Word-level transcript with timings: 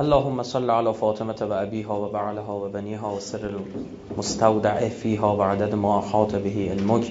اللهم 0.00 0.42
صل 0.42 0.70
على 0.70 0.92
فاطمه 0.92 1.42
و 1.42 1.52
ابيها 1.52 2.00
و 2.02 2.08
بعلها 2.12 2.54
و 2.60 2.68
بنيها 2.68 3.14
و 3.16 3.20
سر 3.20 3.50
المستودع 4.10 4.88
فيها 4.88 5.44
عدد 5.44 5.74
ما 5.74 5.98
احاط 5.98 6.34
به 6.34 6.68
علمك. 6.70 7.04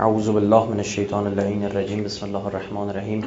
اعوذ 0.00 0.28
بالله 0.30 0.66
من 0.66 0.76
الشیطان 0.76 1.26
اللعین 1.26 1.64
الرجیم. 1.64 2.04
بسم 2.04 2.26
الله 2.26 2.46
الرحمن 2.46 2.88
الرحیم. 2.88 3.22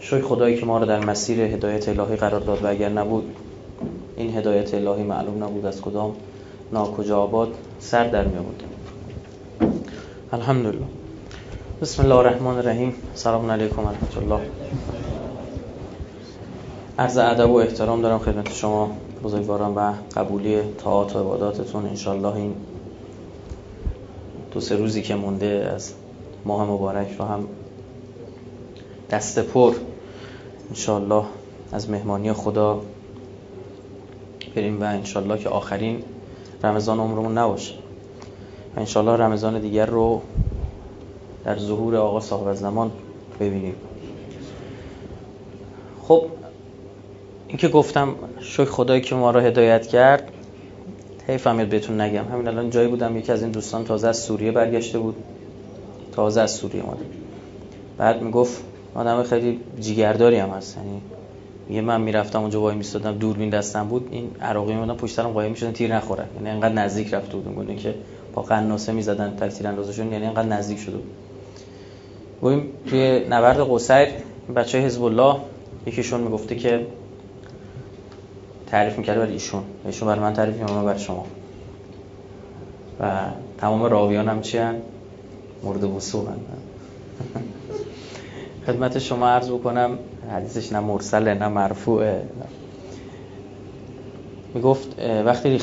شوی 0.00 0.22
خدایی 0.22 0.60
که 0.60 0.66
ما 0.66 0.78
رو 0.78 0.86
در 0.86 1.04
مسیر 1.04 1.40
هدایت 1.40 1.88
الهی 1.88 2.16
قرار 2.16 2.40
داد 2.40 2.64
و 2.64 2.66
اگر 2.66 2.88
نبود 2.88 3.24
این 4.16 4.36
هدایت 4.36 4.74
الهی 4.74 5.02
معلوم 5.02 5.44
نبود 5.44 5.66
از 5.66 5.82
کدام 5.82 6.16
ناکجا 6.72 7.22
آباد 7.22 7.48
سر 7.78 8.08
در 8.08 8.24
می 8.24 8.38
آورد 8.38 8.62
الحمدلله. 10.32 10.86
بسم 11.82 12.02
الله 12.02 12.16
الرحمن 12.16 12.56
الرحیم. 12.58 12.94
سلام 13.14 13.50
علیکم 13.50 13.84
و 13.84 13.88
رحمت 13.88 14.18
الله. 14.22 14.40
عرض 17.02 17.18
ادب 17.18 17.50
و 17.50 17.54
احترام 17.54 18.02
دارم 18.02 18.18
خدمت 18.18 18.52
شما 18.52 18.90
بزرگواران 19.24 19.74
و 19.74 19.92
قبولی 20.16 20.62
طاعات 20.78 21.16
و 21.16 21.18
عباداتتون. 21.18 21.86
انشالله 21.86 22.36
این 22.36 22.54
دو 24.50 24.60
سه 24.60 24.76
روزی 24.76 25.02
که 25.02 25.14
مونده 25.14 25.70
از 25.74 25.94
ماه 26.44 26.70
مبارک 26.70 27.16
رو 27.18 27.24
هم 27.24 27.46
دست 29.10 29.38
پر. 29.38 29.74
انشالله 30.70 31.24
از 31.72 31.90
مهمانی 31.90 32.32
خدا 32.32 32.80
بریم 34.56 34.80
و 34.80 34.84
انشالله 34.84 35.38
که 35.38 35.48
آخرین 35.48 36.02
رمضان 36.64 37.00
عمرمون 37.00 37.38
نباشه. 37.38 37.74
و 38.76 38.80
انشالله 38.80 39.16
رمضان 39.16 39.60
دیگر 39.60 39.86
رو 39.86 40.22
در 41.44 41.58
ظهور 41.58 41.96
آقا 41.96 42.20
صاحب 42.20 42.54
زمان 42.54 42.90
ببینیم. 43.40 43.74
خب 46.02 46.26
این 47.52 47.58
که 47.58 47.68
گفتم 47.68 48.14
شکر 48.40 48.64
خدایی 48.64 49.00
که 49.00 49.14
ما 49.14 49.30
رو 49.30 49.40
هدایت 49.40 49.86
کرد 49.86 50.32
حیف 51.26 51.46
هم 51.46 51.64
بهتون 51.64 52.00
نگم. 52.00 52.24
همین 52.32 52.48
الان 52.48 52.70
جایی 52.70 52.88
بودم 52.88 53.16
یکی 53.16 53.32
از 53.32 53.42
این 53.42 53.50
دوستان 53.50 53.84
تازه 53.84 54.08
از 54.08 54.18
سوریه 54.18 54.52
برگشته 54.52 54.98
بود. 54.98 55.16
تازه 56.12 56.40
از 56.40 56.50
سوریه 56.50 56.82
ماده 56.82 57.04
بعد 57.98 58.22
می‌گفت 58.22 58.62
آدم 58.94 59.22
خیلی 59.22 59.60
جیگرداری 59.80 60.36
هم 60.36 60.48
هست. 60.48 60.76
یعنی 60.76 61.00
میگه 61.68 61.80
من 61.80 62.00
می‌رفتم 62.00 62.40
اونجا 62.40 62.60
وای 62.60 62.74
میستادم 62.76 63.18
دوربین 63.18 63.50
دستم 63.50 63.88
بود. 63.88 64.08
این 64.10 64.30
عراقی 64.40 64.74
میمدن 64.74 64.94
پشت 64.94 65.14
سرم 65.14 65.30
قایم 65.30 65.50
می‌شدن 65.50 65.72
تیر 65.72 65.94
نخورن. 65.94 66.26
یعنی 66.36 66.50
انقدر 66.50 66.74
نزدیک 66.74 67.14
رفته 67.14 67.36
بود 67.36 67.58
میگن 67.58 67.76
که 67.76 67.94
با 68.34 68.42
قناسه 68.42 68.92
می‌زدن 68.92 69.36
تکتیر 69.40 69.66
اندازشون. 69.66 70.12
یعنی 70.12 70.26
انقدر 70.26 70.48
نزدیک 70.48 70.78
شده 70.78 70.96
بود. 70.96 71.10
گفتیم 72.42 72.72
توی 72.90 73.20
نبرد 73.30 73.70
قصیر 73.70 74.08
بچه 74.56 74.78
حزب 74.78 75.04
الله 75.04 75.36
یکیشون 75.86 76.20
می‌گفته 76.20 76.56
که 76.56 76.86
تعریف 78.72 78.98
می‌کرد 78.98 79.16
برای 79.16 79.32
ایشون. 79.32 79.62
ایشون 79.84 80.08
برای 80.08 80.20
من 80.20 80.32
تعریف 80.32 80.56
می‌کنه 80.56 80.82
برای 80.82 80.98
شما. 80.98 81.26
و 83.00 83.20
تمام 83.58 83.82
راویان 83.82 84.28
هم 84.28 84.40
چی؟ 84.40 84.58
مورد 85.62 85.84
هن. 85.84 86.26
خدمت 88.66 88.98
شما 88.98 89.28
عرض 89.28 89.50
بکنم 89.50 89.98
حدیثش 90.30 90.72
نه 90.72 90.80
مرسله 90.80 91.34
نه 91.34 91.48
مرفوعه. 91.48 92.22
می‌گفت 94.54 94.98
وقتی 95.24 95.58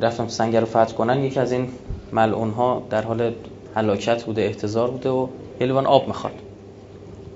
رفتم 0.00 0.28
سنگر 0.28 0.60
رو 0.60 0.66
فتح 0.66 0.92
کنن 0.92 1.24
یکی 1.24 1.40
از 1.40 1.52
این 1.52 1.68
ملعون 2.12 2.50
ها 2.50 2.82
در 2.90 3.02
حال 3.02 3.34
هلاکت 3.74 4.24
بوده 4.24 4.42
احتضار 4.42 4.90
بوده 4.90 5.10
و 5.10 5.26
یه 5.60 5.72
آب 5.72 6.06
می‌خواد. 6.06 6.34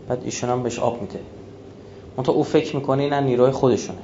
بعد 0.08 0.22
ایشون 0.24 0.50
هم 0.50 0.62
بهش 0.62 0.78
آب 0.78 1.00
میده. 1.00 1.20
منتها 2.16 2.32
او 2.32 2.42
فکر 2.42 2.76
می‌کنه 2.76 3.02
این 3.02 3.14
نیروی 3.14 3.50
خودشونه. 3.50 3.98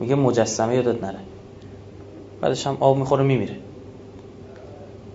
میگه 0.00 0.14
مجسمه 0.14 0.74
یادت 0.74 1.04
نره. 1.04 1.18
بعدش 2.40 2.66
هم 2.66 2.76
آب 2.80 2.96
می‌خوره 2.96 3.24
میمیره. 3.24 3.56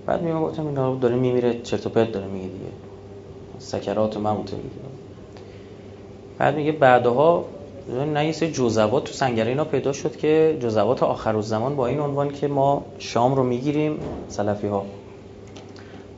بعد 0.06 0.22
میگم 0.22 0.42
گفتم 0.42 0.78
آب 0.78 1.00
داره 1.00 1.16
میمیره 1.16 1.61
چرت 1.61 1.86
و 1.86 1.89
پرت 1.89 2.11
داره 2.11 2.28
میگه 2.28 2.48
دیگه. 2.48 2.72
سکرات 3.60 4.17
موت 4.17 4.54
میگه. 4.54 4.70
بعد 6.38 6.55
میگه 6.55 6.72
بعدها 6.72 7.45
نه 8.14 8.26
یه 8.26 8.32
سری 8.32 8.52
جزوات 8.52 9.04
تو 9.04 9.14
سنگره 9.14 9.48
اینا 9.48 9.66
پیدا 9.66 9.94
شد 9.94 10.17
که 10.17 10.58
جزوات 10.60 11.04
آخر 11.04 11.42
زمان 11.42 11.76
با 11.76 11.88
این 11.88 12.00
عنوان 12.00 12.32
که 12.32 12.48
ما 12.48 12.86
شام 13.00 13.36
رو 13.36 13.44
می‌گیریم 13.44 14.00
سلفی 14.28 14.67
ها 14.67 14.86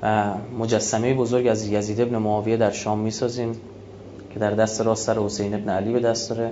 و 0.02 0.34
مجسمه 0.60 1.14
بزرگ 1.14 1.48
از 1.48 1.68
یزید 1.68 2.02
ابن 2.02 2.18
معاویه 2.18 2.58
در 2.58 2.72
شام 2.72 3.00
می‌سازیم 3.00 3.52
که 4.34 4.40
در 4.40 4.52
دست 4.52 4.82
راست 4.82 5.06
سر 5.06 5.20
حسین 5.20 5.54
ابن 5.54 5.70
علی 5.70 5.94
به 5.94 6.00
دست 6.00 6.30
داره. 6.30 6.52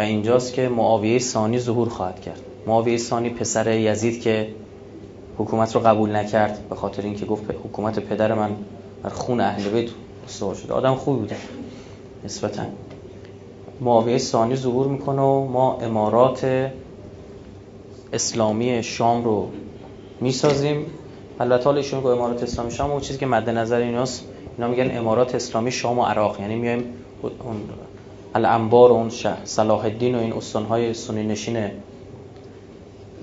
و 0.00 0.02
اینجاست 0.02 0.54
که 0.54 0.68
معاویه 0.68 1.18
ثانی 1.18 1.58
ظهور 1.58 1.88
خواهد 1.88 2.20
کرد. 2.20 2.40
معاویه 2.66 2.96
ثانی 2.96 3.30
پسر 3.30 3.78
یزید 3.78 4.20
که 4.20 4.48
حکومت 5.38 5.74
رو 5.74 5.80
قبول 5.80 6.16
نکرد 6.16 6.68
به 6.68 6.74
خاطر 6.74 7.02
اینکه 7.02 7.26
گفت 7.26 7.44
حکومت 7.64 7.98
پدر 7.98 8.34
من 8.34 8.50
بر 9.02 9.10
خون 9.10 9.40
اهل 9.40 9.70
بیت 9.70 9.90
استوار 10.24 10.54
شده. 10.54 10.72
آدم 10.72 10.94
خوبی 10.94 11.20
بوده. 11.20 11.36
نسبتا. 12.24 12.62
معاویه 13.80 14.18
ثانی 14.18 14.56
ظهور 14.56 14.86
می‌کنه 14.86 15.22
و 15.22 15.46
ما 15.46 15.78
امارات 15.82 16.70
اسلامی 18.12 18.82
شام 18.82 19.24
رو 19.24 19.48
می‌سازیم. 20.20 20.86
البته 21.40 21.64
حالا 21.64 21.76
ایشون 21.76 22.00
گفت 22.00 22.16
امارات 22.16 22.42
اسلامی 22.42 22.70
شام 22.70 22.90
اون 22.90 23.00
چیزی 23.00 23.18
که 23.18 23.26
مد 23.26 23.50
نظر 23.50 23.80
ایناست. 23.80 24.24
اینا 24.58 24.70
میگن 24.70 24.98
امارات 24.98 25.34
اسلامی 25.34 25.72
شام 25.72 25.98
و 25.98 26.04
عراق. 26.04 26.40
یعنی 26.40 26.56
میایم 26.56 26.84
اون 27.22 27.56
الانبار 28.34 28.90
اون 28.90 29.10
شهر 29.10 29.44
صلاح 29.44 29.84
الدین 29.84 30.14
و 30.14 30.18
این 30.18 30.32
استانهای 30.32 30.94
سنی 30.94 31.22
نشین 31.22 31.70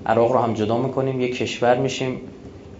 عراق 0.06 0.32
رو 0.32 0.38
هم 0.38 0.54
جدا 0.54 0.78
می‌کنیم 0.78 1.20
یه 1.20 1.28
کشور 1.28 1.76
میشیم 1.78 2.20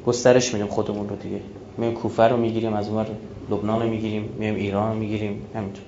گسترش 0.06 0.54
میدیم 0.54 0.68
خودمون 0.68 1.08
رو 1.08 1.16
دیگه. 1.16 1.40
میایم 1.78 1.94
کوفه 1.94 2.22
رو 2.22 2.36
می‌گیریم 2.36 2.74
از 2.74 2.88
اون 2.88 3.06
لبنان 3.50 3.82
رو 3.82 3.88
می‌گیریم 3.88 4.28
میایم 4.38 4.54
ایران 4.54 4.92
رو 4.92 4.98
می‌گیریم 4.98 5.42
همینطور. 5.54 5.82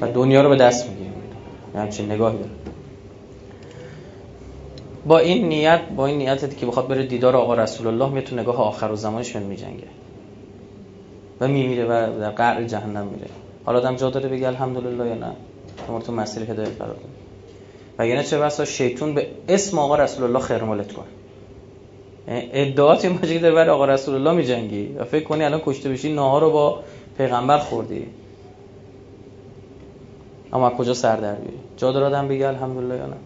و 0.00 0.12
دنیا 0.12 0.42
رو 0.42 0.48
به 0.48 0.56
دست 0.56 0.88
می‌گیریم. 0.88 1.12
همچین 1.74 2.12
نگاهی 2.12 2.38
داره 2.38 2.50
با 5.06 5.18
این 5.18 5.48
نیت 5.48 5.80
با 5.96 6.06
این 6.06 6.18
نیتی 6.18 6.48
که 6.48 6.66
بخواد 6.66 6.88
بره 6.88 7.06
دیدار 7.06 7.36
آقا 7.36 7.54
رسول 7.54 7.86
الله 7.86 8.08
میاد 8.08 8.24
تو 8.24 8.36
نگاه 8.36 8.56
آخر 8.56 8.92
و 8.92 8.96
زمانش 8.96 9.36
میجنگه. 9.36 9.84
و 11.40 11.48
میمیره 11.48 11.84
و 11.84 12.20
در 12.20 12.30
قعر 12.30 12.64
جهنم 12.64 13.06
میره. 13.06 13.26
حالا 13.68 13.78
آدم 13.78 13.96
جا 13.96 14.10
داره 14.10 14.28
بگه 14.28 14.46
الحمدلله 14.46 15.06
یا 15.06 15.14
نه؟ 15.14 15.32
شما 15.86 16.00
تو 16.00 16.12
مسیر 16.12 16.42
هدایت 16.50 16.76
قرار 16.78 16.94
داد 16.94 16.98
و 17.98 18.06
یعنی 18.06 18.24
چه 18.24 18.38
بسا 18.38 18.64
شیطون 18.64 19.14
به 19.14 19.26
اسم 19.48 19.78
آقا 19.78 19.96
رسول 19.96 20.24
الله 20.24 20.38
خرمالت 20.38 20.92
کنه 20.92 21.06
ادعات 22.28 23.04
این 23.04 23.16
باشه 23.16 23.34
که 23.34 23.40
داره 23.40 23.54
برای 23.54 23.70
آقا 23.70 23.84
رسول 23.84 24.14
الله 24.14 24.32
میجنگی. 24.32 24.86
و 24.98 25.04
فکر 25.04 25.24
کنی 25.24 25.44
الان 25.44 25.60
کشته 25.64 25.88
بشی 25.88 26.12
ناها 26.12 26.38
رو 26.38 26.50
با 26.50 26.80
پیغمبر 27.18 27.58
خوردی. 27.58 28.06
اما 30.52 30.70
کجا 30.70 30.94
سر 30.94 31.16
در 31.16 31.34
بیاری 31.34 31.58
جا 31.76 31.92
داره 31.92 32.06
آدم 32.06 32.28
بگه 32.28 32.48
الحمدلله 32.48 32.96
یا 32.96 33.06
نه؟ 33.06 33.16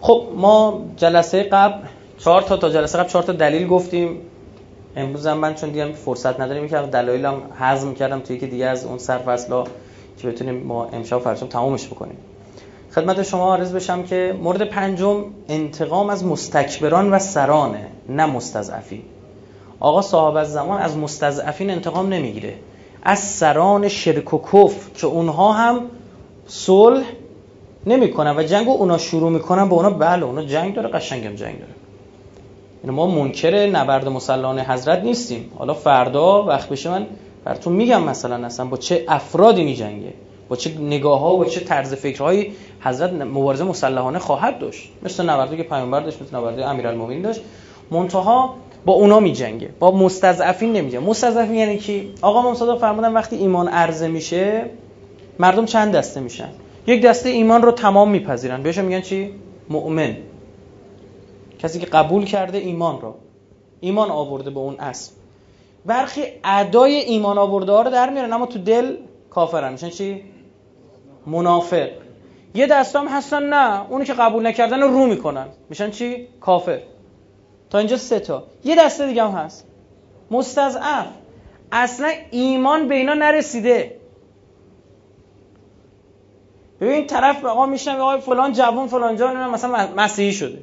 خب 0.00 0.26
ما 0.36 0.84
جلسه 0.96 1.42
قبل 1.42 1.86
چهار 2.18 2.42
تا 2.42 2.56
تا 2.56 2.68
جلسه 2.68 2.98
قبل 2.98 3.08
چهار 3.08 3.22
تا 3.22 3.32
دلیل 3.32 3.68
گفتیم. 3.68 4.20
امروز 4.96 5.26
هم 5.26 5.38
من 5.38 5.54
چون 5.54 5.70
دیگه 5.70 5.92
فرصت 5.92 6.40
نداریم 6.40 6.68
که 6.68 6.76
دلایلم 6.76 7.42
هضم 7.58 7.94
کردم 7.94 8.20
توی 8.20 8.38
که 8.38 8.46
دیگه 8.46 8.66
از 8.66 8.84
اون 8.84 8.98
سرفصلا 8.98 9.64
که 10.18 10.28
بتونیم 10.28 10.62
ما 10.62 10.84
امشب 10.84 11.18
فرشم 11.18 11.46
تمومش 11.46 11.86
بکنیم. 11.86 12.16
خدمت 12.94 13.22
شما 13.22 13.56
عرض 13.56 13.74
بشم 13.74 14.02
که 14.02 14.36
مورد 14.42 14.62
پنجم 14.62 15.24
انتقام 15.48 16.10
از 16.10 16.24
مستکبران 16.24 17.10
و 17.10 17.18
سرانه 17.18 17.86
نه 18.08 18.26
مستضعفی 18.26 19.02
آقا 19.80 20.02
صاحب 20.02 20.36
از 20.36 20.52
زمان 20.52 20.80
از 20.80 20.96
مستضعفین 20.96 21.70
انتقام 21.70 22.08
نمی‌گیره. 22.08 22.54
از 23.02 23.18
سران 23.18 23.88
شرک 23.88 24.34
و 24.34 24.38
کفر 24.38 24.90
که 24.94 25.06
اونها 25.06 25.52
هم 25.52 25.80
صلح 26.46 27.04
نمی‌کنن 27.86 28.36
و 28.36 28.42
جنگ 28.42 28.68
اونا 28.68 28.98
شروع 28.98 29.30
می‌کنن 29.30 29.68
با 29.68 29.76
اونا 29.76 29.90
بله 29.90 30.24
اونا 30.24 30.44
جنگ 30.44 30.74
داره 30.74 30.88
قشنگم 30.88 31.34
جنگ 31.34 31.58
داره. 31.58 31.72
ما 32.92 33.06
منکر 33.06 33.66
نبرد 33.66 34.08
مسلحانه 34.08 34.62
حضرت 34.62 35.02
نیستیم. 35.02 35.52
حالا 35.58 35.74
فردا 35.74 36.44
وقت 36.44 36.68
بشه 36.68 36.90
من 36.90 37.06
براتون 37.44 37.72
میگم 37.72 38.02
مثلا 38.02 38.46
اصلا 38.46 38.66
با 38.66 38.76
چه 38.76 39.04
افرادی 39.08 39.64
میجنگه 39.64 40.12
با 40.48 40.56
چه 40.56 40.70
نگاه 40.80 41.20
ها 41.20 41.36
و 41.36 41.44
چه 41.44 41.60
طرز 41.60 41.94
فکرهایی 41.94 42.52
حضرت 42.80 43.12
مبارزه 43.12 43.64
مسلحانه 43.64 44.18
خواهد 44.18 44.58
داشت؟ 44.58 44.90
مثل 45.02 45.30
نبردی 45.30 45.56
که 45.56 45.62
پیامبر 45.62 46.00
داشت 46.00 46.22
مثل 46.22 46.36
نبردی 46.36 46.62
امیرالمومنین 46.62 47.22
داشت. 47.22 47.40
منتها 47.90 48.54
با 48.84 48.92
اونا 48.92 49.20
میجنگه 49.20 49.68
با 49.78 49.90
مستضعفین 49.90 50.72
نمیجنگه 50.72 51.06
مستضعفین 51.06 51.54
یعنی 51.54 51.78
کی؟ 51.78 52.10
آقا 52.22 52.38
امام 52.38 52.54
صادق 52.54 52.80
فرمودن 52.80 53.12
وقتی 53.12 53.36
ایمان 53.36 53.68
عرضه 53.68 54.08
میشه 54.08 54.64
مردم 55.38 55.64
چند 55.64 55.92
دسته 55.92 56.20
میشن؟ 56.20 56.48
یک 56.86 57.02
دسته 57.02 57.28
ایمان 57.28 57.62
رو 57.62 57.72
تمام 57.72 58.10
میپذیرن. 58.10 58.62
بهش 58.62 58.78
میگن 58.78 59.00
چی؟ 59.00 59.30
مؤمن. 59.70 60.16
کسی 61.66 61.78
که 61.78 61.86
قبول 61.86 62.24
کرده 62.24 62.58
ایمان 62.58 63.00
رو 63.00 63.14
ایمان 63.80 64.10
آورده 64.10 64.50
به 64.50 64.60
اون 64.60 64.80
اصل. 64.80 65.12
برخی 65.86 66.22
ادای 66.44 66.94
ایمان 66.94 67.38
آورده 67.38 67.72
ها 67.72 67.82
رو 67.82 67.90
در 67.90 68.10
میارن 68.10 68.32
اما 68.32 68.46
تو 68.46 68.58
دل 68.58 68.96
کافرن 69.30 69.72
میشن. 69.72 69.90
چی؟ 69.90 70.22
منافق. 71.26 71.88
یه 72.54 72.66
دستام 72.66 73.08
هستن 73.08 73.42
نه. 73.42 73.90
اونی 73.90 74.04
که 74.04 74.12
قبول 74.12 74.46
نکردن 74.46 74.80
رو 74.80 74.88
رو 74.88 75.06
می‌کنن. 75.06 75.46
میشن 75.68 75.90
چی؟ 75.90 76.28
کافر. 76.40 76.80
تا 77.70 77.78
اینجا 77.78 77.96
سه 77.96 78.20
تا. 78.20 78.44
یه 78.64 78.76
دسته 78.76 79.06
دیگه 79.06 79.24
هم 79.24 79.30
هست. 79.30 79.66
مستضعف. 80.30 81.06
اصلا 81.72 82.12
ایمان 82.30 82.88
به 82.88 82.94
اینا 82.94 83.14
نرسیده. 83.14 83.96
ببین 86.80 87.06
طرف 87.06 87.44
آقا 87.44 87.66
میشنم 87.66 88.00
آقا 88.00 88.18
فلان 88.18 88.52
جوون 88.52 88.86
فلان 88.86 89.16
جا 89.16 89.50
مثلا 89.50 89.88
مسیحی 89.96 90.32
شده. 90.32 90.58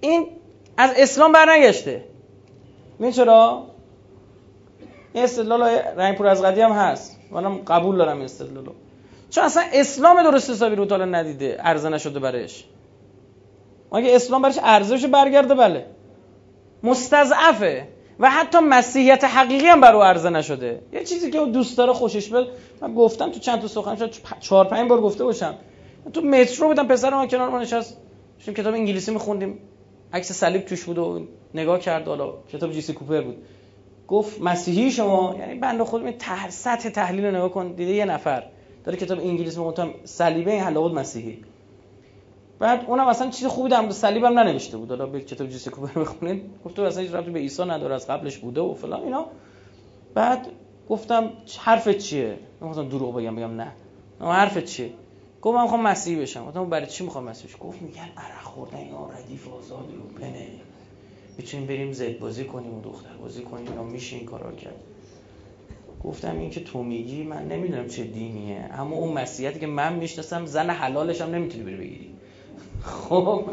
این 0.00 0.26
از 0.76 0.90
اسلام 0.96 1.32
برنگشته. 1.32 2.04
این 3.00 3.10
چرا؟ 3.12 3.66
این 5.12 5.24
استدلال 5.24 5.62
رنگپور 5.96 6.26
از 6.26 6.42
قدی 6.42 6.60
هم 6.60 6.72
هست. 6.72 7.20
منم 7.30 7.56
قبول 7.56 7.96
دارم 7.96 8.16
این 8.16 8.24
استدلالو 8.24 8.72
چون 9.30 9.44
اصلا 9.44 9.62
اسلام 9.72 10.22
درست 10.22 10.50
حسابی 10.50 10.76
رو 10.76 10.84
تالا 10.84 11.04
ندیده 11.04 11.56
عرضه 11.56 11.88
نشده 11.88 12.18
برش. 12.18 12.64
اگه 13.92 14.14
اسلام 14.14 14.42
برش 14.42 14.58
ارزش 14.62 15.04
برگرده؟ 15.04 15.54
بله. 15.54 15.86
مستضعفه. 16.82 17.88
و 18.20 18.30
حتی 18.30 18.58
مسیحیت 18.58 19.24
حقیقی 19.24 19.66
هم 19.66 19.80
برای 19.80 20.02
عرضه 20.02 20.30
نشده. 20.30 20.82
یه 20.92 21.04
چیزی 21.04 21.30
که 21.30 21.38
دوست 21.38 21.78
داره 21.78 21.92
خوشش 21.92 22.28
بیاد 22.28 22.48
من 22.80 22.94
گفتم 22.94 23.30
تو 23.30 23.38
چند 23.38 23.60
تا 23.60 23.68
سخن 23.68 23.96
شد 23.96 24.14
چهار 24.40 24.64
پنج 24.64 24.88
بار 24.88 25.00
گفته 25.00 25.24
باشم. 25.24 25.54
تو 26.12 26.20
مترو 26.20 26.68
بودم 26.68 26.86
پسر 26.86 27.10
ما 27.10 27.26
کنار 27.26 27.48
ما 27.48 27.58
نشست. 27.58 27.96
کتاب 28.56 28.74
انگلیسی 28.74 29.10
میخوندیم. 29.10 29.58
عکس 30.12 30.32
صلیب 30.32 30.64
توش 30.64 30.84
بود 30.84 30.98
و 30.98 31.26
نگاه 31.54 31.78
کرد 31.78 32.08
حالا 32.08 32.32
کتاب 32.52 32.72
جیسی 32.72 32.92
کوپر 32.92 33.20
بود. 33.20 33.36
گفت 34.08 34.40
مسیحی 34.40 34.90
شما؟ 34.90 35.36
یعنی 35.38 35.54
بنده 35.54 35.84
خود 35.84 36.02
می 36.02 36.12
تح... 36.12 36.50
سطح 36.50 36.88
تحلیل 36.88 37.24
رو 37.24 37.30
نگاه 37.30 37.48
کن 37.48 37.72
دیده 37.72 37.92
یه 37.92 38.04
نفر. 38.04 38.44
داره 38.84 38.98
کتاب 38.98 39.18
انگلیسی 39.18 39.60
می‌خونم 39.60 39.94
صلیبه 40.04 40.52
این 40.52 40.60
حلاوت 40.60 40.92
مسیحی. 40.92 41.44
بعد 42.58 42.84
اونم 42.86 43.06
اصلا 43.06 43.30
چیز 43.30 43.46
خوبی 43.46 43.70
در 43.70 43.90
صلیب 43.90 44.24
هم 44.24 44.38
ننوشته 44.38 44.76
بود. 44.76 44.88
حالا 44.88 45.06
به 45.06 45.20
کتاب 45.20 45.48
جیسی 45.48 45.70
کوپر 45.70 46.00
بخونید 46.00 46.42
گفت 46.64 46.76
تو 46.76 46.82
اصلا 46.82 47.02
هیچ 47.02 47.10
به 47.10 47.38
عیسی 47.38 47.64
نداره 47.64 47.94
از 47.94 48.06
قبلش 48.06 48.38
بوده 48.38 48.60
و 48.60 48.74
فلان. 48.74 49.02
اینا. 49.02 49.26
بعد 50.14 50.46
گفتم 50.88 51.30
حرفت 51.60 51.98
چیه؟ 51.98 52.36
نمی‌خواستم 52.62 52.88
دروغ 52.88 53.16
بگم 53.16 53.36
بگم 53.36 53.56
نه. 53.56 53.72
حرفت 54.20 54.64
چیه؟ 54.64 54.90
گفت 55.42 55.56
من 55.56 55.62
می‌خوام 55.62 55.82
مسیحی 55.82 56.20
بشم. 56.20 56.46
گفتم 56.46 56.70
برای 56.70 56.86
چی 56.86 57.04
می‌خوام 57.04 57.24
مسیحی 57.24 57.54
گفت 57.60 57.82
میگن 57.82 58.08
عرق 58.16 58.42
خوردن 58.42 58.78
اینا 58.78 59.10
ردیف 59.10 59.48
آزاد 59.48 59.92
رو 59.92 60.20
پنه 60.20 60.46
می‌تونیم 61.38 61.66
بریم 61.66 61.92
زد 61.92 62.18
بازی 62.18 62.44
کنیم 62.44 62.74
و 62.74 62.80
دختر 62.82 63.12
بازی 63.22 63.42
کنیم. 63.42 63.66
اینا 63.66 63.84
میشه 63.84 64.16
این 64.16 64.26
کارا 64.26 64.52
کرد. 64.52 64.80
گفتم 66.04 66.38
این 66.38 66.50
که 66.50 66.64
تو 66.64 66.82
میگی 66.82 67.22
من 67.22 67.48
نمی‌دونم 67.48 67.88
چه 67.88 68.04
دینیه. 68.04 68.70
اما 68.72 68.96
اون 68.96 69.12
مسیحیتی 69.12 69.60
که 69.60 69.66
من 69.66 69.92
می‌شناسم 69.92 70.46
زن 70.46 70.70
حلالش 70.70 71.20
هم 71.20 71.30
نمی‌تونی 71.30 71.64
بری 71.64 71.76
بگیری. 71.76 72.10
خب 72.82 73.44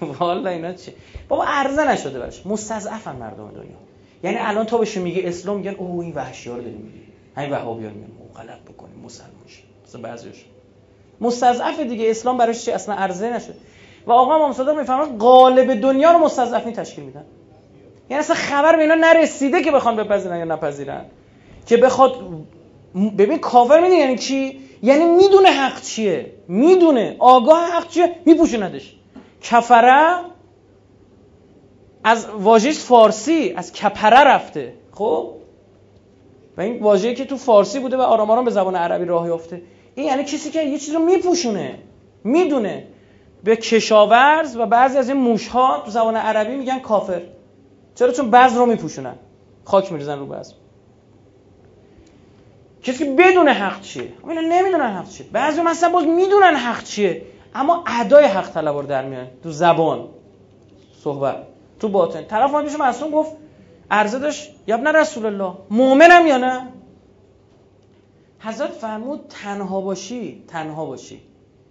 والا 0.00 0.50
اینا 0.50 0.72
چه؟ 0.72 0.92
بابا 1.28 1.44
عرضه 1.44 1.90
نشده 1.90 2.18
برش 2.18 2.46
مستضعفن 2.46 3.16
مردم 3.16 3.50
دنیا. 3.50 3.76
یعنی 4.22 4.36
الان 4.36 4.66
تو 4.66 4.78
بهش 4.78 4.96
میگه 4.96 5.22
اسلام 5.24 5.56
میگن 5.56 5.74
اوه 5.74 6.04
این 6.04 6.14
وحشی 6.14 6.50
ها 6.50 6.56
رو 6.56 6.62
داری 6.62 6.76
میگی 6.76 7.00
همین 7.36 7.50
وهابیان 7.50 7.92
میگن 7.92 8.12
غلط 8.36 8.60
بکنیم 8.60 8.98
مسلمان 9.04 9.32
مثلا 9.86 10.00
بعضیش 10.00 10.44
مستضعف 11.20 11.80
دیگه 11.80 12.10
اسلام 12.10 12.38
براش 12.38 12.64
چی؟ 12.64 12.72
اصلا 12.72 12.94
عرضه 12.94 13.30
نشد. 13.30 13.54
و 14.06 14.12
آقا 14.12 14.34
امام 14.34 14.52
صادق 14.52 14.78
می‌فهمن 14.78 15.18
قالب 15.18 15.80
دنیا 15.80 16.12
رو 16.12 16.18
مستضعفین 16.18 16.72
تشکیل 16.72 17.04
میدن. 17.04 17.24
یعنی 18.10 18.20
اصلا 18.20 18.36
خبر 18.36 18.76
به 18.76 18.82
اینا 18.82 18.94
نرسیده 18.94 19.62
که 19.62 19.70
بخوان 19.70 19.96
بپذیرن 19.96 20.38
یا 20.38 20.44
نپذیرن. 20.44 21.04
که 21.66 21.76
بخواد 21.76 22.14
ببین 23.18 23.38
کافر 23.38 23.80
می‌دونی 23.80 24.00
یعنی 24.00 24.18
چی؟ 24.18 24.60
یعنی 24.82 25.04
می‌دونه 25.04 25.48
حق 25.48 25.82
چیه. 25.82 26.32
می‌دونه. 26.48 27.16
آگاه 27.18 27.70
حق 27.70 27.88
چیه؟ 27.88 28.16
میپوشوندش 28.24 28.94
کفره 29.42 30.20
از 32.04 32.26
واژه 32.26 32.72
فارسی 32.72 33.54
از 33.56 33.72
کپره 33.72 34.24
رفته. 34.24 34.72
خب؟ 34.92 35.32
و 36.56 36.60
این 36.60 36.82
واژه‌ای 36.82 37.14
که 37.14 37.24
تو 37.24 37.36
فارسی 37.36 37.78
بوده 37.78 37.96
و 37.96 38.00
آرام 38.00 38.30
آرام 38.30 38.44
به 38.44 38.50
زبان 38.50 38.76
عربی 38.76 39.04
راه 39.04 39.26
یافته. 39.26 39.62
این 39.96 40.06
یعنی 40.06 40.24
کسی 40.24 40.50
که 40.50 40.62
یه 40.62 40.78
چیز 40.78 40.94
رو 40.94 41.00
میپوشونه 41.00 41.78
می‌دونه. 42.24 42.86
به 43.44 43.56
کشاورز 43.56 44.56
و 44.56 44.66
بعضی 44.66 44.98
از 44.98 45.08
این 45.08 45.18
موشها 45.18 45.82
تو 45.84 45.90
زبان 45.90 46.16
عربی 46.16 46.56
میگن 46.56 46.78
کافر. 46.78 47.22
چرا؟ 47.94 48.12
چون 48.12 48.30
بعض 48.30 48.56
رو 48.56 48.66
میپوشونن. 48.66 49.14
خاک 49.64 49.92
میریزن 49.92 50.18
رو 50.18 50.26
بعض. 50.26 50.52
کسی 52.82 53.04
که 53.04 53.10
بدون 53.18 53.48
حق 53.48 53.80
چیه؟ 53.80 54.12
اینا 54.28 54.40
نمی‌دونن 54.40 54.96
حق 54.96 55.08
چیه. 55.08 55.26
بعضی 55.32 55.62
مثلا 55.62 55.88
باز 55.88 56.04
می‌دونن 56.06 56.54
حق 56.54 56.84
چیه 56.84 57.22
اما 57.54 57.84
ادای 58.00 58.24
حق 58.24 58.50
طلبار 58.50 58.82
در 58.82 59.04
میان 59.04 59.26
تو 59.42 59.50
زبان 59.50 60.08
صحبت. 61.04 61.36
تو 61.80 61.88
باطن. 61.88 62.22
طرف 62.24 62.50
ما 62.50 62.62
پیش 62.62 62.78
معصوم 62.78 63.10
گفت 63.10 63.32
عرضه 63.90 64.18
داشت 64.18 64.50
یبن 64.66 64.86
رسول 64.86 65.26
الله. 65.26 65.52
مؤمنم 65.70 66.26
یا 66.26 66.36
نه؟ 66.36 66.68
حضرت 68.38 68.70
فرمود 68.70 69.26
تنها 69.28 69.80
باشی 69.80 70.44
تنها 70.48 70.86
باشی. 70.86 71.20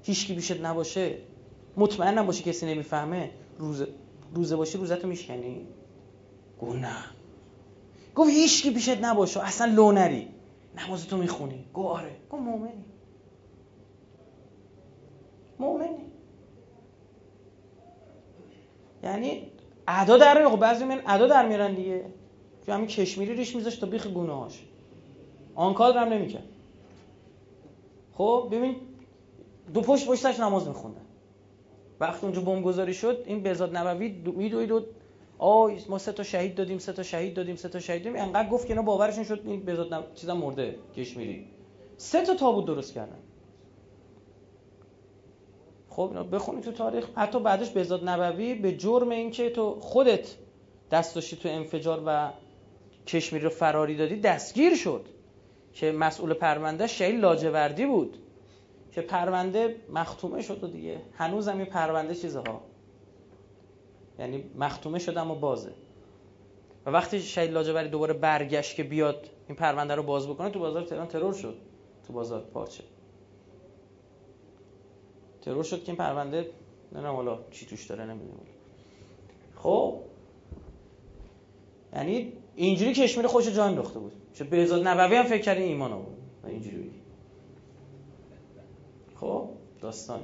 هیچکی 0.03 0.33
بیشت 0.33 0.62
نباشه. 0.62 1.17
مطمئن 1.77 2.23
باشی 2.25 2.44
کسی 2.44 2.65
نمی‌فهمه. 2.65 3.29
روزه 3.57 3.88
روزه 4.33 4.56
باشی 4.56 4.77
روزتو 4.77 5.07
میشکنی. 5.07 5.67
گفت 6.62 6.75
نه. 6.75 6.95
گفت 8.15 8.29
هیچکی 8.29 8.71
پیشت 8.71 9.03
نباشه. 9.03 9.45
اصلا 9.45 9.73
لو 9.73 9.91
نری. 9.91 10.27
نمازتو 10.77 11.17
می‌خونی. 11.17 11.65
گفت 11.73 11.88
آره. 11.88 12.15
گفت 12.29 12.41
مؤمنی. 12.41 12.85
مؤمنی. 15.59 16.06
یعنی 19.03 19.51
ادا 19.88 20.18
در 20.18 20.38
میره 20.38 20.50
خب 20.50 20.59
بعضی 20.59 20.83
من 20.85 21.01
ادا 21.07 21.27
در 21.27 21.47
میرن 21.47 21.75
دیگه. 21.75 22.06
که 22.65 22.73
همین 22.73 22.88
کشمیری 22.88 23.33
ریش 23.33 23.56
میذاشت 23.56 23.81
تا 23.81 23.88
بیخ 23.88 24.07
گونه‌هاش 24.07 24.63
آن 25.56 25.73
کار 25.73 25.97
هم 25.97 26.07
نمی‌کرد. 26.07 26.44
خب 28.17 28.47
ببین 28.51 28.75
دو 29.73 29.81
پشت 29.81 30.07
پشتش 30.07 30.39
نماز 30.39 30.67
میخوندن 30.67 31.06
وقتی 32.00 32.25
اونجا 32.25 32.41
بمبگذاری 32.41 32.94
شد 32.94 33.23
این 33.25 33.44
بهزاد 33.44 33.77
نبوی 33.77 34.09
میدوید 34.09 34.71
و 34.71 34.85
آی 35.38 35.77
ما 35.89 35.97
سه 35.97 36.12
تا 36.12 36.23
شهید 36.23 36.56
دادیم 36.56 36.77
سه 36.77 36.94
تا 36.94 37.03
شهید 37.03 37.33
دادیم 37.33 37.56
سه 37.56 37.69
تا 37.69 37.79
شهید 37.79 38.03
دادیم. 38.03 38.21
انقدر 38.21 38.50
گفت 38.50 38.67
که 38.67 38.73
اینا 38.73 38.81
باورشون 38.81 39.23
شد 39.23 39.41
این 39.45 39.65
بهزاد 39.65 39.94
نب... 39.94 40.13
چیزا 40.13 40.35
مرده 40.35 40.75
کشمیری 40.95 41.47
سه 41.97 42.21
تا 42.21 42.35
تابوت 42.35 42.65
درست 42.65 42.94
کردن. 42.94 43.19
خب 45.90 46.01
اینا 46.01 46.23
بخونید 46.23 46.63
تو 46.63 46.71
تاریخ 46.71 47.09
حتی 47.16 47.40
بعدش 47.40 47.69
بهزاد 47.69 48.09
نبوی 48.09 48.56
به 48.56 48.78
جرم 48.78 49.09
اینکه 49.09 49.49
تو 49.49 49.80
خودت 49.80 50.35
دست 50.92 51.16
داشتی 51.16 51.35
تو 51.35 51.49
انفجار 51.49 52.04
و 52.06 52.31
کشمیری 53.07 53.44
رو 53.44 53.49
فراری 53.49 53.97
دادی 53.97 54.16
دستگیر 54.16 54.75
شد. 54.75 55.06
که 55.75 55.91
مسئول 55.91 56.33
پرونده 56.33 56.87
شهید 56.87 57.19
لاجوردی 57.19 57.85
بود. 57.85 58.17
که 58.91 59.01
پرونده 59.01 59.75
مختومه 59.89 60.41
شد 60.41 60.63
و 60.63 60.67
دیگه. 60.67 61.01
هنوز 61.13 61.47
هم 61.47 61.65
پرونده 61.65 62.15
چیزها. 62.15 62.61
یعنی 64.19 64.44
مختومه 64.59 64.99
شده 64.99 65.21
اما 65.21 65.35
بازه. 65.35 65.71
و 66.85 66.89
وقتی 66.89 67.21
شهید 67.21 67.51
لاجوردی 67.51 67.89
دوباره 67.89 68.13
برگشت 68.13 68.75
که 68.75 68.83
بیاد 68.83 69.29
این 69.47 69.57
پرونده 69.57 69.95
رو 69.95 70.03
باز 70.03 70.27
بکنه 70.27 70.49
تو 70.49 70.59
بازار 70.59 70.83
تهران 70.83 71.07
ترور 71.07 71.33
شد. 71.33 71.57
تو 72.07 72.13
بازار 72.13 72.41
پارچه. 72.41 72.83
ترور 75.41 75.63
شد 75.63 75.83
که 75.83 75.87
این 75.87 75.95
پرونده 75.95 76.49
نه 76.91 77.07
حالا 77.07 77.39
چی 77.51 77.65
توش 77.65 77.85
داره 77.85 78.05
نمی‌دونم. 78.05 78.39
خب. 79.55 79.99
یعنی 81.94 82.33
اینجوری 82.55 82.94
کشمیر 82.94 83.27
خوش 83.27 83.47
جان 83.47 83.69
انداخته 83.69 83.99
بود. 83.99 84.13
چه 84.35 84.44
بهزاد 84.44 84.87
نبوی 84.87 85.15
هم 85.15 85.23
فکر 85.23 85.42
کرد 85.42 85.57
ایمان 85.57 85.94
آورد؟ 85.94 86.18
اینجوری 86.47 86.77
بگی 86.77 87.01
خب 89.19 89.49
داستان. 89.81 90.19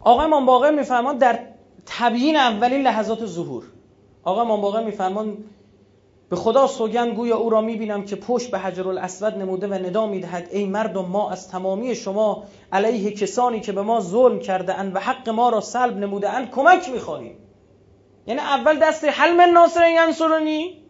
آقا 0.00 0.22
امام 0.22 0.46
باقر 0.46 0.70
میفرمان 0.70 1.18
در 1.18 1.38
تبیین 1.86 2.36
اولین 2.36 2.82
لحظات 2.82 3.26
ظهور. 3.26 3.64
آقا 4.22 4.40
امام 4.40 4.60
باقر 4.60 4.84
میفرمان 4.84 5.36
به 6.28 6.36
خدا 6.36 6.66
سوگند 6.66 7.14
گویا 7.14 7.36
او 7.36 7.50
را 7.50 7.60
می‌بینم 7.60 8.04
که 8.04 8.16
پشت 8.16 8.50
به 8.50 8.58
حجر 8.58 8.88
الاسود 8.88 9.34
نموده 9.34 9.66
و 9.66 9.74
ندا 9.74 10.06
می‌دهد. 10.06 10.48
ای 10.52 10.66
مردم 10.66 11.04
ما 11.04 11.30
از 11.30 11.48
تمامی 11.48 11.94
شما 11.94 12.44
علیه 12.72 13.10
کسانی 13.10 13.60
که 13.60 13.72
به 13.72 13.82
ما 13.82 14.00
ظلم 14.00 14.38
کرده 14.38 14.74
اند 14.74 14.96
و 14.96 14.98
حق 14.98 15.28
ما 15.28 15.48
را 15.48 15.60
سلب 15.60 15.98
نموده 15.98 16.30
اند 16.30 16.50
کمک 16.50 16.88
می‌خواهیم. 16.88 17.36
یعنی 18.26 18.40
اول 18.40 18.78
دست 18.78 19.04
حلم 19.04 19.40
ناصر 19.40 19.90
ینصرنی 19.90 20.83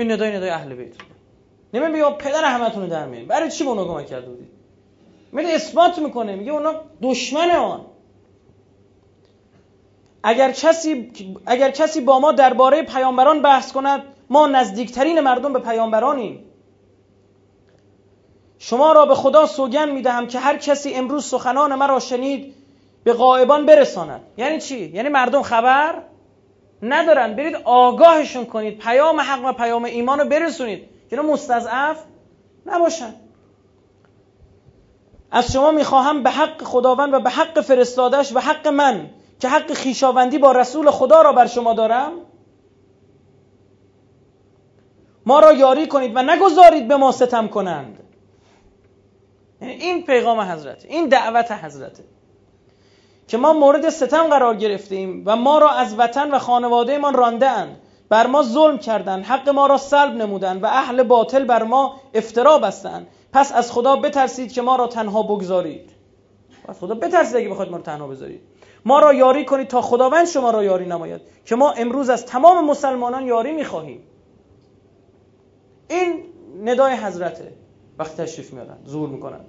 این 0.00 0.12
ندای 0.12 0.36
ندای 0.36 0.50
اهل 0.50 0.74
بیت. 0.74 0.92
نمی 1.74 1.92
بیا 1.92 2.10
پدر 2.10 2.44
همتون 2.44 2.82
رو 2.82 2.88
در 2.88 3.06
میاریم 3.06 3.28
برای 3.28 3.50
چی 3.50 3.64
به 3.64 3.70
اونا 3.70 3.84
کمک 3.84 4.06
کرده 4.06 4.26
بودید 4.26 4.48
میره 5.32 5.48
اثبات 5.48 5.98
می‌کنه. 5.98 6.36
میگه 6.36 6.52
اونا 6.52 6.74
دشمن 7.02 7.50
آن. 7.50 7.86
اگر 10.22 10.52
کسی 10.52 11.12
اگر 11.46 11.70
کسی 11.70 12.00
با 12.00 12.20
ما 12.20 12.32
درباره 12.32 12.82
پیامبران 12.82 13.42
بحث 13.42 13.72
کند 13.72 14.02
ما 14.30 14.46
نزدیکترین 14.46 15.20
مردم 15.20 15.52
به 15.52 15.58
پیامبرانیم. 15.58 16.44
شما 18.58 18.92
را 18.92 19.06
به 19.06 19.14
خدا 19.14 19.46
سوگن 19.46 19.90
می‌دهم 19.90 20.26
که 20.26 20.38
هر 20.38 20.56
کسی 20.56 20.94
امروز 20.94 21.24
سخنان 21.24 21.74
مرا 21.74 22.00
شنید 22.00 22.54
به 23.04 23.12
غائبان 23.12 23.66
برساند. 23.66 24.20
یعنی 24.36 24.60
چی؟ 24.60 24.78
یعنی 24.88 25.08
مردم 25.08 25.42
خبر؟ 25.42 25.94
ندارن. 26.82 27.34
برید 27.36 27.54
آگاهشون 27.64 28.44
کنید. 28.44 28.78
پیام 28.78 29.20
حق 29.20 29.44
و 29.44 29.52
پیام 29.52 29.84
ایمان 29.84 30.18
رو 30.18 30.28
برسونید. 30.28 30.88
که 31.10 31.16
مستضعف 31.16 32.04
نباشن. 32.66 33.14
از 35.30 35.52
شما 35.52 35.70
می‌خواهم 35.70 36.22
به 36.22 36.30
حق 36.30 36.62
خداوند 36.62 37.14
و 37.14 37.20
به 37.20 37.30
حق 37.30 37.60
فرستادش 37.60 38.36
و 38.36 38.40
حق 38.40 38.68
من 38.68 39.10
که 39.40 39.48
حق 39.48 39.72
خیشاوندی 39.72 40.38
با 40.38 40.52
رسول 40.52 40.90
خدا 40.90 41.22
را 41.22 41.32
بر 41.32 41.46
شما 41.46 41.74
دارم 41.74 42.12
ما 45.26 45.40
را 45.40 45.52
یاری 45.52 45.86
کنید 45.86 46.12
و 46.14 46.22
نگذارید 46.22 46.88
به 46.88 46.96
ما 46.96 47.12
ستم 47.12 47.48
کنند. 47.48 47.98
یعنی 49.60 49.74
این 49.74 50.02
پیغام 50.02 50.40
حضرت 50.40 50.84
این 50.84 51.08
دعوت 51.08 51.52
حضرته 51.52 52.04
که 53.30 53.36
ما 53.38 53.52
مورد 53.52 53.88
ستم 53.88 54.26
قرار 54.26 54.56
گرفتیم 54.56 55.22
و 55.26 55.36
ما 55.36 55.58
را 55.58 55.70
از 55.70 55.98
وطن 55.98 56.30
و 56.30 56.38
خانواده 56.38 56.98
من 56.98 57.14
رانده 57.14 57.48
اند 57.50 57.76
بر 58.08 58.26
ما 58.26 58.42
ظلم 58.42 58.78
کردند. 58.78 59.24
حق 59.24 59.48
ما 59.48 59.66
را 59.66 59.76
سلب 59.76 60.14
نمودند 60.14 60.62
و 60.62 60.66
اهل 60.66 61.02
باطل 61.02 61.44
بر 61.44 61.62
ما 61.62 62.00
افترا 62.14 62.58
بستند. 62.58 63.06
پس 63.32 63.52
از 63.52 63.72
خدا 63.72 63.96
بترسید 63.96 64.52
که 64.52 64.62
ما 64.62 64.76
را 64.76 64.86
تنها 64.86 65.22
بگذارید. 65.22 65.90
از 66.68 66.80
خدا 66.80 66.94
بترسید 66.94 67.36
اگه 67.36 67.48
بخواید 67.48 67.70
ما 67.70 67.76
را 67.76 67.82
تنها 67.82 68.06
بذارید. 68.06 68.40
ما 68.84 68.98
را 68.98 69.12
یاری 69.12 69.44
کنید 69.44 69.68
تا 69.68 69.82
خداوند 69.82 70.26
شما 70.26 70.50
را 70.50 70.64
یاری 70.64 70.86
نماید. 70.86 71.20
که 71.44 71.56
ما 71.56 71.72
امروز 71.72 72.10
از 72.10 72.26
تمام 72.26 72.64
مسلمانان 72.64 73.26
یاری 73.26 73.52
می‌خواهیم. 73.52 74.02
این 75.90 76.24
ندای 76.64 76.94
حضرته. 76.94 77.52
وقتی 77.98 78.22
تشریف 78.22 78.52
میارن 78.52 78.78
زور 78.84 79.08
می‌کنن 79.08 79.40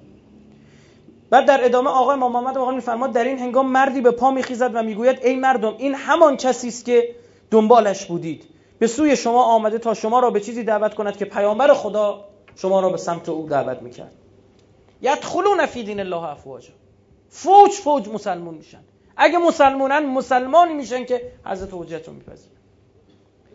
بعد 1.31 1.45
در 1.45 1.65
ادامه 1.65 1.89
آقای 1.89 2.13
امام 2.13 2.31
محمد 2.31 2.57
آقا 2.57 2.71
میفرماد 2.71 3.11
در 3.11 3.23
این 3.23 3.39
هنگام 3.39 3.71
مردی 3.71 4.01
به 4.01 4.11
پا 4.11 4.31
میخیزد 4.31 4.71
و 4.73 4.83
می‌گوید 4.83 5.19
ای 5.23 5.35
مردم 5.35 5.75
این 5.77 5.95
همان 5.95 6.37
کسی 6.37 6.67
است 6.67 6.85
که 6.85 7.15
دنبالش 7.51 8.05
بودید. 8.05 8.43
به 8.79 8.87
سوی 8.87 9.15
شما 9.15 9.43
آمده 9.43 9.77
تا 9.77 9.93
شما 9.93 10.19
را 10.19 10.29
به 10.29 10.39
چیزی 10.39 10.63
دعوت 10.63 10.93
کند 10.93 11.17
که 11.17 11.25
پیامبر 11.25 11.73
خدا 11.73 12.25
شما 12.55 12.79
را 12.79 12.89
به 12.89 12.97
سمت 12.97 13.29
او 13.29 13.47
دعوت 13.49 13.81
می‌کرد. 13.81 14.13
یدخلون 15.01 15.65
فی 15.65 15.83
دین 15.83 15.99
الله 15.99 16.23
افواجا. 16.23 16.69
فوج 17.29 17.71
فوج 17.71 18.09
مسلمون 18.09 18.53
میشن. 18.55 18.79
اگه 19.17 19.37
مسلمونن 19.37 20.05
مسلمانی 20.05 20.73
میشن 20.73 21.05
که 21.05 21.21
حضرت 21.45 21.69
حجت 21.71 22.07
رو 22.07 22.13
میپذیرن. 22.13 22.55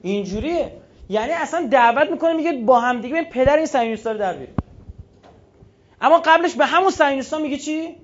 اینجوریه. 0.02 0.72
یعنی 1.08 1.32
اصلا 1.32 1.68
دعوت 1.70 2.10
می‌کنه 2.10 2.32
میگه 2.32 2.52
با 2.52 2.80
هم 2.80 3.00
دیگه 3.00 3.22
پدر 3.22 3.56
این 3.56 3.96
رو 4.04 4.18
در 4.18 4.32
بیاریم 4.32 4.54
اما 6.00 6.22
قبلش 6.24 6.54
به 6.54 6.66
همون 6.66 6.90
صهیونیستا 6.90 7.38
میگه 7.38 7.58
چی؟ 7.58 7.96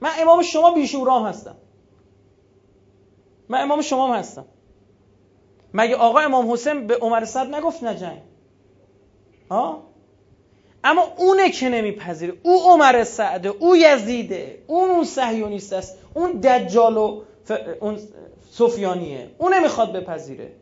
من 0.00 0.10
امام 0.18 0.42
شما 0.42 0.70
بیشورام 0.70 1.26
هستم. 1.26 1.56
من 3.48 3.60
امام 3.62 3.82
شما 3.82 4.14
هستم. 4.14 4.44
مگه 5.74 5.96
آقا 5.96 6.18
امام 6.18 6.52
حسین 6.52 6.86
به 6.86 6.96
عمر 6.96 7.24
صد 7.24 7.54
نگفت 7.54 7.84
نجنگ؟ 7.84 8.18
ها؟ 9.50 9.82
اما 10.84 11.02
اونه 11.16 11.50
که 11.50 11.68
نمیپذیره. 11.68 12.34
او 12.42 12.62
عمر 12.62 13.04
سعده 13.04 13.48
او 13.48 13.76
یزیده 13.76 14.64
اون 14.66 14.90
اون 14.90 15.04
صهیونیست 15.04 15.72
است. 15.72 15.98
اون 16.14 16.32
دجال 16.32 16.96
و 16.96 17.22
اون 17.80 17.98
سفیانیه. 18.50 19.30
اون 19.38 19.54
نمی‌خواد 19.54 19.92
بپذیره. 19.92 20.52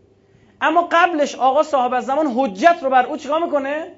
اما 0.60 0.88
قبلش 0.92 1.34
آقا 1.34 1.62
صاحب 1.62 1.94
از 1.94 2.06
زمان 2.06 2.26
حجت 2.26 2.78
رو 2.82 2.90
بر 2.90 3.06
او 3.06 3.16
چیکار 3.16 3.44
می‌کنه؟ 3.44 3.92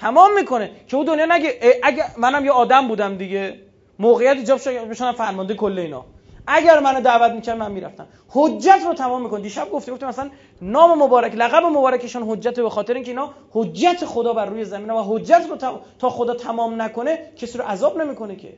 تمام 0.00 0.34
می‌کنه. 0.34 0.70
که 0.88 0.96
او 0.96 1.04
دنیا 1.04 1.26
نگه 1.26 1.80
اگه 1.82 2.04
منم 2.18 2.44
یه 2.44 2.50
آدم 2.50 2.88
بودم 2.88 3.16
دیگه 3.16 3.58
موقعیت 3.98 4.36
ایجاب 4.36 4.58
شد 4.58 4.88
بشنم 4.88 5.12
فرمانده 5.12 5.54
کل 5.54 5.78
اینا. 5.78 6.04
اگر 6.46 6.80
منو 6.80 7.00
دعوت 7.00 7.32
می‌کرد 7.32 7.56
من 7.58 7.72
می‌رفتم. 7.72 8.06
حجت 8.28 8.80
رو 8.86 8.94
تمام 8.94 9.22
می‌کنه 9.22 9.40
دیشب 9.40 9.70
گفته 9.70 9.92
گفتم 9.92 10.06
مثلا 10.08 10.30
نام 10.62 11.02
مبارک 11.02 11.34
لقب 11.34 11.64
مبارکشون 11.64 12.22
حجت 12.30 12.60
به 12.60 12.70
خاطر 12.70 12.94
اینکه 12.94 13.10
اینا 13.10 13.30
حجت 13.50 14.04
خدا 14.04 14.32
بر 14.32 14.46
روی 14.46 14.64
زمین 14.64 14.90
و 14.90 15.02
حجت 15.02 15.46
رو 15.50 15.56
تا 15.98 16.10
خدا 16.10 16.34
تمام 16.34 16.82
نکنه 16.82 17.18
کسی 17.36 17.58
رو 17.58 17.64
عذاب 17.64 18.00
نمی‌کنه 18.02 18.36
که. 18.36 18.52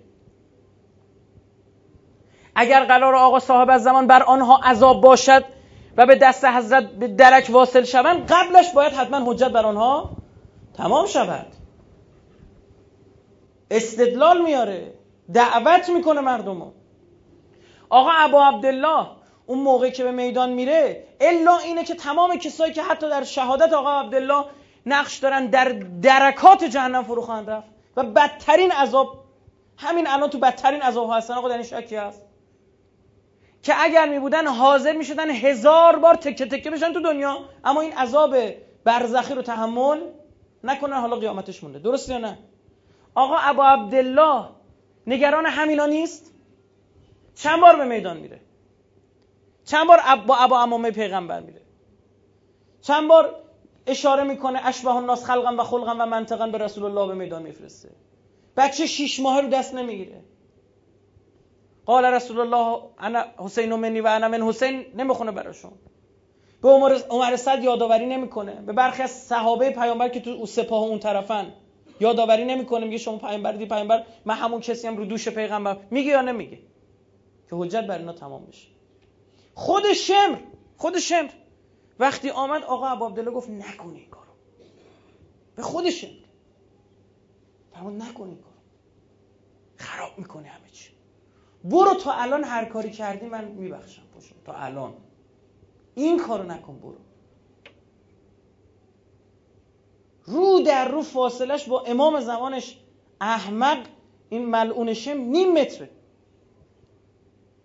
اگر 2.54 2.84
قرار 2.84 3.14
آقا 3.14 3.38
صاحب 3.40 3.70
از 3.70 3.82
زمان 3.82 4.06
بر 4.06 4.22
آنها 4.22 4.60
عذاب 4.64 5.00
باشد 5.00 5.44
و 5.96 6.06
به 6.06 6.14
دست 6.14 6.44
حضرت 6.44 6.90
به 6.90 7.08
درک 7.08 7.48
واصل 7.50 7.84
شوند 7.84 8.32
قبلش 8.32 8.72
باید 8.72 8.92
حتما 8.92 9.32
حجت 9.32 9.48
بر 9.48 9.66
آنها 9.66 10.10
تمام 10.74 11.06
شود. 11.06 11.46
استدلال 13.70 14.42
میاره. 14.42 14.94
دعوت 15.34 15.88
می‌کنه 15.88 16.20
مردمو. 16.20 16.72
آقا 17.90 18.10
ابا 18.10 18.44
عبدالله 18.44 19.06
اون 19.46 19.58
موقعی 19.58 19.90
که 19.90 20.04
به 20.04 20.10
میدان 20.10 20.52
میره 20.52 21.04
الا 21.20 21.58
اینه 21.58 21.84
که 21.84 21.94
تمام 21.94 22.36
کسایی 22.36 22.72
که 22.72 22.82
حتی 22.82 23.10
در 23.10 23.24
شهادت 23.24 23.72
آقا 23.72 24.00
عبدالله 24.00 24.44
نقش 24.86 25.16
دارن 25.18 25.46
در 25.46 25.68
درکات 26.02 26.64
جهنم 26.64 27.02
فرو 27.04 27.22
خواهند 27.22 27.50
رفت. 27.50 27.68
و 27.96 28.02
بدترین 28.02 28.70
عذاب 28.70 29.24
همین 29.76 30.06
الان 30.06 30.30
تو 30.30 30.38
بدترین 30.38 30.82
عذاب 30.82 31.10
هستن. 31.12 31.34
آقا 31.34 31.48
در 31.48 31.62
شکی 31.62 31.96
هست؟ 31.96 32.22
که 33.62 33.74
اگر 33.78 34.08
می 34.08 34.18
بودن 34.18 34.46
حاضر 34.46 34.92
می 34.92 35.04
شدن 35.04 35.30
هزار 35.30 35.96
بار 35.96 36.14
تکه 36.14 36.46
تکه 36.46 36.70
بشن 36.70 36.92
تو 36.92 37.00
دنیا. 37.00 37.38
اما 37.64 37.80
این 37.80 37.92
عذاب 37.92 38.36
برزخی 38.84 39.34
رو 39.34 39.42
تحمل 39.42 40.00
نکنن 40.64 41.00
حالا 41.00 41.16
قیامتش 41.16 41.64
مونده. 41.64 41.78
درست 41.78 42.08
یا 42.08 42.18
نه؟ 42.18 42.38
آقا 43.14 43.36
ابا 43.36 43.66
عبدالله 43.66 44.48
نگران 45.06 45.46
همینا 45.46 45.86
نیست؟ 45.86 46.32
چند 47.34 47.60
بار 47.60 47.76
به 47.76 47.84
میدان 47.84 48.16
میره؟ 48.16 48.40
چند 49.64 49.86
بار 49.86 50.00
با 50.26 50.36
ابا 50.36 50.60
امامه 50.60 50.90
پیغمبر 50.90 51.40
میره؟ 51.40 51.60
چند 52.80 53.08
بار 53.08 53.34
اشاره 53.86 54.22
می‌کنه 54.22 54.66
اشبه 54.66 54.94
الناس 54.94 55.24
خلقا 55.24 55.56
و 55.58 55.64
خلقا 55.64 55.96
و 55.98 56.06
منطقا 56.06 56.46
به 56.46 56.58
رسول 56.58 56.84
الله 56.84 57.06
به 57.06 57.14
میدان 57.14 57.42
میفرسته. 57.42 57.88
بچه 58.56 58.86
شیش 58.86 59.20
ماه 59.20 59.40
رو 59.40 59.48
دست 59.48 59.74
نمی‌گیره. 59.74 60.24
قال 61.86 62.04
رسول 62.04 62.40
الله 62.40 62.82
انا 62.98 63.24
حسین 63.38 63.74
منی 63.74 64.00
و 64.00 64.06
انا 64.06 64.28
من 64.28 64.42
حسین. 64.42 64.86
نمی‌خونه 64.96 65.32
براشون. 65.32 65.72
به 66.62 66.68
عمر 66.68 66.98
عمر 67.10 67.36
صد 67.36 67.64
یادآوری 67.64 68.06
نمی‌کنه. 68.06 68.52
به 68.52 68.72
برخی 68.72 69.02
از 69.02 69.10
صحابه 69.10 69.70
پیامبر 69.70 70.08
که 70.08 70.20
تو 70.20 70.46
سپاه 70.46 70.82
اون 70.82 70.98
طرفن 70.98 71.52
یادآوری 72.00 72.44
نمی‌کنه 72.44 72.84
میگه 72.84 72.98
شما 72.98 73.18
پیامبر 73.18 73.52
دی 73.52 73.66
پیامبر 73.66 74.04
من 74.24 74.34
همون 74.34 74.60
کسی 74.60 74.86
هم 74.86 74.96
رو 74.96 75.04
دوش 75.04 75.28
پیغمبر. 75.28 75.76
میگه 75.90 76.10
یا 76.10 76.22
نمیگه؟ 76.22 76.58
که 77.50 77.56
حجت 77.56 77.86
بر 77.86 77.98
اینا 77.98 78.12
تمام 78.12 78.46
بشه. 78.46 78.68
خود 79.54 79.92
شمر 79.92 80.38
خود 80.76 80.98
شمر. 80.98 81.30
وقتی 81.98 82.30
آمد 82.30 82.62
آقا 82.62 82.88
عبدالله 82.88 83.30
گفت 83.30 83.50
نکن 83.50 83.94
این 83.94 84.10
کارو. 84.10 84.32
به 85.56 85.62
خود 85.62 85.90
شمر. 85.90 86.10
فرمود 87.74 88.02
نکن 88.02 88.24
این 88.24 88.36
کارو. 88.36 88.56
خراب 89.76 90.18
می‌کنه 90.18 90.48
همه 90.48 90.70
چی. 90.72 90.90
برو 91.64 91.94
تا 91.94 92.12
الان 92.12 92.44
هر 92.44 92.64
کاری 92.64 92.90
کردی 92.90 93.26
من 93.26 93.44
میبخشم. 93.44 94.02
پشم 94.18 94.34
تا 94.44 94.52
الان. 94.52 94.94
این 95.94 96.18
کارو 96.18 96.44
نکن 96.44 96.78
برو. 96.78 96.96
رو 100.24 100.60
در 100.66 100.88
رو 100.88 101.02
فاصلش 101.02 101.68
با 101.68 101.80
امام 101.80 102.20
زمانش 102.20 102.78
احمق 103.20 103.86
این 104.28 104.46
ملعون 104.46 104.94
شم 104.94 105.18
نیم 105.18 105.52
متره. 105.52 105.90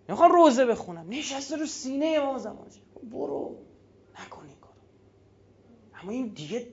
می‌خوام 0.08 0.32
روزه 0.32 0.66
بخونم. 0.66 1.06
نشسته 1.08 1.56
رو 1.56 1.66
سینه 1.66 2.06
امام 2.06 2.38
زمانش. 2.38 2.72
برو. 3.10 3.56
نکن 4.20 4.46
این 4.46 4.56
کارو. 4.60 4.74
اما 6.02 6.12
این 6.12 6.28
دیگه 6.28 6.66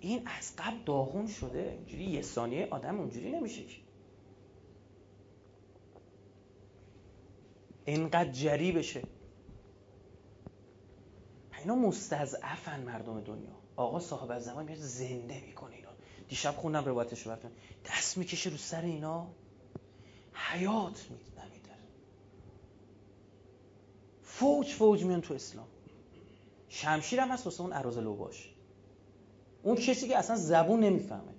این 0.00 0.22
از 0.38 0.56
قبل 0.58 0.76
داغون 0.86 1.26
شده. 1.26 1.72
اینجوری 1.78 2.04
یه 2.04 2.22
ثانیه 2.22 2.68
آدم 2.70 3.00
اونجوری 3.00 3.30
نمیشه 3.30 3.64
که. 3.64 3.76
اینقدر 7.84 8.30
جری 8.30 8.72
بشه 8.72 9.02
اینا 11.66 11.78
مستضعفن 11.78 12.80
مردم 12.80 13.20
دنیا. 13.20 13.50
آقا 13.76 14.00
صاحب 14.00 14.30
از 14.30 14.44
زمان 14.44 14.64
میاد 14.64 14.78
زنده 14.78 15.42
می‌کنه 15.46 15.74
اینا. 15.74 15.88
دیشب 16.28 16.50
خوندم 16.50 16.84
روایتش 16.84 17.26
رو 17.26 17.36
دست 17.84 18.18
می‌کشه 18.18 18.50
رو 18.50 18.56
سر 18.56 18.80
اینا. 18.80 19.26
حیات 20.32 21.06
نمیده 21.10 21.70
فوج 24.22 24.66
فوج 24.66 25.04
میان 25.04 25.20
تو 25.20 25.34
اسلام. 25.34 25.66
شمشیر 26.68 27.20
هم 27.20 27.28
هست 27.28 27.44
واسه 27.44 27.60
اون 27.60 27.72
عراض 27.72 27.98
باش 27.98 28.54
اون 29.62 29.76
کسی 29.76 30.08
که 30.08 30.18
اصلا 30.18 30.36
زبون 30.36 30.80
نمی‌فهمه. 30.80 31.34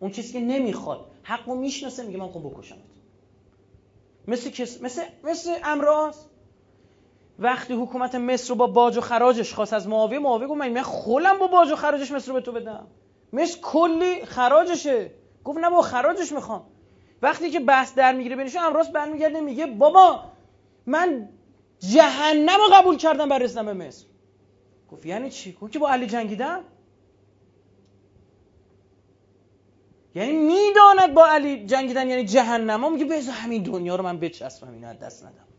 اون 0.00 0.10
کسی 0.10 0.32
که 0.32 0.40
نمی‌خواد. 0.40 1.10
حقو 1.22 1.54
می‌شناسه 1.54 2.06
میگه 2.06 2.18
من 2.18 2.28
خب 2.28 2.50
بکشمت. 2.50 2.78
مثل 4.28 4.50
کس 4.50 4.82
مثل 4.82 5.02
مثل 5.24 5.58
امراض 5.64 6.16
وقتی 7.40 7.74
حکومت 7.74 8.14
مصر 8.14 8.48
رو 8.48 8.54
با 8.54 8.66
باج 8.66 8.96
و 8.96 9.00
خراجش 9.00 9.54
خواست 9.54 9.72
از 9.72 9.88
معاویه 9.88 10.18
معاویه 10.18 10.46
گفت 10.46 10.60
من 10.60 10.82
خولم 10.82 11.38
با 11.38 11.46
باج 11.46 11.70
و 11.70 11.76
خراجش 11.76 12.10
مصر 12.10 12.28
رو 12.28 12.34
به 12.34 12.40
تو 12.40 12.52
بدم. 12.52 12.86
مصر 13.32 13.58
کلی 13.62 14.24
خراجشه. 14.24 15.10
گفت 15.44 15.58
نه 15.58 15.70
با 15.70 15.82
خراجش 15.82 16.32
می‌خوام. 16.32 16.66
وقتی 17.22 17.50
که 17.50 17.60
بحث 17.60 17.94
در 17.94 18.12
می‌گیره 18.12 18.36
بینشون 18.36 18.62
امراض 18.62 18.88
برمیگرده 18.88 19.40
میگه 19.40 19.66
بابا 19.66 20.24
من 20.86 21.28
جهنم 21.78 22.58
قبول 22.72 22.96
کردم 22.96 23.28
برای 23.28 23.54
به 23.54 23.72
مصر. 23.72 24.06
گفت 24.90 25.06
یعنی 25.06 25.30
چی؟ 25.30 25.52
گفت 25.52 25.72
که 25.72 25.78
با 25.78 25.90
علی 25.90 26.06
جنگیدم؟ 26.06 26.64
یعنی 30.14 30.32
می‌داند 30.32 31.14
با 31.14 31.26
علی 31.26 31.66
جنگیدن 31.66 32.08
یعنی 32.08 32.24
جهنم. 32.24 32.92
میگه 32.92 33.04
بذار 33.04 33.34
همین 33.34 33.62
دنیا 33.62 33.96
رو 33.96 34.04
من 34.04 34.20
بچسبم 34.20 34.72
اینو 34.72 34.94
دست 34.94 35.24
ندم. 35.24 35.49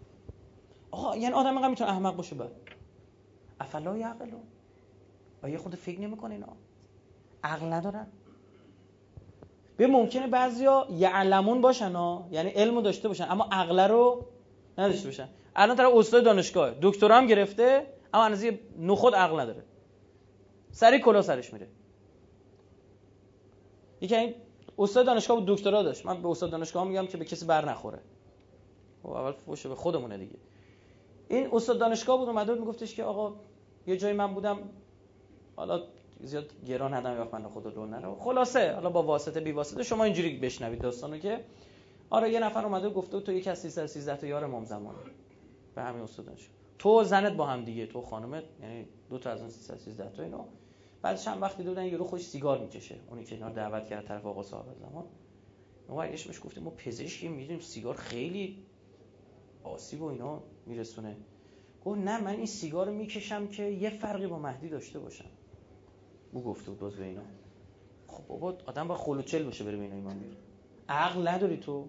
آقا 0.91 1.17
یعنی 1.17 1.33
آدم 1.33 1.49
اینقدر 1.49 1.69
می‌تونه 1.69 1.89
احمق 1.89 2.15
باشه 2.15 2.35
بعد 2.35 2.51
افلا 3.59 3.97
یعقلو 3.97 4.37
آیا 5.43 5.57
خود 5.57 5.75
فکر 5.75 6.01
نمی‌کنه 6.01 6.33
اینا. 6.33 6.47
عقل 7.43 7.73
ندارن. 7.73 8.07
به 9.77 9.87
ممکنه 9.87 10.27
بعضیا 10.27 10.87
یعلمون 10.91 11.61
باشن 11.61 11.91
ها. 11.91 12.27
یعنی 12.31 12.49
علمو 12.49 12.81
داشته 12.81 13.07
باشن 13.07 13.27
اما 13.29 13.47
عقل 13.51 13.79
رو 13.79 14.25
نداشته 14.77 15.05
باشن. 15.05 15.29
الان 15.55 15.77
طرف 15.77 15.95
استاد 15.95 16.23
دانشگاه 16.23 16.75
دکترا 16.81 17.17
هم 17.17 17.27
گرفته 17.27 17.87
اما 18.13 18.23
اندازه 18.23 18.59
نخود 18.79 19.15
عقل 19.15 19.39
نداره. 19.39 19.63
سری 20.71 20.99
کلا 20.99 21.21
سرش 21.21 21.53
میره. 21.53 21.67
یکی 24.01 24.15
این 24.15 24.33
استاد 24.79 25.05
دانشگاه 25.05 25.37
بود 25.37 25.57
دکترا 25.57 25.83
داشت. 25.83 26.05
من 26.05 26.21
به 26.21 26.29
استاد 26.29 26.49
دانشگاه 26.49 26.83
میگم 26.83 27.07
که 27.07 27.17
به 27.17 27.25
کسی 27.25 27.45
بر 27.45 27.69
نخوره. 27.69 27.99
و 29.03 29.07
خب، 29.07 29.13
اول 29.13 29.31
فوش 29.31 29.67
به 29.67 29.75
خودمونه 29.75 30.17
دیگه. 30.17 30.35
این 31.31 31.49
استاد 31.53 31.79
دانشگاه 31.79 32.17
بود 32.17 32.29
اومده 32.29 32.51
بود 32.51 32.61
میگفتش 32.61 32.95
که 32.95 33.03
آقا 33.03 33.35
یه 33.87 33.97
جایی 33.97 34.13
من 34.13 34.33
بودم 34.33 34.57
حالا 35.55 35.83
زیاد 36.19 36.45
گران 36.65 36.93
ندم 36.93 37.15
یا 37.15 37.29
من 37.33 37.49
خدا 37.49 37.69
دور 37.69 37.87
نره 37.87 38.15
خلاصه 38.19 38.73
حالا 38.73 38.89
با 38.89 39.03
واسطه 39.03 39.39
بی 39.39 39.51
واسطه 39.51 39.83
شما 39.83 40.03
اینجوری 40.03 40.37
بشنوید 40.37 40.81
داستانو 40.81 41.17
که 41.17 41.45
آره 42.09 42.31
یه 42.31 42.39
نفر 42.39 42.65
اومده 42.65 42.89
گفته 42.89 43.19
تو 43.19 43.31
یکی 43.31 43.49
از 43.49 43.59
313 43.59 44.17
تا 44.17 44.27
یار 44.27 44.43
امام 44.43 44.65
زمان. 44.65 44.95
به 45.75 45.81
همین 45.81 46.01
استادش 46.01 46.49
تو 46.79 47.03
زنت 47.03 47.33
با 47.33 47.45
هم 47.45 47.65
دیگه 47.65 47.87
تو 47.87 48.01
خانمت 48.01 48.43
یعنی 48.61 48.87
دو 49.09 49.17
تا 49.17 49.29
از 49.29 49.39
اون 49.41 49.49
313 49.49 50.09
تا 50.09 50.23
اینو 50.23 50.45
بعد 51.01 51.17
چند 51.17 51.41
وقتی 51.41 51.63
دیدن 51.63 51.85
یارو 51.85 52.03
خوش 52.03 52.21
سیگار 52.21 52.57
می‌کشه. 52.59 52.95
اونی 53.09 53.23
که 53.23 53.35
اینا 53.35 53.49
دعوت 53.49 53.85
کرد 53.85 54.07
طرف 54.07 54.25
آقا 54.25 54.43
صاحب 54.43 54.65
زمان. 54.79 55.05
ما 55.89 55.95
برگشت 55.95 56.27
بهش 56.27 56.39
گفتیم 56.45 56.63
ما 56.63 56.69
پزشکی 56.69 57.27
می‌دونیم 57.27 57.59
سیگار 57.59 57.95
خیلی 57.95 58.65
آسیب 59.63 60.01
و 60.01 60.05
اینا. 60.05 60.43
میرسونه. 60.71 61.17
گفت 61.85 61.99
نه 61.99 62.21
من 62.23 62.35
این 62.35 62.45
سیگار 62.45 62.85
رو 62.85 62.93
می‌کشم 62.93 63.47
که 63.47 63.63
یه 63.63 63.89
فرقی 63.89 64.27
با 64.27 64.39
مهدی 64.39 64.69
داشته 64.69 64.99
باشم. 64.99 65.29
او 66.31 66.43
گفته 66.43 66.71
بود 66.71 66.97
به 66.97 67.03
اینا. 67.05 67.21
خب 68.07 68.27
بابا 68.27 68.57
آدم 68.65 68.87
با 68.87 68.95
خلوچل 68.95 69.43
باشه 69.43 69.63
بره 69.63 69.77
به 69.77 69.83
اینا 69.83 69.95
ایمان 69.95 70.19
بیاره. 70.19 70.37
عقل 70.89 71.27
نداری 71.27 71.57
تو؟ 71.57 71.87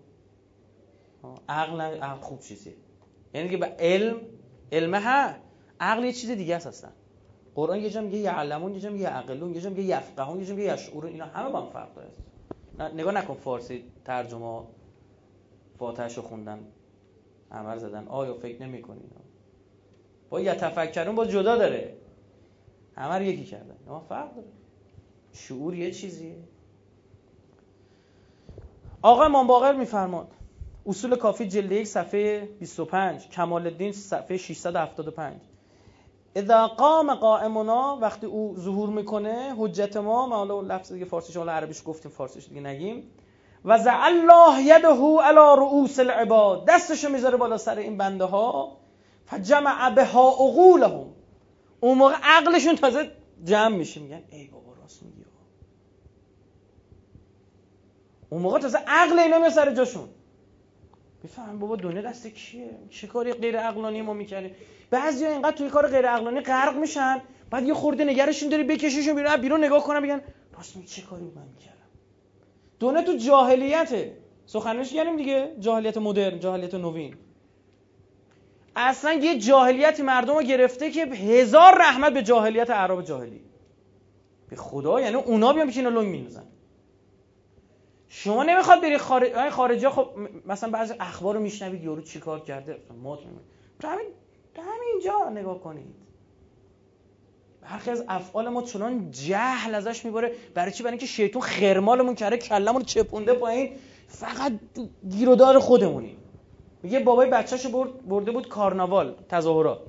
عقل, 1.49 1.81
عقل 1.81 2.21
خوب 2.21 2.41
چیزیه. 2.41 2.75
یعنی 3.35 3.49
که 3.49 3.57
به 3.57 3.67
علم 3.67 4.17
علم 4.73 4.95
ها 4.95 5.35
عقل 5.81 6.05
یه 6.05 6.13
چیز 6.13 6.31
دیگه 6.31 6.57
است 6.57 6.67
اصلا. 6.67 6.91
قرآن 7.55 7.81
یه 7.81 7.91
جا 7.91 8.01
میگه 8.01 8.19
یعلمون 8.19 8.75
یه 8.75 8.81
جا 8.81 8.91
میگه 8.91 9.05
یعقلون 9.05 9.55
یه 9.55 9.61
جا 9.61 9.71
میگه 9.71 9.83
یفقهون 9.83 10.41
یه 10.41 10.47
جا 10.47 10.55
میگه 10.55 10.75
یشعرون 10.75 11.07
اینا 11.07 11.25
همه 11.27 11.51
با 11.51 11.61
هم 11.61 11.71
فرق 11.71 11.95
داره. 11.95 12.11
نگاه 12.95 13.15
نکن 13.15 13.35
فارسی 13.35 13.85
ترجمه 14.05 14.63
فاتحش 15.79 16.17
رو 16.17 16.23
خوندن. 16.23 16.59
عمل 17.53 17.79
زدن. 17.79 18.09
آیا 18.09 18.35
فکر 18.35 18.63
نمی 18.63 18.83
کنی 18.83 19.01
با 20.31 20.41
یتفکرون 20.41 21.15
با 21.15 21.27
جدا 21.27 21.57
داره. 21.57 21.97
همه 22.97 23.15
رو 23.15 23.23
یکی 23.23 23.45
کردن. 23.45 23.77
اما 23.89 24.01
فرق 24.01 24.35
داره. 24.35 24.49
شعور 25.33 25.75
یه 25.75 25.91
چیزیه. 25.91 26.37
آقا 29.03 29.25
امام 29.25 29.47
باقر 29.47 29.75
میفرماد 29.75 30.29
اصول 30.87 31.17
کافی 31.17 31.49
جلد 31.49 31.73
یک 31.73 31.87
صفحه 31.87 32.49
25 32.61 33.29
کمال 33.29 33.67
الدین 33.67 33.93
صفحه 33.93 34.37
675 34.37 35.41
اذا 36.37 36.67
قام 36.67 37.15
قائمنا 37.15 37.99
وقتی 38.01 38.27
او 38.27 38.57
ظهور 38.57 38.89
می‌کنه 38.89 39.55
حجت 39.59 39.97
ما 39.97 40.27
ما 40.27 40.37
حالا 40.37 40.61
لفظ 40.61 40.93
دیگه 40.93 41.05
فارسیش 41.05 41.37
حالا 41.37 41.53
عربیش 41.53 41.83
گفتیم 41.85 42.11
فارسیش 42.11 42.49
دیگه 42.49 42.61
نگیم. 42.61 43.11
و 43.65 43.73
الله 43.87 44.63
یده 44.63 44.89
علی 45.23 45.57
رؤوس 45.57 45.99
العباد. 45.99 46.65
دستشو 46.67 47.09
می‌ذاره 47.09 47.37
بالا 47.37 47.59
سر 47.59 47.79
این 47.79 47.97
بنده 47.97 48.25
ها 48.25 48.77
فجمع 49.27 49.91
بها 49.91 50.29
عقولهم. 50.29 51.07
اون 51.81 51.99
موقع 51.99 52.15
عقلشون 52.23 52.77
تازه 52.77 53.11
جمع 53.45 53.77
میشه. 53.77 54.01
میگن 54.01 54.23
ای 54.31 54.47
بابا 54.47 54.75
راست 54.83 55.03
میگی. 55.03 55.23
اون 58.31 58.43
موقع 58.43 58.59
تازه 58.59 58.79
عقل 58.87 59.19
اینا 59.19 59.39
میاد 59.39 59.53
سر 59.53 59.75
جاشون. 59.75 60.09
بفهم 61.25 61.59
بابا 61.59 61.77
دنیا 61.77 62.03
دست 62.03 62.27
کیه؟ 62.27 62.71
چه 62.91 63.07
کاری 63.07 63.33
غیر 63.33 63.61
عقلانی 63.61 64.03
ما 64.03 64.13
می‌کنه 64.13 64.51
بعضیا 64.91 65.29
اینقدر 65.29 65.57
توی 65.57 65.71
کار 65.71 65.89
غیر 65.89 66.07
عقلانی 66.07 66.41
غرق 66.41 66.77
میشن 66.77 67.23
بعد 67.51 67.67
یه 67.67 67.75
خورده 67.75 68.05
نگرشون 68.05 68.49
داری 68.49 68.65
بکشیشون 68.65 69.15
بیرون 69.15 69.37
بیرون 69.37 69.65
نگاه 69.65 69.85
کنن 69.85 70.03
میگن 70.03 70.21
راست 70.57 70.77
میگی 70.77 70.89
چه 70.89 71.03
کاری 71.03 71.25
من 71.25 71.47
دنیا 72.83 73.03
تو 73.03 73.17
جاهلیته. 73.17 74.17
سخنش 74.47 74.93
یعنی 74.93 75.17
دیگه؟ 75.17 75.57
جاهلیت 75.61 75.97
مدرن 75.97 76.39
جاهلیت 76.41 76.75
نوین. 76.75 77.15
اصلا 78.77 79.13
یه 79.13 79.39
جاهلیتی 79.39 80.03
مردم 80.03 80.35
رو 80.35 80.43
گرفته 80.43 80.91
که 80.91 81.07
هزار 81.07 81.79
رحمت 81.79 82.13
به 82.13 82.23
جاهلیت 82.23 82.71
عرب 82.71 83.03
جاهلی. 83.03 83.41
به 84.51 84.57
خدا 84.57 85.01
یعنی 85.01 85.15
اونا 85.15 85.53
بیان 85.53 85.67
پیش 85.67 85.79
لنگ 85.79 86.09
مینوزن 86.09 86.47
شما 88.09 88.43
نمی‌خواد 88.45 88.81
بری 88.81 88.99
خارج 88.99 89.51
خارجی 89.51 89.89
خب 89.89 90.09
مثلا 90.47 90.71
بعضی 90.71 90.95
اخبار 91.01 91.35
رو 91.35 91.41
میشنوید 91.41 91.85
یارو 91.85 92.03
چیکار 92.03 92.41
کرده؟ 92.41 92.79
تو 93.81 93.89
همین 93.89 94.07
همینجا 94.57 95.29
نگاه 95.29 95.61
کنید. 95.61 95.95
برخی 97.63 97.91
از 97.91 98.05
افعال 98.09 98.49
ما 98.49 98.63
چنان 98.63 99.11
جهل 99.11 99.75
ازش 99.75 100.05
میباره 100.05 100.33
برای 100.55 100.73
چی؟ 100.73 100.83
برای 100.83 100.93
اینکه 100.93 101.07
شیطون 101.07 101.43
خرمالمون 101.43 102.15
کرده 102.15 102.37
کلمون 102.37 102.83
چپونده 102.83 103.33
پایین. 103.33 103.73
فقط 104.09 104.53
گیرودار 105.09 105.59
خودمونیم 105.59 106.17
میگه 106.83 107.01
بابای 107.01 107.31
بچه‌شو 107.31 107.71
برد 107.71 108.09
برده 108.09 108.31
بود 108.31 108.49
کارناوال 108.49 109.15
تظاهرات 109.29 109.81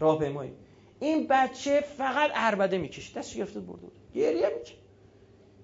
راهپیمایی. 0.00 0.52
این 1.00 1.26
بچه 1.30 1.80
فقط 1.80 2.30
عربده 2.34 2.78
می‌کشه. 2.78 3.18
دستش 3.18 3.36
گرفته 3.36 3.60
برده 3.60 3.82
بود. 3.82 3.92
گریه 4.14 4.46
می‌کنه 4.46 4.74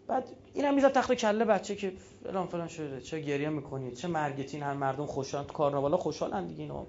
بعد 0.07 0.25
اینم 0.55 0.75
می‌ذاره 0.75 0.93
تخت 0.93 1.13
کله 1.13 1.45
بچه 1.45 1.77
که 1.77 1.93
فلان 2.25 2.47
فلان 2.47 2.69
شده. 2.69 3.01
چه 3.01 3.21
گریه 3.21 3.49
می‌کنید 3.49 3.95
چه 3.95 4.09
مرگتین 4.09 4.63
هم 4.63 4.77
مردم 4.77 5.07
خوشحال 5.07 5.45
کارناوالا 5.45 5.97
خوشحالن 5.97 6.47
دیگه 6.47 6.63
اینا 6.63 6.87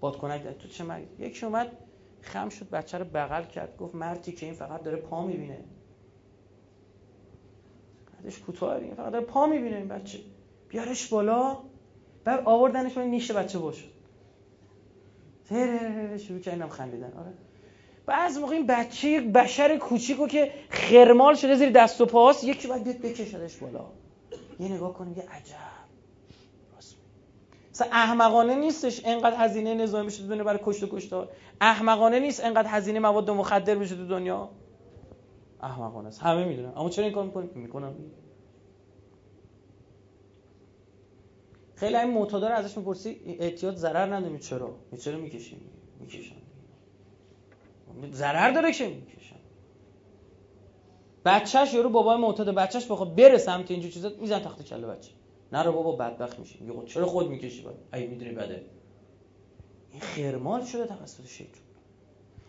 بادکنک 0.00 0.42
تو 0.58 0.68
چه 0.68 0.84
مرگ؟ 0.84 1.04
یکی 1.18 1.46
اومد. 1.46 1.83
خم 2.24 2.48
شد 2.48 2.70
بچه 2.70 2.98
رو 2.98 3.04
بغل 3.04 3.44
کرد 3.44 3.76
گفت 3.76 3.94
مردی 3.94 4.32
که 4.32 4.46
این 4.46 4.54
فقط 4.54 4.82
داره 4.82 4.96
پا 4.96 5.26
می‌بینه. 5.26 5.58
قدش 8.24 8.38
کوتاه 8.38 8.76
این 8.76 8.94
فقط 8.94 9.12
داره 9.12 9.24
پا 9.24 9.46
می‌بینه 9.46 9.76
این 9.76 9.88
بچه. 9.88 10.18
بیارش 10.68 11.08
بالا. 11.08 11.56
بعد 12.24 12.42
آوردنش 12.44 12.96
من 12.96 13.06
نیشت 13.06 13.32
بچه 13.32 13.58
باش 13.58 13.84
شروع 16.18 16.40
کردم 16.40 16.68
خندیدن. 16.68 17.12
آره. 17.12 17.32
بعض 18.06 18.38
موقع 18.38 18.54
این 18.54 18.66
بچه 18.66 19.08
یک 19.08 19.32
بشر 19.32 19.76
کوچیکو 19.76 20.26
که 20.26 20.52
خرمال 20.70 21.34
شده 21.34 21.56
زیر 21.56 21.70
دست 21.70 22.00
و 22.00 22.06
پاس 22.06 22.44
یکی 22.44 22.68
باید 22.68 23.02
بکشدش 23.02 23.56
بالا. 23.56 23.86
یه 24.60 24.72
نگاه 24.72 24.94
کنیم 24.94 25.16
یه 25.16 25.22
عجب. 25.22 25.83
مثلا 27.74 27.88
احمقانه 27.92 28.54
نیستش 28.54 29.00
انقدر 29.04 29.36
هزینه 29.38 29.74
نظامی 29.74 30.06
بشه 30.06 30.26
دنیا 30.26 30.44
برای 30.44 30.60
کشت 30.64 30.82
و 30.82 30.86
کشتار 30.86 31.28
احمقانه 31.60 32.20
نیست 32.20 32.44
انقدر 32.44 32.68
هزینه 32.68 33.00
مواد 33.00 33.30
مخدر 33.30 33.74
بشه 33.74 33.96
تو 33.96 34.06
دنیا. 34.06 34.50
احمقانه 35.60 36.08
است. 36.08 36.22
همه 36.22 36.44
می‌دونن. 36.44 36.72
اما 36.76 36.90
چرا 36.90 37.04
این 37.04 37.14
کار 37.14 37.24
می‌کنن؟ 37.24 37.48
می‌کنن. 37.54 37.94
خیلی 41.74 41.96
این 41.96 42.10
معتادا 42.10 42.48
ازش 42.48 42.78
می‌پرسی 42.78 43.36
اعتیاد 43.38 43.76
ضرر 43.76 44.14
نداره 44.14 44.38
چرا؟ 44.38 44.74
چرا 45.00 45.18
می‌کشی 45.18 45.60
می‌کشن. 46.00 46.36
ضرر 48.12 48.50
داره 48.50 48.72
که 48.72 48.88
می‌کشن. 48.88 49.36
بچهش 51.24 51.74
یارو 51.74 51.88
بابای 51.90 52.16
معتاد 52.16 52.48
بچهش 52.48 52.86
بخواد 52.86 53.14
بره 53.16 53.38
سمت 53.38 53.70
اینجور 53.70 53.90
چیزا 53.90 54.12
میزن 54.20 54.38
تخت 54.38 54.62
کله 54.62 54.86
بچه. 54.86 55.10
نرو 55.52 55.72
بابا 55.72 55.96
بدبخت 55.96 56.38
میشی. 56.38 56.58
میگه 56.60 56.80
خب 56.80 56.84
چرا 56.84 57.06
خود 57.06 57.28
می‌کشی 57.28 57.62
باید 57.62 57.76
اگه 57.92 58.06
می‌دونی 58.06 58.32
بده. 58.32 58.64
این 59.92 60.00
خرمال 60.00 60.64
شده 60.64 60.86
توسط 60.86 61.26
شیطان. 61.26 61.62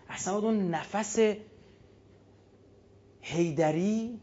اصلا 0.10 0.38
اون 0.38 0.70
نفس 0.70 1.20
هیدری 3.22 4.20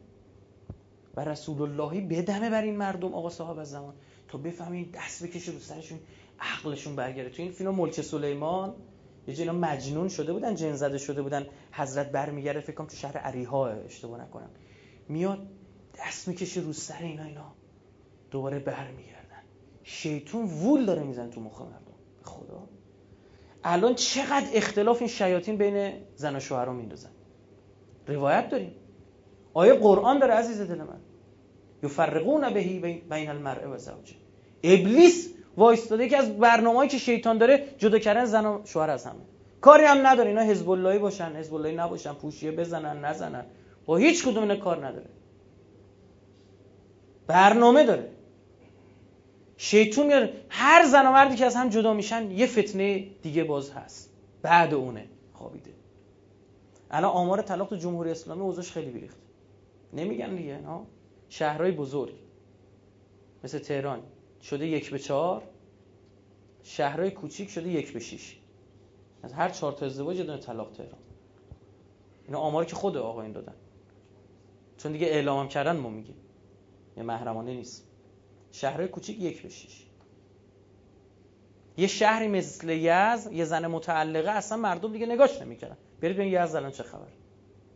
و 1.16 1.24
رسول 1.24 1.62
اللهی 1.62 2.00
بدمه 2.00 2.50
بر 2.50 2.62
این 2.62 2.76
مردم 2.76 3.14
آقا 3.14 3.30
صاحب 3.30 3.58
از 3.58 3.70
زمان. 3.70 3.94
تا 4.28 4.38
بفهمین 4.38 4.90
دست 4.94 5.24
بکشه 5.24 5.52
رو 5.52 5.58
سرشون 5.58 5.98
عقلشون 6.40 6.96
برگره 6.96 7.30
تو 7.30 7.42
این 7.42 7.52
فیلم 7.52 7.74
ملک 7.74 8.00
سلیمان 8.00 8.74
یه 9.28 9.35
جینا 9.35 9.52
مجنون 9.52 10.08
شده 10.08 10.32
بودن 10.32 10.54
جن 10.54 10.74
زده 10.74 10.98
شده 10.98 11.22
بودن. 11.22 11.46
حضرت 11.72 12.12
برمیگرده 12.12 12.61
فکر 12.61 12.76
کنم 12.76 12.87
تو 12.87 12.96
شهر 12.96 13.16
عریها 13.16 13.68
اشتباه 13.68 14.20
نکنم. 14.20 14.50
میاد 15.08 15.38
دست 15.98 16.28
می‌کشه 16.28 16.61
رو 16.61 16.72
سر 16.72 17.02
اینا 17.02 17.24
اینا. 17.24 17.52
دوباره 18.33 18.59
برمیگردن. 18.59 19.42
شیطون 19.83 20.45
وول 20.45 20.85
داره 20.87 21.03
میزن 21.03 21.31
تو 21.31 21.40
مخ 21.40 21.61
مردم. 21.61 21.95
خدا. 22.23 22.62
الان 23.64 23.95
چقدر 23.95 24.47
اختلاف 24.55 24.99
این 24.99 25.09
شیاطین 25.09 25.57
بین 25.57 25.92
زن 26.16 26.37
و 26.37 26.40
شوهر 26.40 26.68
میندازن. 26.68 27.11
روایت 28.07 28.49
داریم. 28.49 28.75
آیه 29.55 29.75
قرآن 29.75 30.18
داره 30.18 30.35
عزیز 30.35 30.61
دل 30.61 30.79
من. 30.79 31.01
یفرقون 31.83 32.55
بهی 32.55 32.79
بین 33.11 33.31
المرء 33.31 33.68
و 33.68 33.79
زوجه. 33.79 34.14
ابلیس 34.62 35.35
وایستاده 35.57 36.09
که 36.09 36.16
از 36.16 36.38
برنامه‌ای 36.38 36.88
که 36.88 36.99
شیطان 36.99 37.38
داره 37.38 37.68
جدا 37.79 37.99
کردن 37.99 38.25
زن 38.25 38.47
و 38.47 38.61
شوهر 38.64 38.90
از 38.90 39.07
همه. 39.07 39.21
کاری 39.61 39.85
هم 39.85 40.07
نداره. 40.07 40.29
اینا 40.29 40.42
حزب 40.42 40.71
اللهی 40.71 40.99
باشن 40.99 41.37
حزب 41.37 41.55
اللهی 41.55 41.77
نباشن. 41.77 42.12
پوشیه 42.12 42.53
بزنن 42.53 43.05
نزنن. 43.05 43.45
با 43.87 43.97
هیچ 43.97 44.25
کدوم 44.25 44.42
اینا 44.42 44.57
کار 44.57 44.87
نداره. 44.87 45.11
برنامه 47.27 47.85
داره. 47.85 48.12
شیطون 49.64 50.07
میاره. 50.07 50.33
هر 50.48 50.87
زن 50.87 51.07
و 51.07 51.12
مردی 51.12 51.37
که 51.37 51.44
از 51.44 51.57
هم 51.57 51.68
جدا 51.68 51.94
میشن 51.94 52.31
یه 52.31 52.46
فتنه 52.46 52.98
دیگه 53.22 53.44
باز 53.44 53.70
هست. 53.70 54.12
بعد 54.42 54.75
اونه 54.75 55.09
خوابیده. 55.33 55.70
الان 56.90 57.11
آمار 57.11 57.42
طلاق 57.42 57.68
تو 57.68 57.77
جمهوری 57.77 58.11
اسلامی 58.11 58.40
اوضاعش 58.40 58.72
خیلی 58.72 58.90
بیریخت. 58.90 59.16
نمیگن 59.92 60.35
دیگه 60.37 60.59
نه؟ 60.59 60.81
شهرهای 61.29 61.72
بزرگ. 61.72 62.14
مثل 63.44 63.59
تهران 63.59 64.03
شده 64.42 64.66
یک 64.66 64.90
به 64.90 64.98
چهار 64.98 65.42
شهرهای 66.62 67.11
کوچیک 67.11 67.51
شده 67.51 67.68
یک 67.68 67.92
به 67.92 68.01
شیش. 68.01 68.37
از 69.22 69.33
هر 69.33 69.48
چهار 69.48 69.72
تا 69.72 69.87
ازدواج 69.87 70.16
یه 70.16 70.37
طلاق 70.37 70.72
تهران. 70.72 71.01
اینا 72.27 72.38
آماری 72.38 72.66
که 72.66 72.77
خود 72.77 72.96
آقایون 72.96 73.33
دادن. 73.33 73.55
چون 74.77 74.92
دیگه 74.92 75.07
اعلام 75.07 75.48
کردن 75.48 75.77
ما 75.77 75.88
میگیم. 75.88 76.16
یه 76.96 77.03
محرمانه 77.03 77.55
نیست. 77.55 77.91
شهرهای 78.52 78.88
کوچیک 78.88 79.20
یک 79.20 79.42
به 79.42 79.48
شیش. 79.48 79.82
یه 81.76 81.86
شهری 81.86 82.28
مثل 82.28 82.68
یز 82.68 83.28
یه 83.32 83.44
زن 83.44 83.66
متعلقه 83.66 84.30
اصلا 84.30 84.58
مردم 84.58 84.92
دیگه 84.92 85.06
نگاش 85.06 85.42
نمی‌کردن. 85.42 85.76
برید 86.00 86.16
ببینید 86.16 86.40
یزد 86.40 86.56
الان 86.56 86.70
چه 86.70 86.82
خبر 86.82 87.06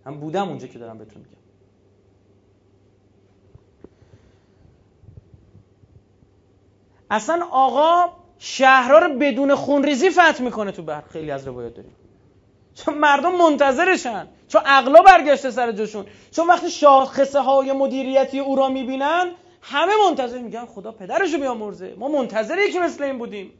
هم 0.06 0.20
بودم 0.20 0.48
اونجا 0.48 0.66
که 0.66 0.78
دارم 0.78 0.98
بهتون 0.98 1.22
میگم. 1.22 1.36
اصلا 7.10 7.46
آقا 7.50 8.12
شهرها 8.38 8.98
رو 8.98 9.18
بدون 9.18 9.54
خونریزی 9.54 10.10
فتح 10.10 10.42
می‌کنه 10.42 10.72
تو 10.72 10.82
بر 10.82 11.00
خیلی 11.00 11.30
از 11.30 11.46
روایات 11.46 11.74
داریم. 11.74 11.96
چون 12.74 12.94
مردم 12.98 13.36
منتظرشن. 13.36 14.28
چون 14.48 14.62
عقلا 14.64 15.02
برگشته 15.02 15.50
سر 15.50 15.72
جاشون. 15.72 16.06
چون 16.30 16.46
وقتی 16.46 16.70
شاخصه 16.70 17.40
های 17.40 17.72
مدیریتی 17.72 18.38
او 18.38 18.56
را 18.56 18.68
می‌بینن 18.68 19.32
همه 19.68 19.92
منتظر 20.08 20.38
میگن 20.38 20.66
خدا 20.66 20.92
پدرشو 20.92 21.38
بیامرزه. 21.38 21.94
ما 21.98 22.08
منتظر 22.08 22.58
یکی 22.58 22.78
مثل 22.78 23.04
این 23.04 23.18
بودیم. 23.18 23.52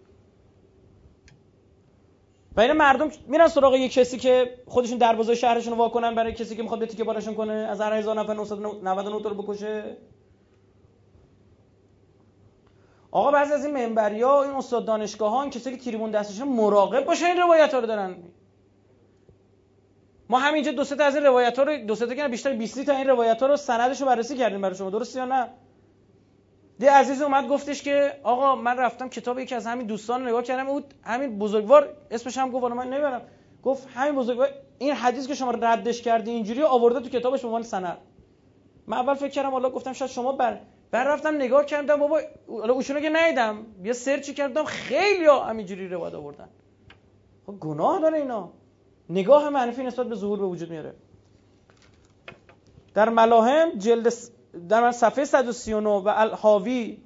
و 2.56 2.74
مردم 2.74 3.10
میرن 3.26 3.48
سراغ 3.48 3.74
یک 3.74 3.92
کسی 3.92 4.18
که 4.18 4.58
خودشون 4.66 4.98
دروازه 4.98 5.34
شهرشون 5.34 5.72
رو 5.72 5.78
واکنن 5.78 6.14
برای 6.14 6.32
کسی 6.32 6.56
که 6.56 6.62
می‌خواد 6.62 6.80
به 6.80 6.86
تیکه 6.86 7.04
بارشون 7.04 7.34
کنه 7.34 7.52
از 7.52 7.80
هر 7.80 7.92
هزار 7.92 8.20
نفر 8.20 8.34
999 8.34 9.22
تا 9.22 9.28
رو 9.28 9.42
بکشه. 9.42 9.96
آقا 13.10 13.30
بعضی 13.30 13.52
از 13.52 13.64
این 13.64 13.74
منبری 13.74 14.22
ها 14.22 14.42
این 14.42 14.52
استاد 14.52 14.84
دانشگاه 14.84 15.30
ها 15.30 15.42
این 15.42 15.50
کسی 15.50 15.70
که 15.70 15.76
تریبون 15.76 16.10
دستشون 16.10 16.48
مراقب 16.48 17.04
باشه 17.04 17.26
این 17.26 17.36
روایت 17.36 17.74
ها 17.74 17.80
رو 17.80 17.86
دارن. 17.86 18.16
ما 20.28 20.38
همینجا 20.38 20.72
دو 20.72 20.84
سه 20.84 20.96
تا 20.96 21.04
از 21.04 21.14
این 21.14 21.24
روایت 21.24 21.58
ها 21.58 21.64
رو 21.64 21.76
دو 21.76 21.94
سه 21.94 22.06
تا 22.06 22.28
بیشتر 22.28 22.52
20 22.52 22.84
تا 22.84 22.96
این 22.96 23.06
روایت 23.06 23.40
ها 23.40 23.46
رو 23.46 23.56
سندش 23.56 24.00
رو 24.00 24.06
بررسی 24.06 24.36
کردیم 24.36 24.60
برای 24.60 24.76
شما. 24.76 24.90
درست 24.90 25.16
یا 25.16 25.24
نه؟ 25.24 25.50
دی 26.78 26.86
عزیز 26.86 27.22
اومد 27.22 27.48
گفتش 27.48 27.82
که 27.82 28.20
آقا 28.22 28.56
من 28.56 28.78
رفتم 28.78 29.08
کتاب 29.08 29.38
یکی 29.38 29.54
از 29.54 29.66
همین 29.66 29.86
دوستان 29.86 30.28
نگاه 30.28 30.42
کردم 30.42 30.68
او 30.68 30.80
همین 31.02 31.38
بزرگوار 31.38 31.88
اسمش 32.10 32.38
هم 32.38 32.50
گفت 32.50 32.64
من 32.64 32.90
نمی‌برم. 32.90 33.22
گفت 33.62 33.88
همین 33.94 34.14
بزرگوار 34.14 34.48
این 34.78 34.92
حدیث 34.92 35.26
که 35.26 35.34
شما 35.34 35.50
ردش 35.50 36.02
کردی 36.02 36.30
اینجوری 36.30 36.62
آورده 36.62 37.00
تو 37.00 37.18
کتابش 37.18 37.40
به 37.40 37.46
عنوان 37.46 37.62
سند. 37.62 37.98
من 38.86 38.96
اول 38.96 39.14
فکر 39.14 39.28
کردم 39.28 39.50
حالا 39.50 39.70
گفتم 39.70 39.92
شاید 39.92 40.10
شما 40.10 40.32
بر 40.32 40.60
بعد 40.90 41.08
رفتم 41.08 41.34
نگاه 41.34 41.64
کردم 41.64 41.96
بابا 41.96 42.20
حالا 42.48 42.74
اوشونو 42.74 43.00
که 43.00 43.10
ندیدم. 43.10 43.66
یه 43.84 43.92
سرچی 43.92 44.34
کردم 44.34 44.64
خیلی 44.64 45.26
همینجوری 45.26 45.88
روایت 45.88 46.14
آوردن. 46.14 46.48
خب 47.46 47.52
گناه 47.60 48.00
داره 48.00 48.18
اینا. 48.18 48.50
نگاه 49.10 49.50
منفی 49.50 49.82
نسبت 49.82 50.06
به 50.06 50.14
ظهور 50.14 50.38
به 50.38 50.44
وجود 50.44 50.70
میاره. 50.70 50.94
در 52.94 53.08
ملاهم 53.08 53.70
جلد 53.78 54.12
در 54.68 54.92
صفحه 54.92 55.24
139 55.24 55.90
و 55.90 56.12
الحاوی 56.14 56.98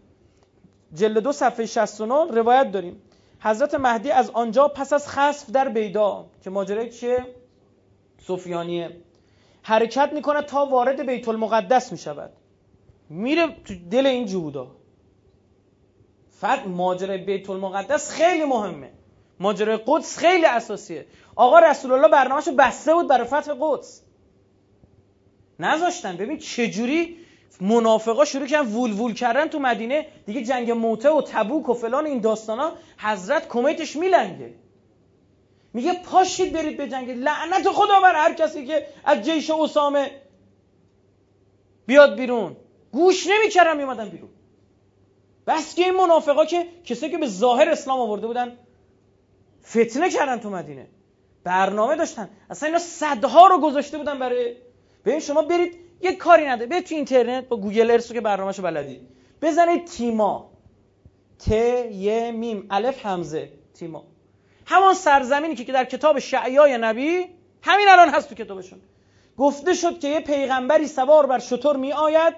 جلد 0.95 1.19
دو 1.19 1.33
صفحه 1.33 1.67
69 1.67 2.15
روایت 2.15 2.73
داریم. 2.73 3.03
حضرت 3.41 3.75
مهدی 3.75 4.11
از 4.11 4.31
آنجا 4.31 4.69
پس 4.69 4.93
از 4.93 5.09
خسف 5.09 5.51
در 5.51 5.69
بیدا 5.69 6.27
که 6.43 6.51
ماجرای 6.51 6.91
چیه؟ 6.91 7.27
سفیانیه. 8.27 8.97
حرکت 9.63 10.13
می‌کنه 10.13 10.43
تا 10.43 10.67
وارد 10.67 11.07
بیت 11.07 11.29
المقدس 11.29 11.93
می‌شود. 11.93 12.33
میره 13.09 13.57
تو 13.65 13.75
دل 13.91 14.07
این 14.07 14.27
جهودا 14.27 14.67
فقط 16.31 16.67
ماجرای 16.67 17.19
بیت 17.19 17.51
المقدس 17.51 18.11
خیلی 18.11 18.45
مهمه. 18.45 18.91
ماجرای 19.41 19.79
قدس 19.87 20.19
خیلی 20.19 20.47
اساسیه. 20.47 21.07
آقا 21.37 21.59
رسول 21.59 21.93
الله 21.93 22.09
برنامهشو 22.09 22.53
بسته 22.53 22.95
بود 22.95 23.09
برای 23.09 23.27
فتح 23.27 23.53
قدس. 23.61 24.03
نذاشتن. 25.59 26.17
ببین 26.17 26.39
چجوری 26.39 27.17
منافقا 27.61 28.25
شروع 28.25 28.47
کردن 28.47 28.69
وول 28.69 28.93
وول 28.93 29.15
کردن 29.15 29.49
تو 29.49 29.59
مدینه. 29.59 30.07
دیگه 30.27 30.43
جنگ 30.43 30.71
موته 30.71 31.11
و 31.11 31.23
تبوک 31.23 31.69
و 31.69 31.75
فلان 31.75 32.07
این 32.07 32.21
داستانا 32.21 32.73
حضرت 32.99 33.49
کمیتش 33.49 33.97
میلنگه. 33.97 34.55
میگه 35.73 36.03
پاشید 36.03 36.53
برید 36.53 36.77
به 36.77 36.89
جنگ. 36.89 37.11
لعنت 37.11 37.69
خدا 37.69 38.01
بر 38.01 38.15
هر 38.15 38.35
کسی 38.35 38.67
که 38.67 38.87
از 39.05 39.23
جیش 39.23 39.51
اسامه 39.51 40.11
بیاد 41.87 42.17
بیرون. 42.17 42.57
گوش 42.93 43.27
نمی‌کردن 43.27 43.77
میومدن 43.77 44.09
بیرون. 44.09 44.31
بس 45.47 45.75
که 45.75 45.85
این 45.85 45.95
منافقا 45.95 46.45
که 46.45 46.67
کسایی 46.85 47.13
که 47.13 47.19
به 47.19 47.27
ظاهر 47.27 47.69
اسلام 47.69 48.01
آورده 48.01 48.27
بودن 48.27 48.59
فتنه 49.65 50.11
کردن 50.11 50.39
تو 50.39 50.51
مدینه. 50.51 50.87
برنامه 51.45 51.97
داشتن. 51.97 52.29
اصلا 52.51 52.67
اینا 52.67 52.79
صدها 52.79 53.47
رو 53.47 53.61
گذاشته 53.61 53.99
بودن 53.99 54.19
برای 54.19 54.57
ببین 55.05 55.21
شما 55.21 55.43
برید 55.43 55.90
یه 56.03 56.17
کاری 56.17 56.47
نده 56.47 56.67
برید 56.67 56.85
تو 56.85 56.95
اینترنت 56.95 57.49
با 57.49 57.57
Google 57.57 57.91
Earth 57.91 58.11
و 58.11 58.15
که 58.15 58.21
برنامهشو 58.21 58.63
بلدی. 58.63 59.01
بزنید 59.43 59.85
تیما. 59.85 60.51
ت 61.39 61.51
ی 61.93 62.31
میم 62.31 62.67
الف 62.71 63.07
همزه 63.07 63.53
تیما. 63.75 64.05
همان 64.67 64.95
سرزمینی 64.95 65.55
که 65.55 65.73
در 65.73 65.85
کتاب 65.85 66.19
شعیای 66.19 66.79
نبی 66.79 67.27
همین 67.63 67.89
الان 67.89 68.09
هست 68.09 68.29
تو 68.29 68.35
کتابشون. 68.35 68.79
گفته 69.39 69.75
شد 69.75 69.99
که 69.99 70.09
یه 70.09 70.21
پیغمبری 70.21 70.87
سوار 70.87 71.27
بر 71.27 71.39
شطور 71.39 71.77
می 71.77 71.93
آید 71.93 72.35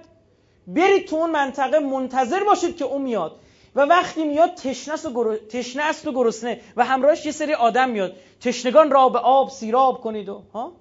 برید 0.66 1.08
تو 1.08 1.16
اون 1.16 1.30
منطقه 1.30 1.78
منتظر 1.78 2.44
باشید 2.44 2.76
که 2.76 2.84
اون 2.84 3.02
میاد. 3.02 3.36
و 3.74 3.80
وقتی 3.80 4.24
میاد 4.24 4.54
تشنه 4.54 5.84
است 5.84 6.06
و 6.06 6.12
گرسنه. 6.12 6.60
و 6.76 6.84
همراهش 6.84 7.26
یه 7.26 7.32
سری 7.32 7.54
آدم 7.54 7.90
میاد. 7.90 8.16
تشنگان 8.40 8.90
را 8.90 9.08
به 9.08 9.18
آب 9.18 9.50
سیراب 9.50 10.00
کنید 10.00 10.28
و 10.28 10.42
ها؟ 10.54 10.72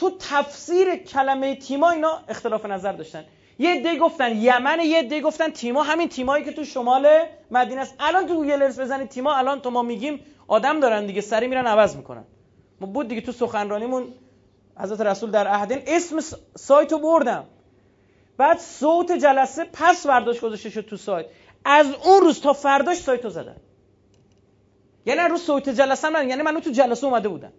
تو 0.00 0.10
تفسیر 0.18 0.96
کلمه 0.96 1.54
تیما 1.54 1.90
اینا 1.90 2.20
اختلاف 2.28 2.66
نظر 2.66 2.92
داشتن. 2.92 3.24
یه 3.58 3.70
عده 3.70 3.98
گفتن 3.98 4.36
یمن 4.36 4.80
یه 4.80 4.98
عده 4.98 5.20
گفتن 5.20 5.50
تیما. 5.50 5.82
همین 5.82 6.08
تیمایی 6.08 6.44
که 6.44 6.52
تو 6.52 6.64
شمال 6.64 7.08
مدینه 7.50 7.80
است. 7.80 7.94
الان 8.00 8.26
تو 8.26 8.34
گوگل 8.34 8.62
ارث 8.62 8.78
بزنید 8.78 9.08
تیما 9.08 9.34
الان 9.34 9.60
تو 9.60 9.70
ما 9.70 9.82
میگیم 9.82 10.20
آدم 10.48 10.80
دارن 10.80 11.06
دیگه 11.06 11.20
سری 11.20 11.46
میرن 11.46 11.66
عوض 11.66 11.96
می‌کنن. 11.96 12.24
ما 12.80 12.86
بود 12.86 13.08
دیگه 13.08 13.20
تو 13.20 13.32
سخنرانیمون 13.32 14.14
حضرت 14.76 15.00
رسول 15.00 15.30
در 15.30 15.46
عهدین 15.46 15.82
اسم 15.86 16.20
سایتو 16.56 16.98
بردم. 16.98 17.44
بعد 18.36 18.58
صوت 18.58 19.12
جلسه 19.12 19.64
پس 19.72 20.06
برداشت 20.06 20.40
گذاشته 20.40 20.70
شد 20.70 20.80
تو 20.80 20.96
سایت. 20.96 21.26
از 21.64 21.86
اون 22.04 22.20
روز 22.20 22.40
تا 22.40 22.52
فرداش 22.52 22.96
سایتو 22.96 23.28
زدن. 23.28 23.56
یعنی 25.06 25.20
روز 25.20 25.42
صوت 25.42 25.68
جلسه 25.68 26.08
من 26.08 26.28
یعنی 26.28 26.42
من 26.42 26.60
تو 26.60 26.70
جلسه 26.70 27.06
اومده 27.06 27.28
بودم. 27.28 27.52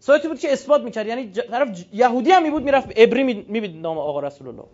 سایتی 0.00 0.28
بود 0.28 0.38
که 0.38 0.52
اثبات 0.52 0.82
می‌کرد. 0.82 1.06
یعنی 1.06 1.30
طرف 1.30 1.84
یهودی 1.92 2.30
هم 2.30 2.42
می 2.42 2.50
بود 2.50 2.62
می‌رفت 2.62 2.88
ابری 2.96 3.22
میبید 3.24 3.76
نام 3.76 3.98
آقا 3.98 4.20
رسول 4.20 4.48
الله 4.48 4.64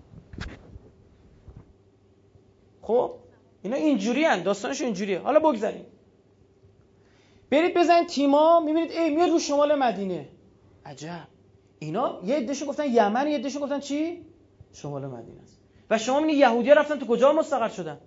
خب؟ 2.82 3.14
اینا 3.62 3.76
اینجوری 3.76 4.24
هن. 4.24 4.42
داستانش 4.42 4.80
اینجوریه. 4.80 5.18
حالا 5.18 5.38
بگذاریم. 5.40 5.86
برید 7.50 7.74
بزنید 7.74 8.08
تیما 8.08 8.60
می‌بینید 8.60 8.90
ای 8.90 9.14
میاد 9.14 9.30
رو 9.30 9.38
شمال 9.38 9.74
مدینه. 9.78 10.28
عجب. 10.84 11.28
اینا 11.78 12.20
یه 12.24 12.36
عدهشون 12.36 12.68
گفتن 12.68 12.84
یمن 12.86 13.28
یه 13.28 13.38
عدهشون 13.38 13.62
گفتن 13.62 13.80
چی؟ 13.80 14.26
شمال 14.72 15.06
مدینه 15.06 15.42
است. 15.42 15.60
و 15.90 15.98
شما 15.98 16.20
می‌بینید 16.20 16.40
یهودی 16.40 16.70
رفتن 16.70 16.98
تو 16.98 17.06
کجا 17.06 17.32
مستقر 17.32 17.68
شدن؟ 17.68 17.98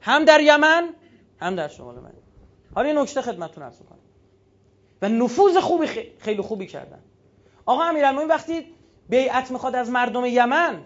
هم 0.00 0.24
در 0.24 0.40
یمن 0.40 0.94
هم 1.40 1.56
در 1.56 1.68
شمال 1.68 1.94
مدینه. 1.94 2.22
حالا 2.74 2.88
یه 2.88 2.94
نکته 2.94 3.22
خدمتتون 3.22 3.64
عرض 3.64 3.78
کنم 3.78 3.97
و 5.02 5.08
نفوذ 5.08 5.56
خوبی 5.56 5.86
خیلی 6.18 6.42
خوبی 6.42 6.66
کردن. 6.66 6.98
آقا 7.66 7.82
امیرالمومنین 7.82 8.28
وقتی 8.28 8.66
بیعت 9.08 9.50
می‌خواد 9.50 9.74
از 9.74 9.90
مردم 9.90 10.24
یمن 10.24 10.84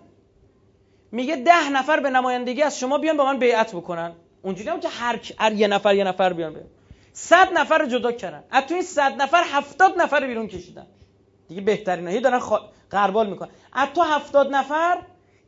میگه 1.13 1.37
ده 1.37 1.71
نفر 1.71 2.01
به 2.01 2.11
نمایندگی 2.11 2.63
از 2.63 2.79
شما 2.79 2.99
بیان 2.99 3.17
با 3.17 3.25
من 3.25 3.39
بیعت 3.39 3.75
بکنن. 3.75 4.13
اونجوری 4.43 4.69
هم 4.69 4.81
که 4.81 4.89
هر, 4.89 5.21
هر 5.39 5.53
یه 5.53 5.67
نفر 5.67 5.95
یه 5.95 6.05
نفر 6.05 6.33
بیان 6.33 6.53
بیان. 6.53 6.67
صد 7.13 7.53
نفر 7.53 7.79
رو 7.79 7.87
جدا 7.87 8.13
کردن. 8.13 8.45
از 8.51 8.65
توی 8.65 8.83
صد 8.83 9.23
نفر 9.23 9.43
هفتاد 9.47 10.01
نفر 10.01 10.27
بیرون 10.27 10.49
کشیدن. 10.49 10.87
دیگه 11.49 11.61
بهترین 11.61 12.09
هی 12.09 12.21
دارن 12.21 12.39
خوا... 12.39 12.61
غربال 12.91 13.31
می‌کنن. 13.31 13.49
از 13.73 13.89
تو 13.95 14.03
هفتاد 14.03 14.55
نفر 14.55 14.99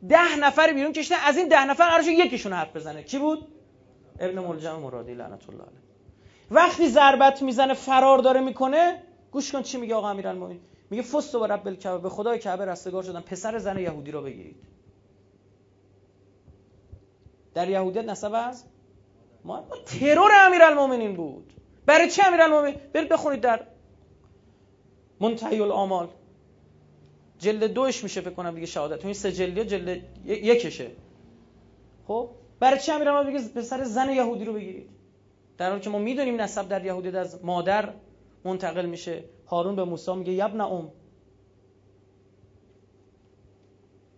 ده 0.09 0.35
نفر 0.35 0.73
بیرون 0.73 0.91
کشیدن. 0.91 1.17
از 1.25 1.37
این 1.37 1.47
ده 1.47 1.65
نفر 1.65 1.89
قرارش 1.89 2.07
یکیشون 2.07 2.53
حرف 2.53 2.75
بزنه. 2.75 3.03
کی 3.03 3.19
بود؟ 3.19 3.47
ابن 4.19 4.39
ملجم 4.39 4.75
مرادی 4.79 5.13
لعنت 5.13 5.49
الله 5.49 5.63
علیه. 5.63 5.84
وقتی 6.51 6.87
ضربت 6.87 7.41
می‌زنه 7.41 7.73
فرار 7.73 8.17
داره 8.19 8.41
می‌کنه 8.41 9.03
گوش 9.31 9.51
کن 9.51 9.61
چی 9.61 9.77
میگه 9.77 9.95
آقا 9.95 10.09
امیرالمومنین 10.09 10.59
میگه 10.89 11.03
فست 11.03 11.35
و 11.35 11.45
رب 11.45 11.67
الکعبه 11.67 11.97
به 11.97 12.09
خدای 12.09 12.39
کعبه 12.39 12.65
رستگار 12.65 13.03
شدن. 13.03 13.21
پسر 13.21 13.57
زن 13.57 13.79
یهودی 13.79 14.11
رو 14.11 14.21
بگیرید. 14.21 14.55
در 17.53 17.69
یهودیت 17.69 18.05
نسب 18.05 18.31
از 18.33 18.63
ما؟ 19.43 19.65
ترور 19.85 20.31
امیرالمومنین 20.33 21.15
بود. 21.15 21.53
برای 21.85 22.09
چی 22.09 22.21
امیرالمومنین 22.21 22.75
برید 22.93 23.09
بخونید 23.09 23.41
در 23.41 23.67
منتهی 25.19 25.61
الامال 25.61 26.09
جلد 27.39 27.63
دوش 27.63 28.03
میشه 28.03 28.21
فکر 28.21 28.33
کنم 28.33 28.55
دیگه 28.55 28.65
شهادت. 28.65 28.99
تو 28.99 29.07
این 29.07 29.13
سه 29.13 29.31
جلدی 29.31 29.65
جلد 29.65 30.03
یکشه. 30.25 30.91
خب؟ 32.07 32.29
برای 32.59 32.79
چی 32.79 32.91
امیرالمومنین 32.91 33.37
بگه 33.37 33.47
پسر 33.47 33.83
زن 33.83 34.09
یهودی 34.09 34.45
رو 34.45 34.53
بگیرید. 34.53 34.94
در 35.57 35.69
حالی 35.69 35.81
که 35.81 35.89
ما 35.89 35.99
می‌دونیم 35.99 36.41
نسب 36.41 36.67
در 36.67 36.85
یهودیت 36.85 37.15
از 37.15 37.45
مادر 37.45 37.93
منتقل 38.43 38.85
میشه 38.85 39.23
هارون 39.47 39.75
به 39.75 39.83
موسی 39.83 40.15
میگه 40.15 40.33
یبن 40.33 40.61
ام 40.61 40.91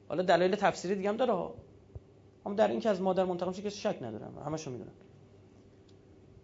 حالا 0.09 0.23
دلایل 0.23 0.55
تفسیری 0.55 0.95
دیگه 0.95 1.09
هم 1.09 1.17
داره 1.17 1.33
ها. 1.33 1.55
اما 2.45 2.55
در 2.55 2.67
این 2.67 2.79
که 2.79 2.89
از 2.89 3.01
مادر 3.01 3.23
منتقل 3.23 3.49
میشه 3.49 3.61
کسی 3.61 3.77
شک 3.77 3.97
ندارم. 4.01 4.43
همشو 4.45 4.71
می‌دونن. 4.71 4.91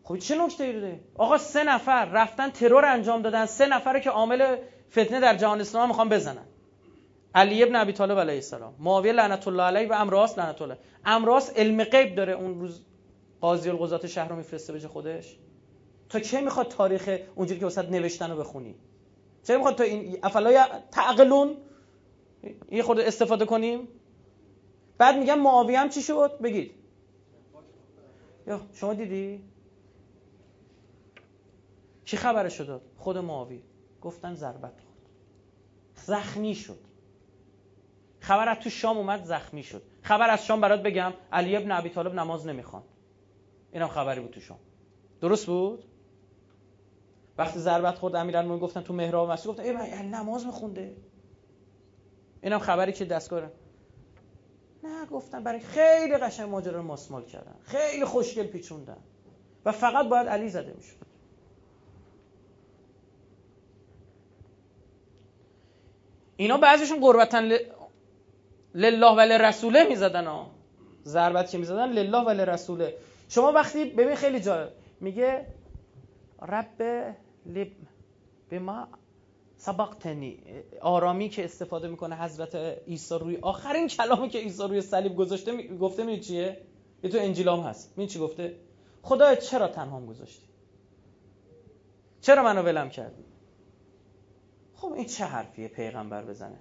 خب 0.03 0.17
چه 0.17 0.45
نکته 0.45 0.63
ای 0.63 0.73
داره؟ 0.73 0.99
آقا 1.15 1.37
سه 1.37 1.63
نفر 1.63 2.05
رفتن 2.05 2.49
ترور 2.49 2.85
انجام 2.85 3.21
دادن. 3.21 3.45
سه 3.45 3.65
نفره 3.65 3.99
که 3.99 4.09
عامل 4.09 4.57
فتنه 4.91 5.19
در 5.19 5.35
جهان 5.35 5.61
اسلام 5.61 5.87
می‌خوان 5.87 6.09
بزنن. 6.09 6.45
علی 7.35 7.63
ابن 7.63 7.75
ابی 7.75 7.93
طالب 7.93 8.19
علیه 8.19 8.35
السلام. 8.35 8.75
معاویه 8.79 9.11
لعنت 9.11 9.47
الله 9.47 9.63
علیه 9.63 9.87
و 9.87 9.93
امراس 9.93 10.39
لعنت 10.39 10.61
الله 10.61 10.77
امراس 11.05 11.53
علم 11.57 11.83
غیب 11.83 12.15
داره 12.15 12.33
اون 12.33 12.59
روز. 12.59 12.85
قاضی 13.43 13.69
القضات 13.69 14.07
شهر 14.07 14.29
رو 14.29 14.35
میفرسته 14.35 14.73
بشه 14.73 14.87
خودش؟ 14.87 15.37
تا 16.09 16.19
چه 16.19 16.41
می‌خواد 16.41 16.67
تاریخ 16.67 17.19
اونجوری 17.35 17.59
که 17.59 17.65
وسط 17.65 17.89
نوشتن 17.89 18.31
رو 18.31 18.37
بخونی؟ 18.37 18.75
چه 19.43 19.57
می‌خواد 19.57 19.75
تا 19.75 19.83
این 19.83 20.19
افلا 20.23 20.65
تعقلون 20.91 21.57
یه 22.71 22.83
خود 22.83 22.99
استفاده 22.99 23.45
کنیم؟ 23.45 23.87
بعد 24.97 25.17
میگم 25.17 25.39
معاویه 25.39 25.79
هم 25.79 25.89
چی 25.89 26.01
شد؟ 26.01 26.39
بگید. 26.39 26.71
یا 28.47 28.61
شما 28.73 28.93
دیدی؟ 28.93 29.43
چی 32.05 32.17
خبرش 32.17 32.57
شد؟ 32.57 32.81
خود 32.97 33.17
معاویه. 33.17 33.61
گفتن 34.01 34.33
ضربت 34.33 34.61
خورد. 34.61 35.09
زخمی 35.95 36.55
شد. 36.55 36.79
خبر 38.19 38.49
از 38.49 38.57
تو 38.57 38.69
شام 38.69 38.97
اومد 38.97 39.23
زخمی 39.23 39.63
شد. 39.63 39.81
خبر 40.01 40.29
از 40.29 40.45
شام 40.45 40.61
برات 40.61 40.83
بگم 40.83 41.13
علی 41.31 41.55
ابن 41.55 41.71
ابی 41.71 41.89
طالب 41.89 42.13
نماز 42.13 42.47
نمی‌خوان. 42.47 42.83
اینم 43.73 43.87
خبری 43.87 44.21
بود 44.21 44.31
تو 44.31 44.39
شام 44.39 44.59
درست 45.21 45.45
بود؟ 45.45 45.83
وقتی 47.37 47.59
ضربت 47.59 47.95
خورد 47.95 48.15
امیرالمومنین 48.15 48.63
گفتن 48.63 48.81
تو 48.81 48.93
محراب 48.93 49.31
مسجد 49.31 49.47
گفتن 49.47 49.63
ای 49.63 50.03
نماز 50.03 50.45
میخونده. 50.45 50.95
اینم 52.41 52.59
خبری 52.59 52.93
که 52.93 53.05
دستگاه 53.05 53.43
نه 54.83 55.05
گفتن 55.05 55.43
برای 55.43 55.59
خیلی 55.59 56.17
قشنگ 56.17 56.49
ماجرا 56.49 56.77
رو 56.77 56.83
ماسمال 56.83 57.25
کردن. 57.25 57.55
خیلی 57.63 58.05
خوشگل 58.05 58.47
پیچوندن. 58.47 58.97
و 59.65 59.71
فقط 59.71 60.09
باید 60.09 60.27
علی 60.27 60.49
زده 60.49 60.73
می‌شد. 60.73 60.95
اینا 66.35 66.57
بعضیشون 66.57 66.99
قربتن 66.99 67.51
لله 68.75 69.15
و 69.15 69.19
لرسوله 69.19 69.83
می‌زدن 69.83 70.27
ها. 70.27 70.51
ضربت 71.05 71.49
که 71.49 71.57
می‌زدن 71.57 71.89
لله 71.89 72.17
و 72.17 72.29
لرسوله. 72.29 72.97
شما 73.29 73.51
وقتی 73.51 73.85
ببین 73.85 74.15
خیلی 74.15 74.39
جالب 74.39 74.73
میگه 74.99 75.45
رب 76.41 76.81
لب 77.45 77.71
به 78.49 78.59
ما 78.59 78.87
سبقتنی. 79.57 80.39
آرامی 80.81 81.29
که 81.29 81.45
استفاده 81.45 81.87
می‌کنه 81.87 82.15
حضرت 82.15 82.55
عیسی 82.55 83.15
روی 83.15 83.37
آخرین 83.37 83.87
کلامی 83.87 84.29
که 84.29 84.39
عیسی 84.39 84.63
روی 84.63 84.81
صلیب 84.81 85.15
گذاشته 85.15 85.67
گفته 85.67 86.03
می 86.03 86.19
چیه؟ 86.19 86.61
یه 87.03 87.09
تو 87.09 87.17
انجیلام 87.17 87.59
هست. 87.59 87.97
می 87.97 88.07
چی 88.07 88.19
گفته؟ 88.19 88.55
خدای 89.01 89.37
چرا 89.37 89.67
تنهام 89.67 90.05
گذاشتی؟ 90.05 90.47
چرا 92.21 92.43
منو 92.43 92.61
ولم 92.61 92.89
کردی؟ 92.89 93.23
خب 94.75 94.91
این 94.91 95.05
چه 95.05 95.25
حرفیه 95.25 95.67
پیغمبر 95.67 96.23
بزنه؟ 96.23 96.59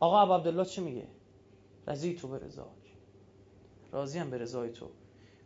آقا 0.00 0.36
عبدالله 0.36 0.64
چی 0.64 0.80
میگه؟ 0.80 1.06
رضی 1.86 2.14
تو 2.14 2.28
به 2.28 2.38
رضا 2.38 2.68
راضی 3.92 4.18
هم 4.18 4.30
به 4.30 4.38
رضای 4.38 4.70
تو. 4.70 4.86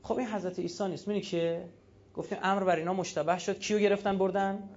خب 0.03 0.19
این 0.19 0.29
حضرت 0.29 0.59
عیسی 0.59 0.89
نیست. 0.89 1.09
می‌دونی 1.09 1.25
که 1.25 1.65
گفتیم 2.15 2.39
امر 2.43 2.65
بر 2.65 2.77
اینا 2.77 2.95
مشتبه 2.95 3.39
شد. 3.39 3.59
کیو 3.59 3.79
گرفتن 3.79 4.19
بردن؟ 4.19 4.69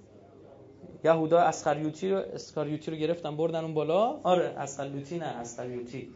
یهودا 1.04 1.40
اسخریوتی 1.40 2.10
رو 2.10 2.16
اسکاریوتی 2.16 2.90
رو 2.90 2.96
گرفتن 2.96 3.36
بردن 3.36 3.64
اون 3.64 3.74
بالا. 3.74 4.20
آره 4.22 4.54
اسخریوتی 4.58 5.18
نه 5.18 5.24
اسخریوتی 5.26 6.08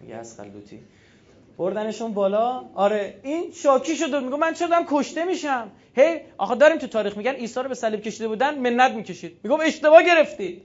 میگه 0.00 0.14
اسخریوتی 0.14 0.80
بردنشون 1.58 2.12
بالا. 2.14 2.64
آره 2.74 3.20
این 3.22 3.52
شاکی 3.52 3.96
شد 3.96 4.14
میگه 4.14 4.36
من 4.36 4.54
چرا 4.54 4.68
دارم 4.68 4.84
کشته 4.90 5.24
میشم؟ 5.24 5.70
هی 5.96 6.20
آخه 6.38 6.54
داریم 6.54 6.78
تو 6.78 6.86
تاریخ 6.86 7.16
میگن 7.16 7.32
عیسی 7.32 7.60
رو 7.60 7.68
به 7.68 7.74
صلیب 7.74 8.00
کشیده 8.00 8.28
بودن 8.28 8.58
منت 8.58 8.92
می‌کشید. 8.92 9.40
میگم 9.42 9.60
اشتباه 9.60 10.02
گرفتید. 10.02 10.62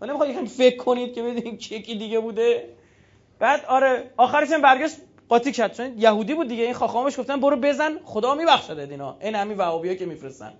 ولی 0.00 0.12
می‌خواد 0.12 0.30
یکم 0.30 0.44
فکر 0.44 0.76
کنید 0.76 1.14
که 1.14 1.22
ببینید 1.22 1.58
کی 1.58 1.98
دیگه 1.98 2.20
بوده. 2.20 2.68
بعد 3.38 3.64
آره 3.64 4.10
آخرش 4.16 4.50
هم 4.50 4.62
برگشت 4.62 4.96
قاطی 5.28 5.52
کرد 5.52 5.74
چون 5.74 5.98
یهودی 5.98 6.34
بود 6.34 6.48
دیگه 6.48 6.64
این 6.64 6.74
خاخامش 6.74 7.20
گفتن 7.20 7.40
برو 7.40 7.56
بزن 7.56 7.98
خدا 8.04 8.34
میبخشد 8.34 8.78
اینا 8.78 9.16
این 9.20 9.34
همین 9.34 9.58
وهابیا 9.58 9.94
که 9.94 10.06
میفرستن. 10.06 10.52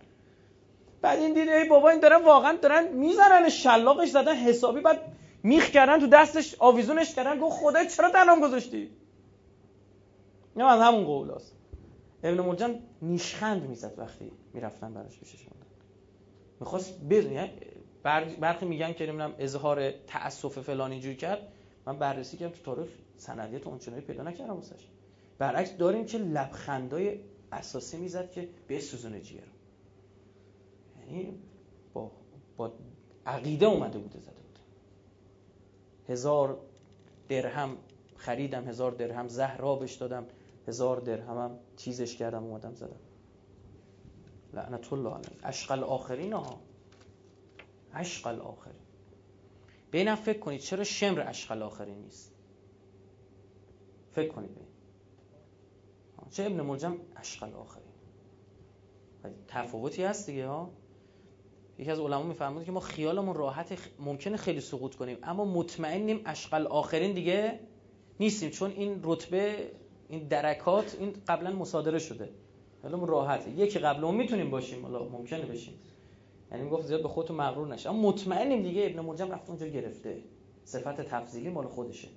بعد 1.03 1.19
این 1.19 1.35
دیده 1.35 1.53
ای 1.53 1.69
بابا 1.69 1.91
این 1.91 2.01
دارن 2.01 2.25
واقعا 2.25 2.57
دارن 2.63 2.93
می‌زنن 2.93 3.49
شلاقش 3.49 4.09
زدن 4.09 4.35
حسابی 4.35 4.81
بعد 4.81 5.01
میخ 5.43 5.71
کردن 5.71 6.01
تو 6.01 6.07
دستش 6.07 6.57
آویزونش 6.59 7.15
کردن 7.15 7.41
گفت 7.41 7.57
خدا 7.57 7.85
چرا 7.85 8.11
تنام 8.11 8.41
گذاشتی؟ 8.41 8.91
نه 10.57 10.73
از 10.73 10.81
همون 10.81 11.05
قولاست 11.05 11.53
ابن 12.23 12.41
مرجان 12.41 12.79
نیشخند 13.03 13.63
می‌زد 13.63 13.95
وقتی 13.99 14.31
می‌رفتن 14.55 14.95
براش 14.95 15.19
پیشش 15.19 15.47
می‌خواست 16.61 16.95
بدون 17.11 17.49
برخی 18.41 18.67
میگن 18.67 18.93
که 18.93 19.07
نمی‌دونم 19.07 19.35
اظهار 19.39 19.91
تاسف 19.91 20.59
فلان 20.59 20.91
اینجوری 20.91 21.17
کرد. 21.17 21.49
من 21.87 21.99
بررسی 21.99 22.37
کردم 22.37 22.53
تو 22.53 22.75
تاریخ. 22.75 22.89
سندیت 23.17 23.67
اونچنانی 23.67 24.01
پیدا 24.01 24.23
نکردم 24.23 24.55
واسش. 24.55 24.89
برعکس 25.39 25.77
داریم 25.77 26.07
که 26.07 26.19
لبخندای 26.19 27.21
اساسی 27.53 27.97
می‌زد 27.97 28.31
که 28.31 28.49
به 28.69 28.81
سوزون 28.81 29.23
جیه 29.23 29.43
یعنی 31.01 31.39
با, 31.93 32.11
با 32.57 32.73
عقیده 33.27 33.67
اومده 33.67 33.99
بوده 33.99 34.21
زده 34.21 34.41
بوده. 34.41 34.61
هزار 36.09 36.59
درهم 37.29 37.77
خریدم 38.17 38.69
هزار 38.69 38.91
درهم 38.93 39.29
زهر 39.29 39.77
بهش 39.77 39.95
دادم 39.95 40.27
هزار 40.69 41.01
درهمم 41.01 41.59
چیزش 41.77 42.17
کردم 42.17 42.45
اومدم 42.45 42.75
زدم. 42.75 43.01
لعنت 44.55 44.93
الله 44.93 45.15
علیه. 45.15 45.39
عشق 45.45 45.83
آخرین 45.83 46.33
ها. 46.33 46.61
عشق 47.95 48.27
الاخرین. 48.27 48.81
بینم 49.91 50.15
فکر 50.15 50.39
کنید 50.39 50.61
چرا 50.61 50.85
شمر 50.85 51.21
عشق 51.21 51.51
الاخرین 51.51 51.99
نیست؟ 51.99 52.34
فکر 54.15 54.29
کنید 54.29 54.55
بین 54.55 54.67
چه 56.31 56.45
ابن 56.45 56.61
ملجم؟ 56.61 56.97
عشق 57.17 57.43
الاخرین 57.43 57.85
تفاوتی 59.49 60.05
هست 60.05 60.27
دیگه 60.27 60.47
ها. 60.47 60.71
یکی 61.79 61.91
از 61.91 62.01
علما 62.01 62.23
میفرمود 62.23 62.65
که 62.65 62.73
ما 62.73 62.81
خیالمون 62.81 63.35
راحت 63.35 63.79
ممکنه 63.99 64.37
خیلی 64.37 64.61
سقوط 64.61 64.95
کنیم 64.95 65.19
اما 65.23 65.45
مطمئنیم 65.45 66.21
اشقل 66.27 66.67
آخرین 66.67 67.13
دیگه 67.15 67.61
نیستیم 68.21 68.51
چون 68.51 68.71
این 68.71 69.01
رتبه 69.05 69.71
این 70.09 70.29
درکات 70.29 70.97
این 71.01 71.13
قبلا 71.29 71.53
مصادره 71.53 71.99
شده. 71.99 72.29
حالا 72.83 73.05
راحته. 73.05 73.51
یکی 73.51 73.79
قبل 73.79 74.05
اون 74.05 74.15
می‌تونیم 74.15 74.51
باشیم 74.51 74.83
حالا 74.87 75.09
ممکنه 75.09 75.47
بشیم. 75.47 75.75
یعنی 76.53 76.71
گفت 76.71 76.87
زیاد 76.87 77.03
به 77.03 77.09
خودتون 77.09 77.37
مغرور 77.37 77.69
نشه 77.69 77.91
اما 77.91 78.09
مطمئنیم 78.09 78.63
دیگه 78.63 78.87
ابن 78.87 79.01
ملجم 79.01 79.31
رفت 79.31 79.49
اونجا 79.49 79.67
گرفته. 79.67 80.23
صفت 80.65 81.01
تفضیلی 81.01 81.49
مال 81.49 81.67
خودشه. 81.67 82.09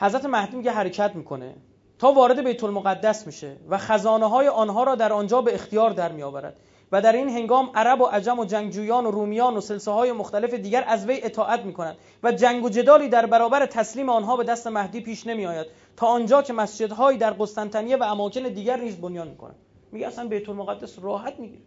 حضرت 0.00 0.24
مهدی 0.24 0.56
میگه 0.56 0.70
حرکت 0.70 1.16
می‌کنه. 1.16 1.54
تا 1.98 2.12
وارد 2.12 2.44
بیت 2.44 2.64
المقدس 2.64 3.26
میشه 3.26 3.56
و 3.68 3.78
خزانه 3.78 4.28
های 4.28 4.48
آنها 4.48 4.84
را 4.84 4.94
در 4.94 5.12
آنجا 5.12 5.42
به 5.42 5.54
اختیار 5.54 5.90
در 5.90 6.12
می 6.12 6.22
آورد 6.22 6.56
و 6.92 7.02
در 7.02 7.12
این 7.12 7.28
هنگام 7.28 7.70
عرب 7.74 8.00
و 8.00 8.04
عجم 8.04 8.38
و 8.38 8.44
جنگجویان 8.44 9.06
و 9.06 9.10
رومیان 9.10 9.56
و 9.56 9.60
سلسه 9.60 9.90
های 9.90 10.12
مختلف 10.12 10.54
دیگر 10.54 10.84
از 10.86 11.06
وی 11.06 11.20
اطاعت 11.24 11.64
می 11.64 11.72
کنند 11.72 11.96
و 12.22 12.32
جنگ 12.32 12.64
و 12.64 12.68
جدالی 12.68 13.08
در 13.08 13.26
برابر 13.26 13.66
تسلیم 13.66 14.08
آنها 14.08 14.36
به 14.36 14.44
دست 14.44 14.66
مهدی 14.66 15.00
پیش 15.00 15.26
نمی 15.26 15.46
آید 15.46 15.66
تا 15.96 16.06
آنجا 16.06 16.42
که 16.42 16.52
مسجدهایی 16.52 17.18
در 17.18 17.30
قسطنطنیه 17.30 17.96
و 17.96 18.02
اماکن 18.02 18.42
دیگر 18.42 18.76
نیز 18.76 18.96
بنیان 18.96 19.28
می 19.28 19.36
کنند 19.36 19.56
میگه 19.92 20.06
اصلا 20.06 20.28
بیت 20.28 20.48
المقدس 20.48 20.98
راحت 20.98 21.40
می‌گیره. 21.40 21.62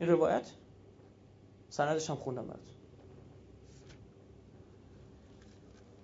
این 0.00 0.10
روایت؟ 0.10 0.50
سندش 1.68 2.10
هم 2.10 2.16
خوندم 2.16 2.42
براتون. 2.42 2.71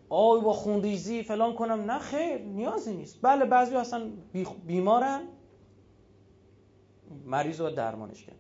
آی 0.09 0.41
با 0.41 0.53
خونریزی 0.53 1.23
فلان 1.23 1.55
کنم. 1.55 1.91
نه 1.91 1.99
خیر 1.99 2.39
نیازی 2.39 2.97
نیست. 2.97 3.19
بله 3.23 3.45
بعضی 3.45 3.77
اصلا 3.77 4.11
بیمارن. 4.67 5.21
مریض 7.25 7.61
رو 7.61 7.71
درمانش 7.71 8.25
کرد. 8.25 8.37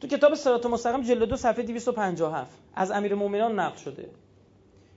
تو 0.00 0.08
کتاب 0.08 0.34
صراط 0.34 0.66
مستقیم 0.66 1.02
جلد 1.02 1.28
دو 1.28 1.36
صفحه 1.36 1.62
257 1.62 2.58
از 2.74 2.90
امیر 2.90 3.14
مومنان 3.14 3.58
نقل 3.58 3.76
شده. 3.76 4.10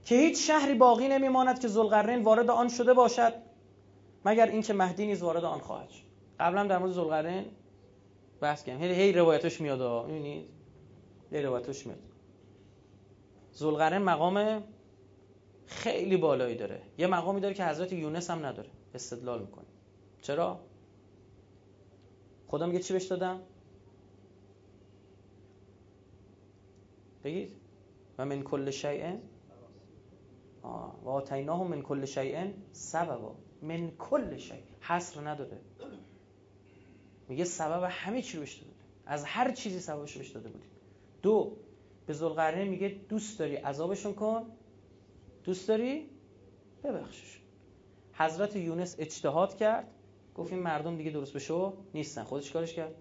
که 0.05 0.15
هیچ 0.15 0.47
شهری 0.47 0.73
باقی 0.73 1.07
نمیماند 1.07 1.59
که 1.59 1.67
ذوالقرنین 1.67 2.23
وارد 2.23 2.49
آن 2.49 2.69
شده 2.69 2.93
باشد 2.93 3.33
مگر 4.25 4.47
اینکه 4.47 4.73
مهدی 4.73 5.05
نیز 5.05 5.23
وارد 5.23 5.43
آن 5.43 5.59
خواهد 5.59 5.89
شد. 5.89 6.03
قبلا 6.39 6.63
در 6.63 6.77
مورد 6.77 6.91
ذوالقرنین 6.91 7.45
بحث 8.41 8.63
کردم 8.63 8.81
هی, 8.81 8.93
هی 8.93 9.13
روایتش 9.13 9.61
میاد 9.61 10.07
می‌بینید 10.07 10.49
هی 11.31 11.41
روایتش 11.41 11.87
میاد. 11.87 11.99
ذوالقرنین 13.55 14.01
مقام 14.01 14.63
خیلی 15.65 16.17
بالایی 16.17 16.55
داره. 16.55 16.81
یه 16.97 17.07
مقامی 17.07 17.41
داره 17.41 17.53
که 17.53 17.65
حضرت 17.65 17.93
یونس 17.93 18.29
هم 18.29 18.45
نداره. 18.45 18.69
استدلال 18.93 19.41
می‌کنه. 19.41 19.65
چرا؟ 20.21 20.59
خدا 22.47 22.65
میگه 22.65 22.79
چی 22.79 22.93
بهش 22.93 23.05
دادم؟ 23.05 23.39
بگید. 27.23 27.51
و 28.17 28.25
من 28.25 28.43
کل 28.43 28.71
شیء 28.71 29.17
و 31.03 31.09
آتیناه 31.09 31.63
من 31.63 31.81
کل 31.81 32.05
شیء 32.05 32.51
سببا. 32.71 33.35
من 33.61 33.91
کل 33.91 34.37
شیء. 34.37 34.55
حصر 34.81 35.29
نداره. 35.29 35.57
میگه 37.29 37.43
سبب 37.43 37.87
همه 37.89 38.21
چی 38.21 38.33
رو 38.33 38.39
بهش 38.39 38.53
داده. 38.53 38.73
از 39.05 39.23
هر 39.25 39.51
چیزی 39.51 39.79
سببش 39.79 40.17
بهش 40.17 40.29
داده 40.29 40.49
بودیم 40.49 40.69
دو 41.21 41.57
به 42.05 42.63
میگه 42.63 42.87
دوست 43.09 43.39
داری 43.39 43.55
عذابشون 43.55 44.13
کن. 44.13 44.45
دوست 45.43 45.67
داری؟ 45.67 46.09
ببخشش. 46.83 47.39
حضرت 48.13 48.55
یونس 48.55 48.95
اجتهاد 48.99 49.57
کرد. 49.57 49.87
گفت 50.35 50.53
این 50.53 50.61
مردم 50.61 50.97
دیگه 50.97 51.11
درست 51.11 51.33
بشو 51.33 51.73
نیستن. 51.93 52.23
خودش 52.23 52.51
کارش 52.51 52.73
کرد. 52.73 52.95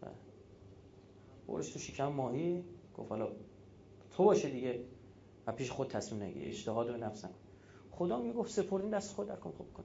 بله. 0.00 0.10
برش 1.48 1.70
تو 1.72 1.78
شکم 1.78 2.06
ماهی. 2.06 2.64
گفت 2.98 3.10
حالا 3.10 3.28
تو 4.10 4.24
باشه 4.24 4.50
دیگه. 4.50 4.80
و 5.46 5.52
پیش 5.52 5.70
خود 5.70 5.88
تصمیم 5.88 6.22
نگیر. 6.22 6.48
اجتهاد 6.48 6.88
رو 6.88 6.96
نفسن 6.96 7.30
خدا 7.90 8.18
میگه 8.18 8.32
گفت 8.32 8.50
سپردین 8.50 8.90
دست 8.90 9.14
خود. 9.14 9.28
در 9.28 9.36
کن 9.36 9.52
خوب 9.56 9.72
کن. 9.74 9.84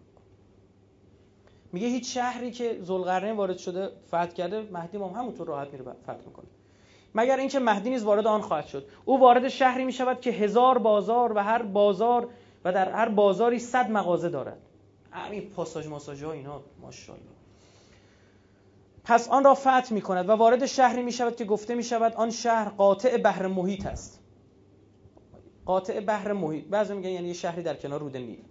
میگه 1.72 1.88
هیچ 1.88 2.14
شهری 2.14 2.52
که 2.52 2.80
ذوالقرنین 2.82 3.36
وارد 3.36 3.58
شده 3.58 3.90
فتح 4.08 4.28
کرده 4.28 4.62
مهدی 4.72 4.98
هم 4.98 5.04
همونطور 5.04 5.48
راحت 5.48 5.72
میره 5.72 5.94
فتح 6.04 6.26
می‌کنه. 6.26 6.48
مگر 7.16 7.38
اینکه 7.38 7.60
مهدی 7.60 7.90
نیز 7.90 8.04
وارد 8.04 8.28
آن 8.28 8.42
خواهد 8.42 8.66
شد. 8.66 8.88
او 9.06 9.20
وارد 9.20 9.48
شهری 9.48 9.86
می 9.86 9.92
شود 9.92 10.22
که 10.22 10.32
هزار 10.32 10.78
بازار 10.78 11.34
و 11.34 11.44
هر 11.44 11.62
بازار 11.62 12.30
و 12.66 12.74
در 12.74 12.92
هر 12.92 13.10
بازاری 13.10 13.60
صد 13.60 13.92
مغازه 13.92 14.30
دارد. 14.30 14.58
همین 15.12 15.50
پاساژ 15.50 15.88
ماساژ 15.88 16.24
ها 16.24 16.32
اینا 16.32 16.62
ماشاءالله. 16.82 17.28
پس 19.04 19.30
آن 19.30 19.44
را 19.44 19.54
فتح 19.54 19.94
می 19.94 20.02
کند 20.02 20.30
و 20.30 20.32
وارد 20.32 20.66
شهری 20.66 21.02
می 21.02 21.12
شود 21.12 21.36
که 21.36 21.46
گفته 21.46 21.76
می 21.76 21.84
شود 21.84 22.14
آن 22.14 22.30
شهر 22.30 22.70
قاطع 22.70 23.18
بحر 23.18 23.48
محیط 23.48 23.86
است. 23.86 24.20
قاطع 25.66 26.00
بحر 26.00 26.34
محیط. 26.34 26.66
بعضی 26.66 26.94
میگن 26.94 27.10
یعنی 27.10 27.28
یه 27.28 27.34
شهری 27.34 27.64
در 27.64 27.76
کنار 27.76 28.00
رود 28.00 28.18
نیل. 28.18 28.44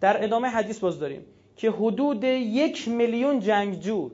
در 0.00 0.24
ادامه 0.24 0.48
حدیث 0.48 0.78
باز 0.78 0.98
داریم 0.98 1.24
که 1.56 1.70
حدود 1.70 2.24
یک 2.24 2.88
میلیون 2.88 3.40
جنگجو 3.40 4.10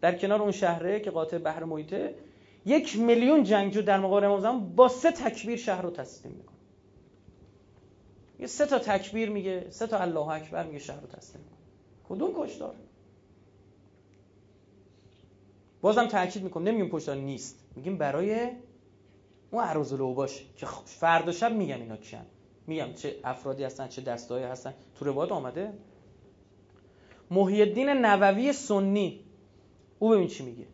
در 0.00 0.14
کنار 0.18 0.42
اون 0.42 0.52
شهره 0.52 1.00
که 1.00 1.10
قاطع 1.10 1.38
بحر 1.38 1.64
محیطه 1.64 2.14
یک 2.66 2.98
میلیون 2.98 3.42
جنگجو 3.42 3.82
در 3.82 4.00
مقابل 4.00 4.24
امام 4.24 4.74
با 4.74 4.88
سه 4.88 5.12
تکبیر 5.12 5.56
شهر 5.56 5.82
رو 5.82 5.90
تسلیم 5.90 6.34
می‌کنه. 6.34 6.56
یه 8.38 8.46
سه 8.46 8.66
تا 8.66 8.78
تکبیر 8.78 9.30
میگه 9.30 9.66
سه 9.70 9.86
تا 9.86 9.98
الله 9.98 10.28
اکبر 10.28 10.66
میگه 10.66 10.78
شهر 10.78 11.00
رو 11.00 11.06
تسلیم 11.06 11.44
می‌کنه. 11.44 11.58
کدوم 12.08 12.30
کشتار؟ 12.36 12.74
بازم 15.80 16.06
تاکید 16.06 16.42
می‌کنم 16.42 16.68
نمیگیم 16.68 16.90
کشتار 16.92 17.16
نیست. 17.16 17.64
میگیم 17.76 17.98
برای 17.98 18.50
اون 19.50 19.64
عروض 19.64 19.92
باشه 19.92 20.44
که 20.56 20.66
فردا 20.84 21.32
شب 21.32 21.52
میگم 21.52 21.80
اینا 21.80 21.96
کیان. 21.96 22.26
میگم 22.66 22.92
چه 22.92 23.16
افرادی 23.24 23.64
هستن 23.64 23.88
چه 23.88 24.02
دستایی 24.02 24.44
هستن. 24.44 24.74
تو 24.98 25.04
روایت 25.04 25.32
آمده؟ 25.32 25.72
محی 27.30 27.62
الدین 27.62 27.88
نووی 27.88 28.52
سنی. 28.52 29.20
او 29.98 30.10
ببین 30.10 30.28
چی 30.28 30.44
میگه. 30.44 30.66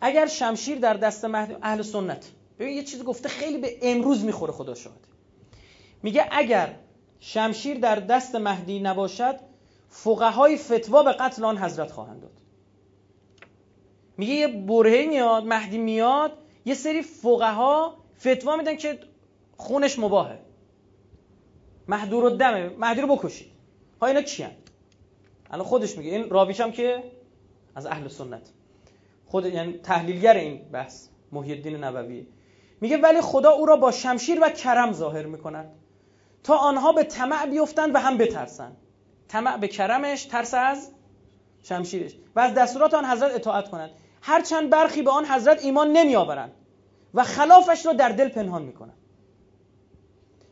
اگر 0.00 0.26
شمشیر 0.26 0.78
در 0.78 0.94
دست 0.94 1.24
مهدی 1.24 1.56
اهل 1.62 1.82
سنت. 1.82 2.26
ببین 2.58 2.76
یه 2.76 2.82
چیزی 2.82 3.02
گفته 3.02 3.28
خیلی 3.28 3.58
به 3.58 3.78
امروز 3.82 4.24
می‌خوره 4.24 4.52
خدا 4.52 4.74
شاهد. 4.74 5.06
میگه 6.02 6.28
اگر 6.30 6.74
شمشیر 7.20 7.78
در 7.78 7.96
دست 7.96 8.34
مهدی 8.34 8.80
نباشد 8.80 9.40
فقهای 9.88 10.56
فتوا 10.56 11.02
به 11.02 11.12
قتل 11.12 11.44
آن 11.44 11.58
حضرت 11.58 11.90
خواهند 11.90 12.20
داد. 12.20 12.40
میگه 14.16 14.32
یه 14.32 14.48
برهی 14.48 15.06
میاد 15.06 15.44
مهدی 15.44 15.78
میاد 15.78 16.32
یه 16.64 16.74
سری 16.74 17.02
فقها 17.02 17.96
فتوا 18.18 18.56
میدن 18.56 18.76
که 18.76 18.98
خونش 19.56 19.98
مباهه. 19.98 20.38
محدور 21.88 22.24
و 22.24 22.30
دمه. 22.30 22.68
مهدی 22.68 23.00
رو 23.00 23.16
بکشید. 23.16 23.48
ها 24.00 24.06
اینا 24.06 24.22
کیان 24.22 24.50
الان 25.50 25.66
خودش 25.66 25.98
میگه. 25.98 26.10
این 26.10 26.30
راویش 26.30 26.60
هم 26.60 26.72
که 26.72 27.04
از 27.74 27.86
اهل 27.86 28.08
سنت. 28.08 28.50
خود 29.28 29.46
یعنی 29.46 29.72
تحلیلگر 29.72 30.34
این 30.34 30.70
بحث 30.72 31.08
محی 31.32 31.52
الدین 31.52 31.84
نبوی 31.84 32.26
میگه 32.80 32.96
ولی 32.96 33.20
خدا 33.20 33.50
او 33.50 33.66
را 33.66 33.76
با 33.76 33.90
شمشیر 33.90 34.38
و 34.42 34.48
کرم 34.48 34.92
ظاهر 34.92 35.26
می‌کند. 35.26 35.72
تا 36.42 36.56
آنها 36.56 36.92
به 36.92 37.04
طمع 37.04 37.46
بیفتند 37.46 37.94
و 37.94 37.98
هم 37.98 38.18
بترسند. 38.18 38.76
طمع 39.28 39.56
به 39.56 39.68
کرمش 39.68 40.24
ترس 40.24 40.54
از 40.54 40.90
شمشیرش. 41.62 42.16
و 42.36 42.40
از 42.40 42.54
دستورات 42.54 42.94
آن 42.94 43.04
حضرت 43.04 43.34
اطاعت 43.34 43.70
کنند. 43.70 43.90
هرچند 44.22 44.70
برخی 44.70 45.02
به 45.02 45.10
آن 45.10 45.24
حضرت 45.26 45.64
ایمان 45.64 45.92
نمیآورند 45.92 46.52
و 47.14 47.24
خلافش 47.24 47.86
را 47.86 47.92
در 47.92 48.08
دل 48.08 48.28
پنهان 48.28 48.62
می‌کنند. 48.62 48.98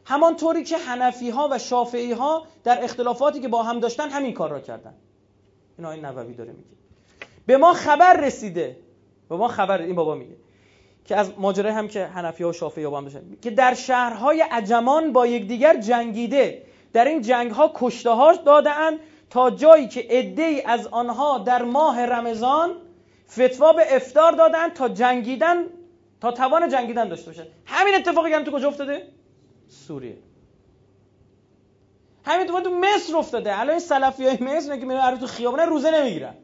همانطوری 0.04 0.64
که 0.64 0.78
حنفی 0.78 1.30
ها 1.30 1.48
و 1.52 1.58
شافعی 1.58 2.12
ها 2.12 2.46
در 2.64 2.84
اختلافاتی 2.84 3.40
که 3.40 3.48
با 3.48 3.62
هم 3.62 3.80
داشتن 3.80 4.10
همین 4.10 4.34
کار 4.34 4.50
را 4.50 4.60
کردن 4.60 4.94
این 5.78 5.86
آیه 5.86 6.00
نبوی 6.00 6.34
داره 6.34 6.52
میگه. 6.52 6.76
به 7.46 7.56
ما 7.56 7.72
خبر 7.72 8.20
رسیده. 8.20 8.76
به 9.28 9.36
ما 9.36 9.48
خبر 9.48 9.82
این 9.82 9.94
بابا 9.94 10.14
میگه. 10.14 10.36
که 11.04 11.16
از 11.16 11.32
ماجرای 11.38 11.72
هم 11.72 11.88
که 11.88 12.04
حنفی 12.04 12.44
ها 12.44 12.50
و 12.50 12.52
شافعی 12.52 12.84
ها 12.84 12.96
هم 12.96 13.04
داشتن. 13.04 13.36
که 13.42 13.50
در 13.50 13.74
شهرهای 13.74 14.40
عجمان 14.50 15.12
با 15.12 15.26
یکدیگر 15.26 15.80
جنگیده. 15.80 16.62
در 16.92 17.04
این 17.04 17.22
جنگ 17.22 17.50
ها 17.50 17.72
کشته 17.74 18.10
ها 18.10 18.32
دادن 18.32 18.98
تا 19.30 19.50
جایی 19.50 19.88
که 19.88 20.06
عده 20.10 20.62
از 20.66 20.86
آنها 20.86 21.38
در 21.38 21.62
ماه 21.62 22.06
رمضان 22.06 22.70
فتوا 23.30 23.72
به 23.72 23.96
افتار 23.96 24.32
دادن 24.32 24.68
تا 24.68 24.88
جنگیدن 24.88 25.64
تا 26.20 26.32
توان 26.32 26.68
جنگیدن 26.68 27.08
داشته 27.08 27.26
باشن. 27.26 27.46
همین 27.66 27.94
اتفاقی 27.94 28.30
که 28.30 28.38
تو 28.38 28.50
کجا 28.50 28.68
افتاده؟ 28.68 29.08
سوریه. 29.68 30.16
همین 32.24 32.46
تو 32.46 32.70
مصر 32.70 33.16
افتاده. 33.16 33.60
الان 33.60 33.70
این 33.70 33.78
سلفی 33.78 34.26
های 34.26 34.38
مصر 34.40 34.76
که 34.76 34.86
میرن 34.86 35.18
تو 35.18 35.26
خیابونه 35.26 35.64
روزه 35.64 35.90
نمی‌گیرن. 35.90 36.34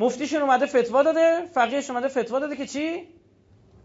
مفتیشون 0.00 0.42
اومده 0.42 0.66
فتوا 0.66 1.02
داده 1.02 1.46
فقیهش 1.46 1.90
اومده 1.90 2.08
فتوا 2.08 2.38
داده 2.38 2.56
که 2.56 2.66
چی؟ 2.66 3.08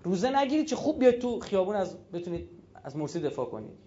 روزه 0.03 0.39
نگیرید 0.39 0.65
چه 0.65 0.75
خوب 0.75 0.99
بیاید 0.99 1.19
تو 1.19 1.39
خیابون 1.39 1.75
از 1.75 2.11
بتونید 2.11 2.49
از 2.83 2.97
مرسی 2.97 3.19
دفاع 3.19 3.45
کنید 3.45 3.77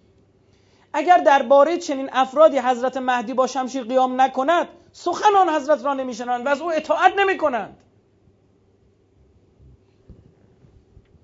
اگر 0.93 1.17
درباره 1.17 1.77
چنین 1.77 2.09
افرادی 2.11 2.57
حضرت 2.57 2.97
مهدی 2.97 3.33
با 3.33 3.47
شمشیر 3.47 3.83
قیام 3.83 4.21
نکند 4.21 4.67
سخن 4.91 5.35
آن 5.37 5.49
حضرت 5.49 5.85
را 5.85 5.93
نمیشنند 5.93 6.45
و 6.45 6.49
از 6.49 6.61
او 6.61 6.71
اطاعت 6.71 7.13
نمی‌کنند. 7.17 7.77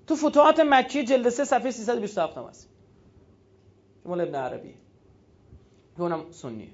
تو 0.06 0.16
فتوحات 0.16 0.60
مکی 0.60 1.04
جلد 1.04 1.28
3 1.28 1.44
صفحه 1.44 1.70
327 1.70 2.38
هم 2.38 2.44
هست 2.44 2.68
مال 4.04 4.20
ابن 4.20 4.34
عربی. 4.34 4.74
اونم 5.98 6.30
سنیه 6.30 6.68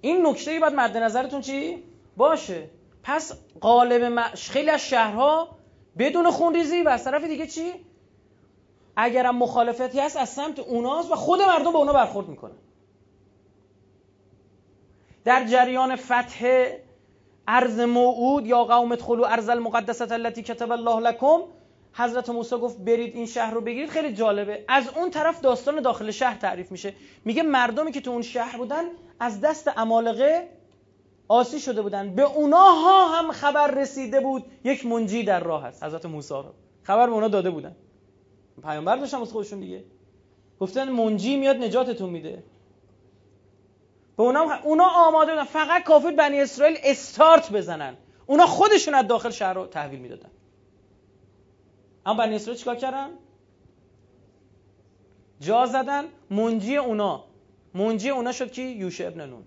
این 0.00 0.26
نکته 0.26 0.50
ای 0.50 0.58
باید 0.58 0.74
مد 0.74 0.96
نظرتون 0.96 1.40
چی؟ 1.40 1.89
باشه. 2.16 2.70
پس 3.02 3.32
قالب 3.60 4.24
خیلی 4.34 4.70
از 4.70 4.80
شهرها 4.80 5.48
بدون 5.98 6.30
خونریزی 6.30 6.82
و 6.82 6.88
از 6.88 7.04
طرف 7.04 7.24
دیگه 7.24 7.46
چی؟ 7.46 7.72
اگرم 8.96 9.36
مخالفتی 9.36 10.00
هست 10.00 10.16
از 10.16 10.28
سمت 10.28 10.58
اوناست 10.58 11.10
و 11.10 11.14
خود 11.14 11.42
مردم 11.42 11.72
به 11.72 11.78
اونا 11.78 11.92
برخورد 11.92 12.28
می‌کنن. 12.28 12.56
در 15.24 15.44
جریان 15.44 15.96
فتح 15.96 16.66
ارز 17.48 17.80
موعود 17.80 18.46
یا 18.46 18.64
قوم 18.64 18.92
ادخلوا 18.92 19.28
ارز 19.28 19.48
المقدسه 19.48 20.12
التي 20.12 20.42
کتب 20.42 20.72
الله 20.72 21.00
لكم 21.00 21.40
حضرت 21.92 22.30
موسی 22.30 22.56
گفت 22.56 22.78
برید 22.78 23.14
این 23.14 23.26
شهر 23.26 23.54
رو 23.54 23.60
بگیرید. 23.60 23.90
خیلی 23.90 24.12
جالبه. 24.12 24.64
از 24.68 24.88
اون 24.88 25.10
طرف 25.10 25.40
داستان 25.40 25.80
داخل 25.80 26.10
شهر 26.10 26.36
تعریف 26.36 26.72
میشه. 26.72 26.94
میگه 27.24 27.42
مردمی 27.42 27.92
که 27.92 28.00
تو 28.00 28.10
اون 28.10 28.22
شهر 28.22 28.56
بودن 28.56 28.84
از 29.20 29.40
دست 29.40 29.70
امالقه 29.76 30.48
آسی 31.30 31.60
شده 31.60 31.82
بودن. 31.82 32.14
به 32.14 32.22
اوناها 32.22 33.08
هم 33.08 33.32
خبر 33.32 33.70
رسیده 33.70 34.20
بود. 34.20 34.44
یک 34.64 34.86
منجی 34.86 35.22
در 35.22 35.40
راه 35.40 35.62
هست 35.62 35.84
حضرت 35.84 36.06
موسی 36.06 36.34
رو 36.34 36.54
خبر 36.82 37.06
به 37.06 37.12
اونا 37.12 37.28
داده 37.28 37.50
بودن. 37.50 37.76
پیامبر 38.62 38.96
داشتن 38.96 39.20
از 39.20 39.32
خودشون 39.32 39.60
دیگه. 39.60 39.84
گفتن 40.60 40.88
منجی 40.88 41.36
میاد 41.36 41.56
نجاتتون 41.56 42.10
میده. 42.10 42.44
به 44.16 44.22
اونا 44.22 44.60
اونا 44.64 44.88
آماده 44.88 45.32
بودن. 45.32 45.44
فقط 45.44 45.82
کافی 45.84 46.12
بنی 46.12 46.40
اسرائیل 46.40 46.78
استارت 46.84 47.52
بزنن. 47.52 47.96
اونا 48.26 48.46
خودشون 48.46 48.94
از 48.94 49.06
داخل 49.06 49.30
شهر 49.30 49.52
رو 49.52 49.66
تحویل 49.66 50.00
می‌دادن. 50.00 50.30
اما 52.06 52.18
بنی 52.18 52.34
اسرائیل 52.34 52.58
چیکار 52.58 52.76
کردن؟ 52.76 53.10
جا 55.40 55.66
زدن. 55.66 56.04
منجی 56.30 56.76
اونا. 56.76 57.24
منجی 57.74 58.10
اونا 58.10 58.32
شد 58.32 58.52
کی؟ 58.52 58.62
یوشع 58.62 59.06
ابن 59.06 59.26
نون. 59.26 59.42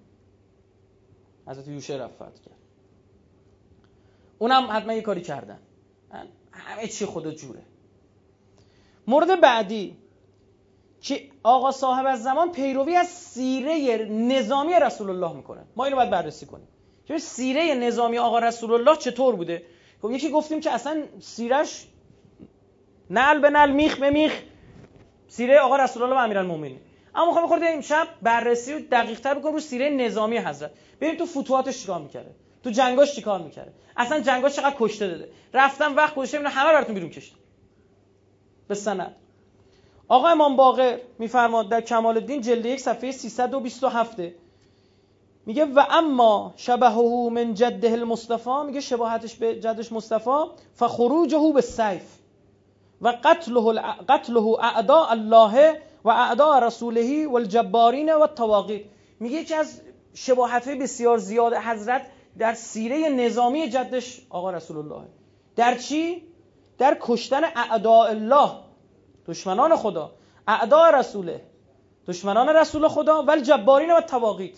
حضرت 1.47 1.67
یوشع 1.67 1.97
رفت 1.97 2.19
کرد. 2.19 2.55
اونم 4.39 4.67
حتما 4.71 4.93
یه 4.93 5.01
کاری 5.01 5.21
کردن. 5.21 5.59
همه 6.51 6.87
چی 6.87 7.05
خدا 7.05 7.31
جوره. 7.31 7.61
مورد 9.07 9.41
بعدی 9.41 9.97
که 11.01 11.29
آقا 11.43 11.71
صاحب 11.71 12.05
از 12.05 12.23
زمان 12.23 12.51
پیروی 12.51 12.95
از 12.95 13.07
سیره 13.07 14.05
نظامی 14.05 14.73
رسول 14.73 15.09
الله 15.09 15.33
می‌کنه. 15.33 15.61
ما 15.75 15.85
اینو 15.85 15.97
باید 15.97 16.09
بررسی 16.09 16.45
کنیم. 16.45 16.67
که 17.05 17.17
سیره 17.17 17.75
نظامی 17.75 18.17
آقا 18.17 18.39
رسول 18.39 18.73
الله 18.73 18.95
چطور 18.95 19.35
بوده؟ 19.35 19.63
خب 20.01 20.11
یکی 20.11 20.29
گفتیم 20.29 20.59
که 20.59 20.71
اصلا 20.71 21.03
سیرش 21.19 21.87
نل 23.09 23.39
به 23.39 23.49
نل 23.49 23.71
میخ 23.71 23.99
به 23.99 24.09
میخ. 24.09 24.41
سیره 25.27 25.59
آقا 25.59 25.75
رسول 25.75 26.03
الله 26.03 26.15
و 26.15 26.19
امیرالمومنین. 26.19 26.79
اما 27.16 27.26
می‌خوام 27.26 27.47
خورده 27.47 27.66
امشب 27.70 28.07
بررسی 28.22 28.74
و 28.74 28.80
دقیق 28.91 29.20
تر 29.20 29.34
بکنم 29.34 29.53
رو 29.53 29.59
سیره 29.59 29.89
نظامی 29.89 30.38
حضرت. 30.38 30.72
ببین 31.01 31.18
تو 31.18 31.26
فتوحاتش 31.26 31.82
چیکار 31.82 32.01
می‌کرده؟ 32.01 32.36
تو 32.64 32.70
جنگاش 32.70 33.16
چیکار 33.16 33.41
می‌کرده؟ 33.41 33.74
اصلا 33.97 34.20
جنگاش 34.20 34.55
چقدر 34.55 34.76
کشته 34.80 35.07
داده؟ 35.07 35.30
رفتم 35.53 35.95
وقت 35.95 36.16
گذاشته 36.16 36.38
اینو 36.38 36.49
همه 36.49 36.74
براتون 36.74 36.95
بیرون 36.95 37.09
کشیدم 37.09 37.39
به 38.68 38.76
سند. 38.76 39.16
آقا 40.07 40.28
امام 40.28 40.55
باقر 40.55 40.97
میفرماد 41.20 41.70
در 41.70 41.82
کمال 41.82 42.18
الدین 42.18 42.41
جلد 42.41 42.66
یک 42.66 42.80
صفحه 42.80 43.11
327 43.11 44.18
میگه 45.45 45.66
و 45.66 45.84
اما 45.89 46.53
شبهه 46.57 47.30
من 47.32 47.53
جده 47.53 47.91
المصطفى 47.91 48.64
میگه 48.66 48.80
شباهتش 48.80 49.36
به 49.36 49.59
جدش 49.59 49.91
مصطفی 49.91 50.43
فخروجه 50.74 51.51
به 51.53 51.61
سیف. 51.61 52.03
و 53.01 53.14
قتله 53.24 53.82
قتله 54.09 54.47
اعداء 54.59 55.11
الله 55.11 55.82
و 56.03 56.09
اعداء 56.09 56.59
رسوله 56.59 57.27
والجبارین 57.27 58.13
و 58.13 58.21
الطواغیت. 58.21 58.81
میگه 59.19 59.37
یکی 59.37 59.55
از 59.55 59.81
شباهت 60.13 60.69
بسیار 60.69 61.17
زیاد 61.17 61.53
حضرت 61.53 62.05
در 62.37 62.53
سیره 62.53 63.09
نظامی 63.09 63.69
جدش 63.69 64.21
آقا 64.29 64.51
رسول 64.51 64.77
الله 64.77 65.07
در 65.55 65.77
چی؟ 65.77 66.23
در 66.77 66.97
کشتن 67.01 67.43
اعداء 67.43 68.07
الله 68.09 68.51
دشمنان 69.27 69.75
خدا. 69.75 70.11
اعداء 70.47 70.91
رسوله 70.91 71.41
دشمنان 72.07 72.49
رسول 72.49 72.87
خدا. 72.87 73.23
ول 73.23 73.41
جبارین 73.41 73.91
و 73.91 74.01
تواقیت 74.01 74.57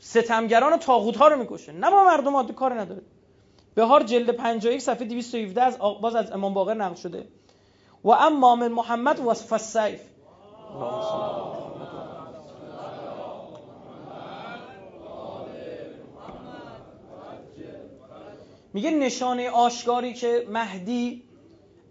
ستمگران 0.00 0.72
و 0.72 0.76
تاغوت 0.76 1.16
ها 1.16 1.28
رو 1.28 1.36
می‌کشه. 1.36 1.72
نه 1.72 1.90
ما 1.90 2.04
مردم 2.04 2.36
عادی 2.36 2.52
کار 2.52 2.80
نداره. 2.80 3.02
بهار 3.74 4.02
جلد 4.02 4.30
51 4.30 4.80
صفحه 4.80 5.04
217 5.04 5.62
از 5.62 5.78
باز 5.78 6.14
از 6.14 6.32
امام 6.32 6.54
باقر 6.54 6.74
نقل 6.74 6.94
شده. 6.94 7.28
و 8.04 8.10
اما 8.10 8.56
من 8.56 8.72
محمد 8.72 9.20
و 9.20 9.34
میگه 18.72 18.90
نشانه 18.90 19.50
آشکاری 19.50 20.14
که 20.14 20.46
مهدی 20.48 21.22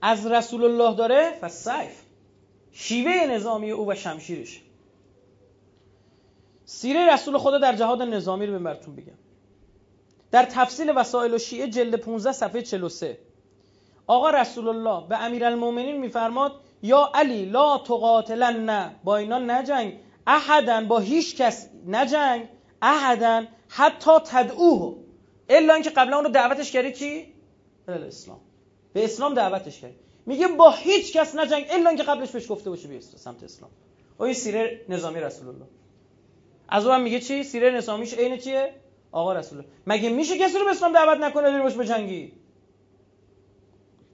از 0.01 0.25
رسول 0.25 0.63
الله 0.63 0.95
داره 0.95 1.31
فسیف 1.41 2.01
شیوه 2.71 3.25
نظامی 3.25 3.71
او 3.71 3.91
و 3.91 3.95
شمشیرش. 3.95 4.61
سیره 6.65 7.13
رسول 7.13 7.37
خدا 7.37 7.57
در 7.57 7.75
جهاد 7.75 8.01
نظامی 8.01 8.45
رو 8.45 8.59
براتون 8.59 8.95
بگم. 8.95 9.13
در 10.31 10.45
تفصیل 10.45 10.93
وسایل 10.95 11.33
و 11.33 11.37
شیعه 11.37 11.67
جلد 11.67 11.95
15 11.95 12.31
صفحه 12.31 12.61
43 12.61 13.17
آقا 14.07 14.29
رسول 14.29 14.67
الله 14.67 15.07
به 15.07 15.17
امیرالمومنین 15.17 15.97
میفرماد 15.97 16.51
یا 16.81 17.11
علی 17.13 17.45
لا 17.45 17.77
تقاتلن 17.77 18.65
نه 18.65 18.95
با 19.03 19.17
اینا 19.17 19.39
نجنگ. 19.39 19.93
احدن 20.27 20.87
با 20.87 20.99
هیچ 20.99 21.35
کس 21.35 21.69
نجنگ. 21.87 22.47
احدن 22.81 23.47
حتی 23.69 24.11
تدعوه. 24.25 24.95
الا 25.49 25.73
اینکه 25.73 25.89
قبلا 25.89 26.15
اون 26.15 26.25
رو 26.25 26.31
دعوتش 26.31 26.71
کردی 26.71 26.91
چی؟ 26.91 27.33
اسلام 27.87 28.39
به 28.93 29.03
اسلام 29.03 29.33
دعوتش 29.33 29.81
کرد 29.81 29.95
میگه 30.25 30.47
با 30.47 30.71
هیچ 30.71 31.13
کس 31.13 31.35
نجنگ. 31.35 31.65
الا 31.69 31.89
اینکه 31.89 32.03
قبلش 32.03 32.31
بهش 32.31 32.51
گفته 32.51 32.69
باشه 32.69 32.87
بیا 32.87 33.01
سمت 33.01 33.43
اسلام. 33.43 33.71
او 34.17 34.25
این 34.25 34.33
سیره 34.33 34.85
نظامی 34.89 35.19
رسول 35.19 35.47
الله 35.47 35.65
از 36.69 36.85
اون 36.87 37.01
میگه 37.01 37.19
چی؟ 37.19 37.43
سیره 37.43 37.71
نظامیش 37.71 38.13
عین 38.13 38.37
چیه؟ 38.37 38.73
آقا 39.11 39.33
رسول 39.33 39.57
الله 39.57 39.69
مگه 39.87 40.09
میشه 40.09 40.37
کسی 40.37 40.57
رو 40.57 40.65
به 40.65 40.71
اسلام 40.71 40.93
دعوت 40.93 41.17
نکنه 41.17 41.51
بری 41.51 41.61
باش 41.61 41.73
بجنگی 41.73 42.33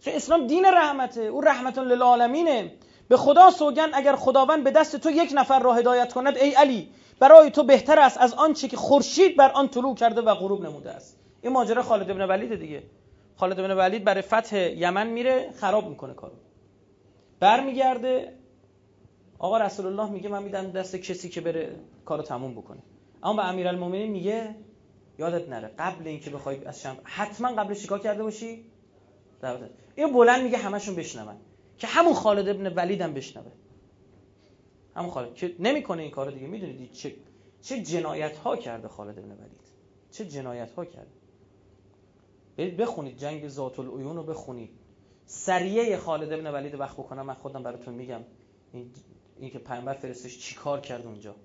چه 0.01 0.11
اسلام 0.15 0.47
دین 0.47 0.65
رحمته 0.65 1.21
او 1.21 1.41
رحمت 1.41 1.77
للعالمینه. 1.77 2.71
به 3.07 3.17
خدا 3.17 3.51
سوگن 3.51 3.89
اگر 3.93 4.15
خداوند 4.15 4.63
به 4.63 4.71
دست 4.71 4.95
تو 4.95 5.11
یک 5.11 5.31
نفر 5.35 5.59
را 5.59 5.73
هدایت 5.73 6.13
کند 6.13 6.37
ای 6.37 6.51
علی 6.51 6.89
برای 7.19 7.51
تو 7.51 7.63
بهتر 7.63 7.99
است 7.99 8.17
از 8.17 8.33
آنچه 8.33 8.67
که 8.67 8.77
خورشید 8.77 9.37
بر 9.37 9.51
آن 9.51 9.67
طلوع 9.67 9.95
کرده 9.95 10.21
و 10.21 10.33
غروب 10.35 10.65
نموده 10.65 10.91
است. 10.91 11.19
این 11.41 11.53
ماجرا 11.53 11.83
خالد 11.83 12.07
بن 12.07 12.21
ولید 12.21 12.59
دیگه. 12.59 12.83
خالد 13.35 13.57
بن 13.57 13.71
ولید 13.71 14.03
برای 14.03 14.21
فتح 14.21 14.57
یمن 14.57 15.07
میره 15.07 15.51
خراب 15.59 15.89
می‌کنه 15.89 16.13
کارو. 16.13 16.33
برمیگرده 17.39 18.33
آقا 19.39 19.57
رسول 19.57 19.85
الله 19.85 20.09
میگه 20.09 20.29
من 20.29 20.43
میدم 20.43 20.71
دست 20.71 20.95
کسی 20.95 21.29
که 21.29 21.41
بره 21.41 21.75
کارو 22.05 22.23
تموم 22.23 22.55
بکنه. 22.55 22.79
اما 23.23 23.33
به 23.33 23.45
امیرالمومنین 23.45 24.11
میگه 24.11 24.55
یادت 25.19 25.49
نره 25.49 25.71
قبل 25.79 26.07
اینکه 26.07 26.29
بخوای 26.29 26.65
از 26.65 26.81
شم 26.81 26.97
حتما 27.03 27.47
قبل 27.47 27.73
چیکار 27.73 27.99
کرده 27.99 28.23
باشی؟ 28.23 28.65
دعوت. 29.41 29.69
این 29.95 30.13
بلند 30.13 30.43
میگه 30.43 30.57
همشون 30.57 30.95
بشنون. 30.95 31.35
که 31.77 31.87
همون 31.87 32.13
خالد 32.13 32.49
ابن 32.49 32.73
ولید 32.73 33.01
هم 33.01 33.13
بشنوه. 33.13 33.51
همون 34.95 35.11
خالد. 35.11 35.35
که 35.35 35.55
نمی‌کنه 35.59 36.01
این 36.01 36.11
کارو 36.11 36.31
دیگه. 36.31 36.47
می‌دونید 36.47 36.91
چه 36.91 37.15
چه 37.61 37.81
جنایت 37.83 38.37
ها 38.37 38.57
کرده 38.57 38.87
خالد 38.87 39.19
ابن 39.19 39.31
ولید. 39.31 39.65
چه 40.11 40.25
جنایت 40.25 40.71
ها 40.71 40.85
کرده. 40.85 41.11
برید 42.57 42.77
بخونید 42.77 43.17
جنگ 43.17 43.47
ذات 43.47 43.79
العیون 43.79 44.15
رو 44.15 44.23
بخونید. 44.23 44.69
سریه 45.25 45.97
خالد 45.97 46.33
ابن 46.33 46.53
ولید 46.53 46.79
وقت 46.79 46.97
بکنم. 46.97 47.25
من 47.25 47.33
خودم 47.33 47.63
براتون 47.63 47.93
میگم. 47.93 48.21
این, 48.73 48.91
این 49.39 49.49
که 49.49 49.59
پیامبر 49.59 49.93
فرستش 49.93 50.39
چیکار 50.39 50.81
کرد 50.81 51.05
اونجا. 51.05 51.35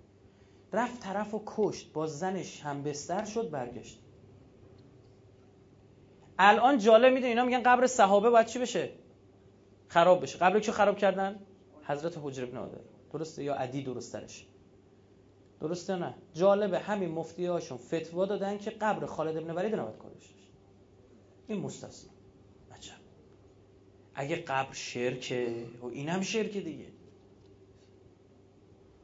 رفت 0.73 1.01
طرف 1.01 1.35
و 1.35 1.43
کشت. 1.47 1.93
با 1.93 2.07
زنش 2.07 2.61
هم 2.61 2.83
بستر 2.83 3.25
شد 3.25 3.51
برگشت. 3.51 4.01
الان 6.43 6.79
جالب 6.79 7.13
می‌دونی 7.13 7.29
اینا 7.29 7.45
میگن 7.45 7.63
قبر 7.63 7.87
صحابه 7.87 8.31
باید 8.31 8.47
چی 8.47 8.59
بشه؟ 8.59 8.91
خراب 9.89 10.23
بشه. 10.23 10.39
قبر 10.39 10.61
که 10.61 10.73
خراب 10.73 10.99
کردن؟ 10.99 11.41
حضرت 11.85 12.19
حجر 12.23 12.43
ابن 12.43 12.57
عادر 12.57 12.79
درسته؟ 13.13 13.45
یا 13.45 13.55
عدی 13.55 13.83
درسترش. 13.83 14.47
درسته 15.61 15.97
نه؟ 15.97 16.15
جالبه. 16.35 16.79
همین 16.79 17.09
مفتی 17.09 17.47
هاشون 17.47 17.79
فتوا 17.79 18.27
دادن 18.27 18.59
که 18.59 18.71
قبر 18.71 19.07
خالد 19.07 19.37
ابن 19.37 19.51
ولید 19.51 19.75
نباید 19.75 19.99
کارش 19.99 20.35
این 21.49 21.61
مستثنا 21.61 22.11
عجب. 22.77 23.01
اگه 24.15 24.37
قبر 24.37 24.73
شرکه 24.73 25.67
و 25.83 25.87
اینم 25.87 26.21
شرکه 26.21 26.61
دیگه. 26.61 26.87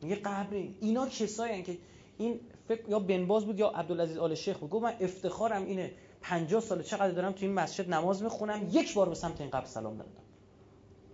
میگه 0.03 0.17
قبر 0.17 0.57
اینا 0.81 1.09
کسایی 1.09 1.63
که 1.63 1.79
این 2.19 2.41
فکر 2.69 2.89
یا 2.89 2.99
بنباز 2.99 3.47
بود 3.47 3.59
یا 3.59 3.69
عبدالعزیز 3.69 4.19
آل 4.19 4.35
شیخ 4.35 4.59
بود. 4.59 4.71
گفت 4.71 4.85
من 4.85 4.95
افتخارم 5.01 5.65
اینه. 5.67 5.93
50 6.29 6.61
سال 6.61 6.83
چقدر 6.83 7.11
دارم 7.11 7.33
تو 7.33 7.45
این 7.45 7.55
مسجد 7.55 7.91
نماز 7.91 8.23
می‌خونم 8.23 8.69
یک 8.73 8.95
بار 8.95 9.09
به 9.09 9.15
سمت 9.15 9.41
این 9.41 9.51
قبر 9.51 9.67
سلام 9.67 9.97
دادم. 9.97 10.11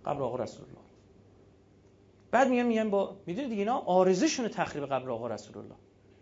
قبر 0.05 0.23
آقا 0.23 0.35
رسول 0.35 0.65
الله 0.65 0.79
بعد 2.31 2.49
میگم 2.49 2.65
میگم 2.65 2.89
با 2.89 3.17
می‌دونید 3.25 3.49
دیگه 3.49 3.61
اینا 3.61 3.77
آرزشون 3.77 4.47
تخریب 4.47 4.85
قبر 4.85 5.09
آقا 5.11 5.27
رسول 5.27 5.57
الله 5.57 5.75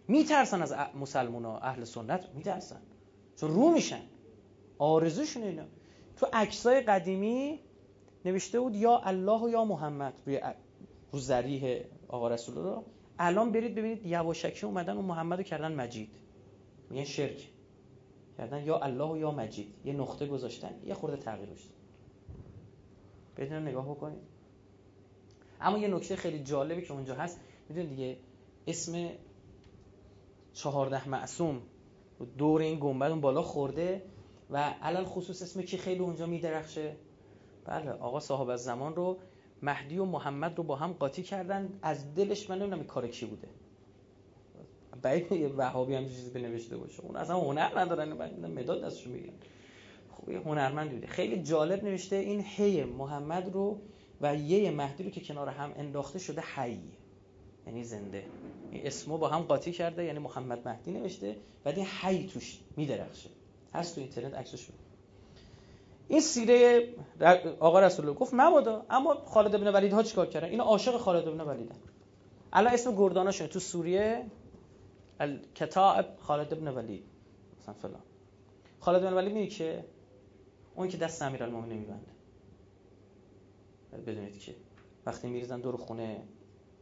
میترسن 0.08 0.62
از 0.62 0.74
مسلمونا 1.00 1.58
اهل 1.58 1.84
سنت؟ 1.84 2.30
میترسن. 2.34 2.82
چون 3.36 3.50
رو 3.54 3.72
میشن. 3.72 4.02
آرزوشون 4.78 5.44
اینا. 5.44 5.64
تو 6.16 6.28
عکسای 6.34 6.82
قدیمی 6.82 7.60
نوشته 8.26 8.60
بود 8.60 8.76
یا 8.76 8.98
الله 8.98 9.42
و 9.42 9.50
یا 9.50 9.66
محمد. 9.66 10.14
روی 10.26 10.42
رو 11.12 11.20
ذریح 11.20 11.82
آقا 12.08 12.28
رسول 12.28 12.58
الله 12.58 12.84
الان 13.20 13.52
برید 13.52 13.76
ببینید 13.76 14.06
یواشکی 14.06 14.66
اومدن 14.66 14.98
و 14.98 15.02
محمد 15.02 15.38
رو 15.38 15.44
کردن 15.44 15.72
مجید. 15.76 16.10
میگن 16.90 17.04
شرک. 17.04 17.52
کردن. 18.38 18.64
یا 18.64 18.78
الله 18.78 19.12
و 19.12 19.18
یا 19.18 19.32
مجید. 19.32 19.74
یه 19.86 19.94
نقطه 19.94 20.28
گذاشتن. 20.28 20.72
یه 20.86 20.94
خورده 20.94 21.18
تغییر 21.18 21.50
داشت. 21.50 21.70
بدون 23.38 23.68
نگاه 23.68 23.90
بکنید. 23.90 24.22
اما 25.62 25.78
یه 25.78 25.88
نکته 25.88 26.16
خیلی 26.16 26.44
جالبی 26.44 26.82
که 26.82 26.94
اونجا 26.94 27.16
هست. 27.16 27.40
می‌دونید 27.70 27.90
دیگه 27.90 28.18
اسم 28.68 29.10
چهارده 30.54 31.10
معصوم 31.10 31.62
دور 32.38 32.62
این 32.62 32.80
گنبد 32.80 33.12
اون 33.12 33.22
بالا 33.22 33.42
خورده 33.42 34.04
و 34.50 34.58
علل 34.82 35.04
خصوص 35.04 35.42
اسم 35.42 35.62
کی 35.62 35.78
خیلی 35.78 36.00
اونجا 36.00 36.26
میدرخشه. 36.26 36.96
بله 37.66 37.92
آقا 37.92 38.20
صاحب 38.20 38.50
از 38.50 38.64
زمان 38.64 38.96
رو 38.96 39.18
مهدی 39.62 39.98
و 39.98 40.06
محمد 40.06 40.58
رو 40.58 40.64
با 40.64 40.76
هم 40.76 40.94
قاطی 40.94 41.24
کردن. 41.24 41.80
از 41.82 42.16
دلش 42.16 42.50
من 42.50 42.60
نمی‌دونم 42.60 42.84
کار 42.84 43.08
کی 43.08 43.26
بوده. 43.26 43.48
بعید 45.02 45.32
یه 45.32 45.48
وهابی 45.48 45.96
هم 45.96 46.06
چیزی 46.06 46.30
بنوشته 46.30 46.78
باشه. 46.78 47.02
اون 47.02 47.16
اصلا 47.16 47.40
هنر 47.40 47.80
ندارن 47.80 48.14
مداد 48.48 48.84
دستشو 48.84 49.10
می‌گیرن. 49.10 49.34
خب 50.12 50.30
یه 50.30 50.40
هنرمند 50.40 50.92
بوده. 50.92 51.08
خیلی 51.08 51.44
جالب 51.44 51.84
نوشته 51.84 52.16
این 52.16 52.44
هی 52.48 52.84
محمد 52.84 53.54
رو 53.54 53.78
و 54.22 54.36
یه 54.36 54.72
مهدی 54.72 55.04
رو 55.04 55.10
که 55.10 55.22
کنار 55.22 55.50
هم 55.50 55.74
انداخته 55.76 56.20
شده 56.20 56.42
حی 56.56 56.80
یعنی 57.68 57.84
زنده. 57.84 58.24
این 58.72 58.88
اسمو 58.88 59.18
با 59.18 59.28
هم 59.28 59.42
قاطی 59.42 59.72
کرده 59.72 60.04
یعنی 60.04 60.20
محمد 60.20 60.68
مهدی 60.68 60.92
نوشته 60.92 61.36
بعد 61.64 61.78
این 61.78 61.88
حی 62.02 62.28
توش 62.28 62.60
میدرخشه. 62.78 63.30
هست 63.74 63.96
تو 63.96 64.02
اینترنت 64.02 64.34
عکسش 64.34 64.68
این 66.08 66.20
سیره 66.20 66.88
آقا 67.60 67.80
رسول 67.80 68.06
الله 68.06 68.20
گفت 68.20 68.34
مبادا 68.34 68.86
اما 68.90 69.14
خالد 69.26 69.56
ابن 69.56 69.68
ولید 69.68 69.94
ها 69.94 70.04
چیکار 70.04 70.26
کردن؟ 70.26 70.50
اینا 70.50 70.64
عاشق 70.64 70.98
خالد 70.98 71.28
ابن 71.28 71.42
ولیدن 71.42 71.76
الان 72.54 72.74
اسم 72.74 72.96
گرداناشون 72.96 73.48
تو 73.48 73.60
سوریه 73.60 74.26
کتاب 75.56 76.18
خالد 76.20 76.54
ابن 76.54 76.68
ولید 76.68 77.04
مثلا 77.60 77.74
فلان. 77.74 78.04
خالد 78.80 79.04
ابن 79.04 79.14
ولید 79.14 79.34
میگه 79.34 79.48
که 79.48 79.86
اون 80.76 80.88
که 80.88 80.98
دست 80.98 81.22
امیرالمومنین 81.22 81.78
میبنده. 81.78 82.12
بدونید 84.08 84.40
که 84.40 84.56
وقتی 85.06 85.28
میریزن 85.28 85.62
دور 85.62 85.78
خونه 85.78 86.24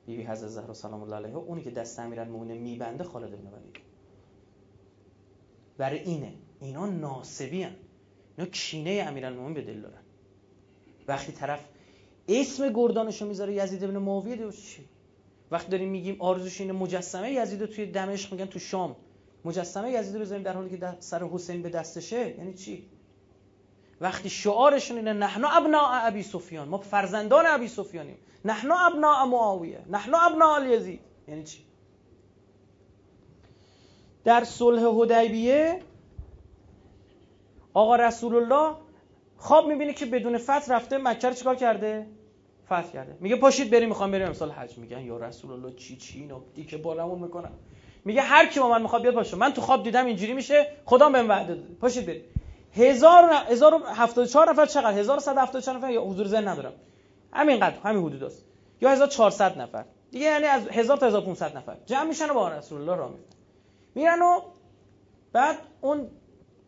بیبی 0.05 0.23
حضرت 0.23 0.49
زهرا 0.49 0.73
سلام 0.73 1.01
الله 1.03 1.15
علیها 1.15 1.39
اونی 1.39 1.61
که 1.61 1.71
دست 1.71 1.99
امیرالمومنین 1.99 2.61
میبنده 2.61 3.03
خالد 3.03 3.33
ابن 3.33 3.47
ولید. 3.47 3.77
برای 5.77 5.99
اینه. 5.99 6.33
اینا 6.59 6.85
ناسبی 6.85 7.63
هن. 7.63 7.75
اینا 8.37 8.49
کینه 8.49 9.05
امیرالمومنین 9.07 9.53
به 9.53 9.61
دل 9.61 9.81
دارن. 9.81 10.01
وقتی 11.07 11.31
طرف 11.31 11.65
اسم 12.27 12.73
گردانشو 12.73 13.25
می‌ذاره 13.25 13.53
یزید 13.53 13.83
ابن 13.83 13.97
معاویه 13.97 14.35
دیو 14.35 14.51
چی؟ 14.51 14.85
وقتی 15.51 15.71
داریم 15.71 15.89
میگیم 15.89 16.15
آرزوش 16.19 16.61
اینه 16.61 16.73
مجسمه 16.73 17.31
یزید 17.31 17.65
توی 17.65 17.85
دمشق 17.85 18.31
میگن 18.31 18.45
تو 18.45 18.59
شام. 18.59 18.95
مجسمه 19.45 19.91
یزید 19.91 20.21
بذاریم 20.21 20.43
در 20.43 20.53
حالی 20.53 20.77
که 20.77 20.97
سر 20.99 21.23
حسین 21.23 21.61
به 21.61 21.69
دستشه 21.69 22.29
یعنی 22.37 22.53
چی؟ 22.53 22.89
وقتی 24.01 24.29
شعارشون 24.29 24.97
اینه 24.97 25.13
نحنا 25.13 25.49
ابناء 25.49 26.07
ابی 26.07 26.23
سفیان 26.23 26.67
ما 26.69 26.77
فرزندان 26.77 27.45
ابی 27.47 27.67
سفیانیم. 27.67 28.17
نحنا 28.45 28.75
ابناء 28.79 29.25
معاویه 29.25 29.79
نحنا 29.89 30.17
ابناء 30.17 30.63
یزید. 30.63 30.99
یعنی 31.27 31.43
چی؟ 31.43 31.59
در 34.23 34.43
صلح 34.43 34.83
حدیبیه 34.83 35.81
آقا 37.73 37.95
رسول 37.95 38.35
الله 38.35 38.75
خواب 39.37 39.67
می‌بینه 39.67 39.93
که 39.93 40.05
بدون 40.05 40.37
فتح 40.37 40.75
رفته 40.75 40.97
مکه 40.97 41.27
رو 41.27 41.33
چیکار 41.33 41.55
کرده؟ 41.55 42.07
فتح 42.69 42.91
کرده. 42.93 43.17
میگه 43.19 43.35
پاشید 43.35 43.71
بریم 43.71 43.89
می‌خوام 43.89 44.11
بریم. 44.11 44.27
امسال 44.27 44.51
حج 44.51 44.77
میگن. 44.77 45.01
یا 45.01 45.17
رسول 45.17 45.51
الله 45.51 45.75
چی 45.75 45.95
چی؟ 45.97 46.19
اینا 46.19 46.41
دیگه 46.55 46.77
بالامون 46.77 47.19
می‌کنن. 47.19 47.51
میگه 48.05 48.21
هر 48.21 48.45
کی 48.45 48.59
با 48.59 48.69
من 48.69 48.81
می‌خواد 48.81 49.01
بیاد 49.01 49.13
باشه. 49.15 49.37
من 49.37 49.53
تو 49.53 49.61
خواب 49.61 49.83
دیدم 49.83 50.05
اینجوری 50.05 50.33
میشه 50.33 50.67
خدا 50.85 51.09
بهم 51.09 51.29
وعده 51.29 51.55
داده 51.55 51.75
پاشید 51.81 52.05
بریم. 52.05 52.23
1074 52.73 54.49
نفر 54.49 54.65
چقدر؟ 54.65 54.99
1174 54.99 55.77
نفر؟ 55.77 55.91
یا 55.91 56.01
حضور 56.01 56.27
ذهن 56.27 56.47
ندارم. 56.47 56.73
همینقدر 57.33 57.75
همین 57.83 58.03
حدود 58.03 58.23
است. 58.23 58.45
یا 58.81 58.89
1400 58.89 59.61
نفر. 59.61 59.85
دیگه 60.11 60.25
یعنی 60.25 60.45
از 60.45 60.67
1000 60.67 60.97
تا 60.97 61.07
1500 61.07 61.57
نفر. 61.57 61.77
جمع 61.85 62.03
میشن 62.03 62.27
با 62.27 62.49
رسول 62.49 62.89
الله 62.89 63.07
میرن. 63.07 63.19
میرن 63.95 64.21
و 64.21 64.41
بعد 65.33 65.57
اون 65.81 66.07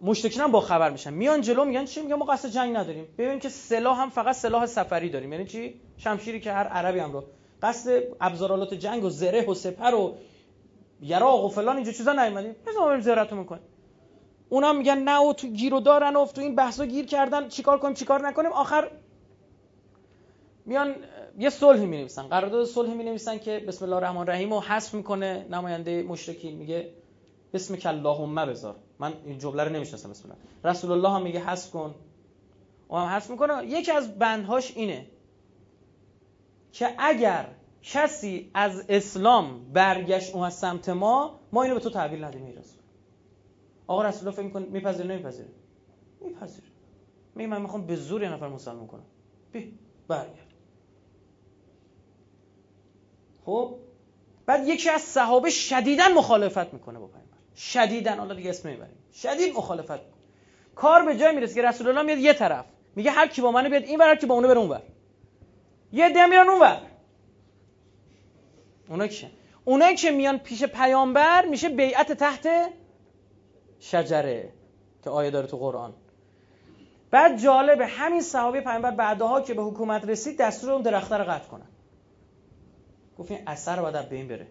مشرکین 0.01 0.41
هم 0.41 0.51
با 0.51 0.61
خبر 0.61 0.89
میشن. 0.89 1.13
میان 1.13 1.41
جلو 1.41 1.65
میگن 1.65 1.85
چی؟ 1.85 2.01
میگن 2.01 2.15
ما 2.15 2.25
قصد 2.25 2.49
جنگ 2.49 2.75
نداریم. 2.75 3.07
ببین 3.17 3.39
که 3.39 3.49
سلاح 3.49 4.01
هم 4.01 4.09
فقط 4.09 4.35
سلاح 4.35 4.65
سفری 4.65 5.09
داریم. 5.09 5.33
یعنی 5.33 5.45
چی؟ 5.45 5.81
شمشیری 5.97 6.39
که 6.39 6.51
هر 6.51 6.67
عربی 6.67 6.99
هم 6.99 7.11
رو. 7.11 7.23
قصد 7.61 8.03
ابزارالات 8.21 8.73
جنگ 8.73 9.03
و 9.03 9.09
زره 9.09 9.45
و 9.45 9.53
سپر 9.53 9.93
و 9.93 10.15
یراق 11.01 11.45
و 11.45 11.49
فلان 11.49 11.75
اینجا 11.75 11.91
چیزا 11.91 12.13
نیومدیم. 12.13 12.55
بذار 12.67 12.81
ما 12.81 12.87
بریم 12.87 13.01
زیارتمون 13.01 13.39
می‌کنیم. 13.39 13.63
اونم 14.49 14.77
میگن 14.77 14.97
نه 14.97 15.19
و 15.19 15.33
تو 15.33 15.47
گیر 15.47 15.73
و 15.73 15.79
دارن 15.79 16.15
و 16.15 16.25
تو 16.25 16.41
این 16.41 16.55
بحثا 16.55 16.85
گیر 16.85 17.05
کردن. 17.05 17.47
چیکار 17.47 17.77
کنیم؟ 17.77 17.93
چیکار 17.93 18.27
نکنیم؟ 18.27 18.51
آخر 18.51 18.91
میان 20.65 20.95
یه 21.39 21.49
صلحی 21.49 21.85
می 21.85 21.97
نویسن 21.97 22.23
قرارداد 22.23 22.65
صلحی 22.65 22.93
می 22.93 23.03
نویسن 23.03 23.37
که 23.37 23.63
بسم 23.67 23.85
الله 23.85 23.95
الرحمن 23.95 24.21
الرحیم 24.21 24.53
رو 24.53 24.59
حذف 24.59 24.93
می‌کنه 24.93 25.45
نماینده 25.49 26.03
مشرکین. 26.03 26.55
میگه 26.55 26.91
بسم 27.53 27.89
اللهم 27.89 28.45
بذار 28.45 28.75
من 29.01 29.13
این 29.25 29.39
جمله 29.39 29.63
رو 29.63 29.69
نمی‌شناسم 29.69 30.09
الله. 30.09 30.37
رسول 30.63 30.91
الله 30.91 31.09
هم 31.09 31.21
میگه 31.21 31.39
حذف 31.39 31.71
کن. 31.71 31.95
اون 32.87 33.01
هم 33.01 33.21
می‌کنه. 33.29 33.65
یکی 33.65 33.91
از 33.91 34.19
بندهاش 34.19 34.77
اینه 34.77 35.07
که 36.71 36.95
اگر 36.97 37.47
کسی 37.81 38.51
از 38.53 38.85
اسلام 38.89 39.73
برگشت 39.73 40.35
اون 40.35 40.43
از 40.43 40.53
سمت 40.53 40.89
ما 40.89 41.39
ما 41.51 41.63
اینو 41.63 41.75
به 41.75 41.81
تو 41.81 41.89
تحویل 41.89 42.23
ندیم 42.23 42.45
ای 42.45 42.51
رسول. 42.51 42.81
آقا 43.87 44.03
رسول 44.03 44.19
الله 44.19 44.31
فکر 44.31 44.45
می‌کنه 44.45 44.65
میپذیره 44.65 45.07
نمیپذیره؟ 45.07 45.49
میپذیره. 46.21 46.67
میگه 47.35 47.49
من 47.49 47.61
می‌خوام 47.61 47.85
به 47.85 47.95
زور 47.95 48.23
یه 48.23 48.29
نفر 48.29 48.47
مسلمان 48.47 48.87
کنم. 48.87 49.05
بی 49.51 49.73
برگرد. 50.07 50.53
خب؟ 53.45 53.77
بعد 54.45 54.67
یکی 54.67 54.89
از 54.89 55.01
صحابه 55.01 55.49
شدیدا 55.49 56.03
مخالفت 56.15 56.73
می‌کنه 56.73 56.99
با 56.99 57.07
شدیدا 57.55 58.15
حالا 58.15 58.33
دیگه 58.33 58.49
اسم 58.49 58.69
نمی‌بریم. 58.69 58.97
شدید 59.13 59.55
مخالفت 59.55 59.99
کار 60.75 61.05
به 61.05 61.17
جای 61.17 61.35
می‌رسه 61.35 61.55
که 61.55 61.61
رسول 61.61 61.87
الله 61.87 62.01
میاد 62.01 62.17
یه 62.17 62.33
طرف. 62.33 62.65
میگه 62.95 63.11
هر 63.11 63.27
کی 63.27 63.41
با 63.41 63.51
منو 63.51 63.69
بیاد 63.69 63.83
این 63.83 63.99
ور 63.99 64.07
هر 64.07 64.25
با 64.25 64.35
اونو 64.35 64.47
بره 64.47 64.59
اون 64.59 64.69
ور. 64.69 64.81
یه 65.91 66.09
ده 66.09 66.25
میرن 66.25 66.49
اون 66.49 66.61
ور. 66.61 66.81
اونا 68.89 69.07
کیه 69.07 69.31
اونایی 69.65 69.95
که 69.95 70.11
میان 70.11 70.37
پیش 70.37 70.63
پیامبر 70.63 71.45
میشه 71.45 71.69
بیعت 71.69 72.11
تحت 72.11 72.47
شجره 73.79 74.53
که 75.03 75.09
آیه 75.09 75.31
داره 75.31 75.47
تو 75.47 75.57
قرآن. 75.57 75.93
بعد 77.11 77.39
جالبه 77.39 77.87
همین 77.87 78.21
صحابه 78.21 78.61
پیامبر 78.61 78.91
بعدها 78.91 79.41
که 79.41 79.53
به 79.53 79.61
حکومت 79.61 80.05
رسید 80.05 80.37
دستور 80.37 80.71
اون 80.71 80.81
درخت 80.81 81.11
رو 81.11 81.23
قطع 81.23 81.47
کنن. 81.47 81.67
گفت 83.17 83.31
این 83.31 83.39
اثر 83.47 83.81
باید 83.81 84.09
به 84.09 84.15
این 84.15 84.27
بره. 84.27 84.47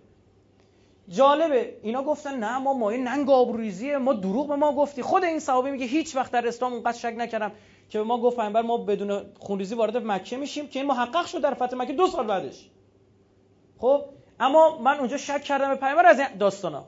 جالبه. 1.08 1.76
اینا 1.82 2.02
گفتن 2.02 2.36
نه 2.36 2.58
ما 2.58 2.72
مایه 2.72 2.98
ننگ 2.98 3.30
آبروریزیه. 3.30 3.98
ما 3.98 4.12
دروغ 4.12 4.48
به 4.48 4.56
ما 4.56 4.72
گفتی. 4.72 5.02
خود 5.02 5.24
این 5.24 5.38
صحابه 5.38 5.70
میگه 5.70 5.86
هیچ 5.86 6.16
وقت 6.16 6.32
در 6.32 6.48
اسلام 6.48 6.72
اونقدر 6.72 6.98
شک 6.98 7.14
نکردم 7.16 7.52
که 7.88 7.98
به 7.98 8.04
ما 8.04 8.18
گفت 8.18 8.36
پیامبر 8.36 8.62
ما 8.62 8.76
بدون 8.76 9.22
خونریزی 9.38 9.74
وارد 9.74 9.96
مکه 9.96 10.36
میشیم 10.36 10.68
که 10.68 10.78
این 10.78 10.88
محقق 10.88 11.26
شد 11.26 11.40
در 11.40 11.54
فتح 11.54 11.76
مکه 11.76 11.92
دو 11.92 12.06
سال 12.06 12.26
بعدش. 12.26 12.70
خب 13.78 14.04
اما 14.40 14.78
من 14.78 14.98
اونجا 14.98 15.16
شک 15.16 15.42
کردم 15.42 15.68
به 15.68 15.74
پیامبر 15.74 16.06
از 16.06 16.20
داستانا. 16.38 16.84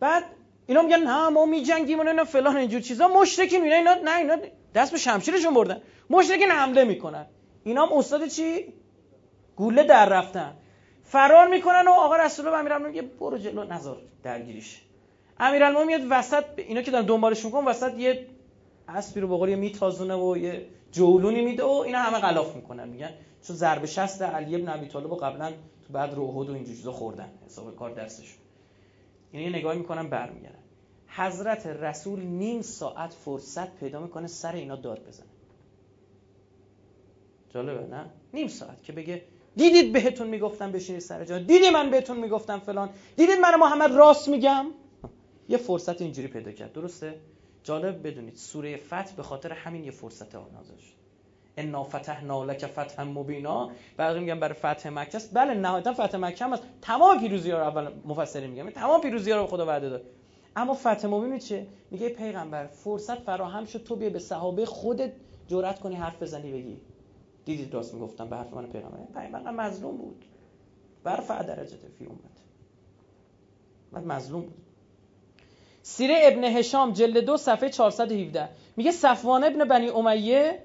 بعد 0.00 0.24
اینا 0.66 0.82
میگن 0.82 1.02
نه 1.02 1.28
ما 1.28 1.46
میجنگیم 1.46 2.00
و 2.00 2.24
فلان 2.24 2.56
اینجور 2.56 2.80
چیزا. 2.80 3.08
مشرکین 3.08 3.62
اینا 3.62 3.76
اینا 3.76 3.94
نه 3.94 4.18
اینا 4.18 4.36
دست 4.74 4.92
به 4.92 4.98
شمشیرشون 4.98 5.54
بردن. 5.54 5.80
مشرکین 6.10 6.50
حمله 6.50 6.84
می‌کنن. 6.84 7.26
اینا 7.64 7.86
هم 7.86 7.92
استاد 7.92 8.26
چی؟ 8.26 8.74
گوله 9.56 9.82
در 9.82 10.08
رفتن. 10.08 10.56
فرار 11.08 11.48
می‌کنن 11.48 11.88
و 11.88 11.90
آقا 11.90 12.16
رسول 12.16 12.46
الله 12.46 12.58
امیرالمومنین 12.58 13.02
میگه 13.02 13.16
برو 13.16 13.38
جلو 13.38 13.64
نظر 13.64 13.94
درگیریش. 14.22 14.82
امیرالمومنین 15.40 15.96
میاد 15.96 16.08
وسط 16.10 16.44
اینا 16.56 16.82
که 16.82 16.90
دارن 16.90 17.06
دنبالش 17.06 17.44
می‌کنن 17.44 17.64
وسط 17.64 17.98
یه 17.98 18.26
اسبی 18.88 19.20
رو 19.20 19.28
به 19.28 19.36
قول 19.36 19.54
میتازونه 19.54 20.14
و 20.14 20.36
یه 20.36 20.66
جولونی 20.92 21.44
میده 21.44 21.64
و 21.64 21.68
اینا 21.68 21.98
همه 21.98 22.18
غلاف 22.18 22.56
می‌کنن 22.56 22.88
میگن. 22.88 23.10
چون 23.46 23.56
ضربه 23.56 23.86
شست 23.86 24.22
علی 24.22 24.54
ابن 24.54 24.68
ابی 24.68 24.86
طالب 24.86 25.16
قبلا 25.16 25.52
تو 25.86 25.92
بعد 25.92 26.14
رو 26.14 26.22
احد 26.22 26.50
و 26.50 26.54
اینجور 26.54 26.76
چیزا 26.76 26.92
خوردن 26.92 27.28
حساب 27.46 27.76
کار 27.76 27.90
دستشون 27.90 28.38
اینا 29.32 29.46
یه 29.50 29.56
نگاهی 29.56 29.78
می‌کنن 29.78 30.08
برمیگردن. 30.08 30.58
حضرت 31.08 31.66
رسول 31.66 32.20
نیم 32.20 32.62
ساعت 32.62 33.12
فرصت 33.12 33.74
پیدا 33.76 34.00
می‌کنه 34.00 34.26
سر 34.26 34.52
اینا 34.52 34.76
داد 34.76 35.06
بزنه. 35.08 35.26
جالبه 37.54 37.86
نه؟ 37.86 38.04
نیم 38.34 38.48
ساعت 38.48 38.82
که 38.82 38.92
بگه 38.92 39.22
دیدید 39.58 39.92
بهتون 39.92 40.26
می‌گفتم 40.26 40.72
بشینید 40.72 41.00
سر 41.00 41.24
جا. 41.24 41.38
دیدی 41.38 41.70
من 41.70 41.90
بهتون 41.90 42.16
می‌گفتم 42.16 42.58
فلان. 42.58 42.90
دیدید 43.16 43.38
من 43.38 43.54
محمد 43.54 43.92
راست 43.94 44.28
میگم؟ 44.28 44.66
یه 45.48 45.58
فرصت 45.58 46.02
اینجوری 46.02 46.28
پیدا 46.28 46.52
کرد. 46.52 46.72
درسته؟ 46.72 47.14
جالب 47.62 48.06
بدونید 48.06 48.36
سوره 48.36 48.76
فتح 48.76 49.12
به 49.16 49.22
خاطر 49.22 49.52
همین 49.52 49.84
یه 49.84 49.90
فرصت 49.90 50.34
نازل 50.34 50.76
شد. 50.78 50.98
انا 51.56 51.84
فتحنا 51.84 52.44
لک 52.44 52.66
فتحا 52.66 53.04
مبینا. 53.04 53.70
بعضی 53.96 54.20
میگن 54.20 54.40
برای 54.40 54.54
فتح 54.54 54.88
مکه 54.88 55.16
است. 55.16 55.30
بله 55.34 55.54
نهایتا 55.54 55.92
فتح 55.92 56.18
مکه 56.18 56.44
هم 56.44 56.52
است 56.52 56.62
تمام 56.82 57.20
پیروزی 57.20 57.50
ها 57.50 57.58
رو 57.58 57.64
اول 57.64 57.88
مفسرین 58.04 58.50
میگن. 58.50 58.70
تمام 58.70 59.00
پیروزی 59.00 59.30
ها 59.30 59.40
رو 59.40 59.46
خدا 59.46 59.66
وعده 59.66 59.88
داد. 59.88 60.02
اما 60.56 60.74
فتح 60.74 61.08
مبین 61.08 61.38
چه 61.38 61.66
میگه 61.90 62.08
پیغمبر 62.08 62.66
فرصت 62.66 63.18
فراهم 63.18 63.64
شد 63.64 63.84
تو 63.84 63.96
بیا 63.96 64.10
به 64.10 64.18
صحابه 64.18 64.66
خودت 64.66 65.12
جرأت 65.48 65.80
کنی 65.80 65.94
حرف 65.94 66.22
بزنی 66.22 66.52
بگی. 66.52 66.80
دیدید 67.48 67.74
راست 67.74 67.94
می‌گفتم 67.94 68.28
به 68.28 68.36
حرف 68.36 68.52
من 68.52 68.66
پیغمبر؟ 68.66 69.20
پیغمبر 69.20 69.50
مظلوم 69.50 69.96
بود. 69.96 70.24
برفع 71.04 71.42
درجه 71.42 71.76
فی 71.98 72.06
امت 72.06 72.18
من 73.92 74.04
مظلوم 74.04 74.40
بود. 74.40 74.64
سیره 75.82 76.20
ابن 76.22 76.44
هشام 76.44 76.92
جلد 76.92 77.18
دو 77.18 77.36
صفحه 77.36 77.68
417 77.68 78.48
میگه 78.76 78.90
صفوان 78.90 79.44
ابن 79.44 79.64
بنی 79.64 79.88
امیه 79.88 80.62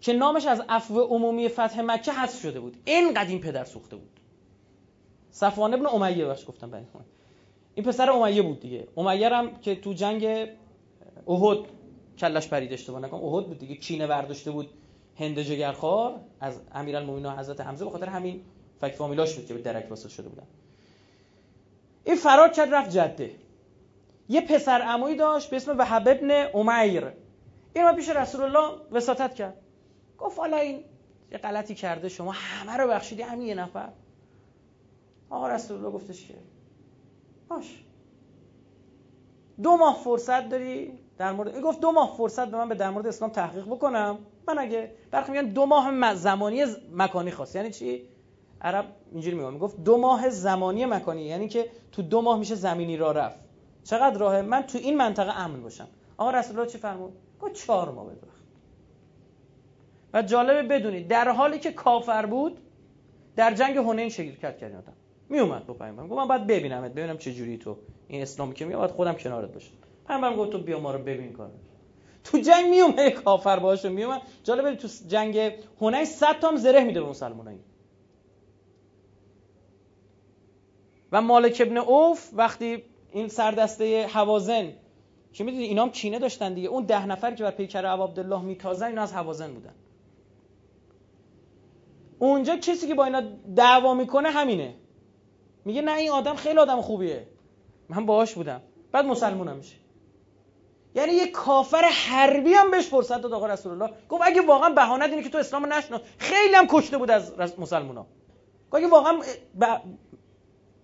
که 0.00 0.12
نامش 0.12 0.46
از 0.46 0.62
عفو 0.68 1.00
عمومی 1.00 1.48
فتح 1.48 1.80
مکه 1.80 2.12
حذف 2.12 2.42
شده 2.42 2.60
بود. 2.60 2.76
این 2.84 3.14
قدیم 3.14 3.38
پدر 3.38 3.64
سوخته 3.64 3.96
بود. 3.96 4.20
صفوان 5.30 5.74
ابن 5.74 5.86
امیه 5.86 6.24
باش 6.24 6.48
گفتم 6.48 6.70
بنی 6.70 6.86
امیه 6.94 7.06
این 7.74 7.86
پسر 7.86 8.10
امیه 8.10 8.42
بود 8.42 8.60
دیگه. 8.60 8.88
امیه 8.96 9.28
هم 9.28 9.56
که 9.56 9.74
تو 9.74 9.92
جنگ 9.92 10.24
احد 11.28 11.58
کلش 12.18 12.48
پرید 12.48 12.72
اشتباه 12.72 13.00
نکنم. 13.00 13.24
احد 13.24 13.46
بود 13.46 13.58
دیگه. 13.58 13.74
کینه 13.74 14.06
برداشته 14.06 14.50
بود. 14.50 14.70
هند 15.16 15.40
جگرخوار 15.40 16.20
از 16.40 16.60
امیرالمومنین 16.72 17.26
حضرت 17.26 17.60
حمزه 17.60 17.84
به 17.84 17.90
خاطر 17.90 18.08
همین 18.08 18.44
فک 18.80 18.92
فامیلاش 18.92 19.34
بود 19.34 19.46
که 19.46 19.54
به 19.54 19.62
درک 19.62 19.90
واسه 19.90 20.08
شده 20.08 20.28
بودن. 20.28 20.46
این 22.04 22.16
فرار 22.16 22.48
کرد 22.48 22.74
رفت 22.74 22.90
جده. 22.90 23.30
یه 24.28 24.40
پسر 24.40 24.80
عمویی 24.80 25.16
داشت 25.16 25.50
به 25.50 25.56
اسم 25.56 25.78
وهب 25.78 26.08
ابن 26.08 26.50
امیر 26.54 27.12
این 27.74 27.92
پیش 27.92 28.08
رسول 28.08 28.42
الله 28.42 28.80
وساطت 28.90 29.34
کرد. 29.34 29.56
گفت 30.18 30.38
حالا 30.38 30.56
این 30.56 30.84
یه 31.32 31.38
غلطی 31.38 31.74
کرده 31.74 32.08
شما 32.08 32.32
همه 32.32 32.76
رو 32.76 32.88
بخشیدی 32.88 33.22
همین 33.22 33.46
یه 33.46 33.54
نفر. 33.54 33.88
آقا 35.30 35.48
رسول 35.48 35.76
الله 35.76 35.90
گفتش 35.90 36.28
که 36.28 36.34
باش. 37.48 37.84
دو 39.62 39.76
ماه 39.76 40.00
فرصت 40.04 40.48
داری 40.48 40.98
در 41.18 41.32
مورد 41.32 41.60
گفت 41.60 41.80
دو 41.80 41.92
ماه 41.92 42.14
فرصت 42.16 42.48
به 42.48 42.56
من 42.56 42.68
به 42.68 42.74
در 42.74 42.90
مورد 42.90 43.06
اسلام 43.06 43.30
تحقیق 43.30 43.66
بکنم. 43.66 44.18
من 44.48 44.58
اگه 44.58 44.92
برخی 45.10 45.32
میگن 45.32 45.48
دو 45.48 45.66
ماه 45.66 46.14
زمانی 46.14 46.64
مکانی 46.92 47.30
خواست 47.30 47.56
یعنی 47.56 47.70
چی؟ 47.70 48.02
عرب 48.60 48.84
اینجوری 49.12 49.36
میگه. 49.36 49.50
می‌گفت 49.50 49.84
دو 49.84 49.98
ماه 49.98 50.30
زمانی 50.30 50.86
مکانی. 50.86 51.22
یعنی 51.22 51.48
که 51.48 51.70
تو 51.92 52.02
دو 52.02 52.22
ماه 52.22 52.38
میشه 52.38 52.54
زمینی 52.54 52.96
را 52.96 53.12
رفت. 53.12 53.38
چقدر 53.84 54.18
راهه؟ 54.18 54.42
من 54.42 54.62
تو 54.62 54.78
این 54.78 54.96
منطقه 54.96 55.40
امن 55.40 55.62
باشم. 55.62 55.88
آقا 56.16 56.30
رسول 56.30 56.58
الله 56.58 56.72
چی 56.72 56.78
فرمود؟ 56.78 57.12
گفت 57.40 57.52
چهار 57.52 57.90
ماه 57.90 58.06
وقت 58.06 58.16
و 60.14 60.22
جالبه 60.22 60.62
بدونید 60.62 61.08
در 61.08 61.28
حالی 61.28 61.58
که 61.58 61.72
کافر 61.72 62.26
بود 62.26 62.58
در 63.36 63.54
جنگ 63.54 63.76
هنین 63.76 64.08
شرکت 64.08 64.58
کرد 64.58 64.74
آدم. 64.74 64.92
می 65.32 65.38
اومد 65.38 65.66
با 65.66 65.74
پیامبر. 65.74 66.02
گفت 66.02 66.12
من 66.12 66.28
باید 66.28 66.46
ببینمت 66.46 66.92
ببینم 66.92 67.18
چه 67.18 67.34
جوری 67.34 67.58
تو. 67.58 67.76
این 68.08 68.22
اسلامی 68.22 68.54
که 68.54 68.64
میاد 68.64 68.90
خودم 68.90 69.14
کنارت 69.14 69.52
باشم. 69.52 69.72
پیامبر 70.06 70.36
گفت 70.36 70.50
تو 70.50 70.58
بیا 70.58 70.80
ما 70.80 70.92
رو 70.92 70.98
ببین 70.98 71.32
کار 71.32 71.50
تو 72.24 72.38
جنگ 72.38 72.70
می 72.70 72.80
اومد 72.80 73.08
کافر 73.08 73.58
باشه 73.58 73.88
می 73.88 74.04
اومد 74.04 74.22
جالبه 74.44 74.76
تو 74.76 74.88
جنگ 75.08 75.52
هنین 75.80 76.04
100 76.04 76.40
تا 76.40 76.56
زره 76.56 76.84
میده 76.84 77.00
به 77.00 77.08
مسلمانان 77.08 77.58
و 81.12 81.22
مالک 81.22 81.62
ابن 81.66 81.76
اوف 81.76 82.30
وقتی 82.32 82.84
این 83.12 83.28
سردسته 83.28 84.06
حوازن 84.06 84.72
که 85.32 85.44
می‌دونید 85.44 85.68
اینا 85.68 85.82
هم 85.82 85.90
کینه 85.90 86.18
داشتن 86.18 86.54
دیگه. 86.54 86.68
اون 86.68 86.84
ده 86.84 87.06
نفر 87.06 87.34
که 87.34 87.44
بر 87.44 87.50
پیکر 87.50 87.86
ابو 87.86 88.02
عبدالله 88.02 88.42
میتازن 88.42 88.86
اینا 88.86 89.02
از 89.02 89.12
حوازن 89.12 89.54
بودن. 89.54 89.74
اونجا 92.18 92.56
کسی 92.56 92.88
که 92.88 92.94
با 92.94 93.04
اینا 93.04 93.22
دعوا 93.56 93.94
می‌کنه 93.94 94.30
همینه. 94.30 94.74
میگه 95.64 95.82
نه 95.82 95.92
این 95.92 96.10
آدم 96.10 96.34
خیلی 96.34 96.58
آدم 96.58 96.80
خوبیه. 96.80 97.26
من 97.88 98.06
باهاش 98.06 98.34
بودم. 98.34 98.62
بعد 98.92 99.04
مسلمونم 99.04 99.56
میشه. 99.56 99.76
یعنی 100.94 101.12
یه 101.12 101.26
کافر 101.26 101.82
حربی 101.82 102.54
هم 102.54 102.70
بهش 102.70 102.86
فرصت 102.86 103.20
داد 103.20 103.32
آقا 103.32 103.46
رسول 103.46 103.72
الله 103.72 103.96
گفت 104.08 104.22
اگه 104.26 104.40
واقعا 104.40 104.70
بهانه 104.70 105.04
اینه 105.04 105.22
که 105.22 105.28
تو 105.28 105.38
اسلام 105.38 105.72
نشنا 105.72 106.00
خیلی 106.18 106.54
هم 106.54 106.66
کشته 106.66 106.98
بود 106.98 107.10
از 107.10 107.58
مسلمونا. 107.58 108.06
گفت 108.70 108.74
اگه 108.74 108.88
واقعا 108.88 109.20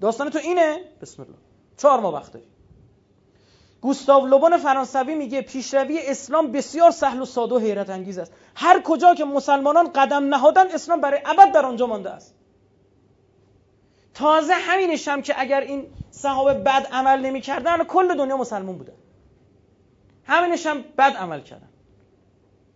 داستان 0.01 0.31
تو 0.31 0.39
اینه؟ 0.39 0.81
بسم 1.01 1.22
الله. 1.22 1.35
چهار 1.76 2.01
ما 2.01 2.12
وقت 2.12 2.33
داری. 2.33 2.47
گوستاو 3.81 4.26
لوبون 4.26 4.57
فرانسوی 4.57 5.14
میگه 5.14 5.43
پیشروی 5.43 5.99
اسلام 6.03 6.53
بسیار 6.53 6.91
سهل 6.91 7.20
و 7.20 7.24
ساده 7.24 7.55
و 7.55 7.59
حیرت 7.59 7.91
انگیز 7.91 8.18
است. 8.18 8.33
هر 8.55 8.83
کجا 8.83 9.14
که 9.14 9.24
مسلمانان 9.24 9.93
قدم 9.93 10.35
نهادن 10.35 10.70
اسلام 10.70 11.01
برای 11.01 11.20
ابد 11.24 11.53
در 11.53 11.66
آنجا 11.66 11.87
مانده 11.87 12.11
است. 12.11 12.35
تازه 14.18 14.52
همینش 14.54 15.08
هم 15.08 15.22
که 15.22 15.34
اگر 15.36 15.60
این 15.60 15.86
صحابه 16.10 16.54
بد 16.54 16.86
عمل 16.92 17.20
نمی‌کردن 17.20 17.84
کل 17.84 18.16
دنیا 18.16 18.36
مسلمان 18.36 18.78
بودن 18.78 18.92
همینش 20.24 20.66
هم 20.66 20.84
بد 20.98 21.16
عمل 21.16 21.40
کردن. 21.40 21.68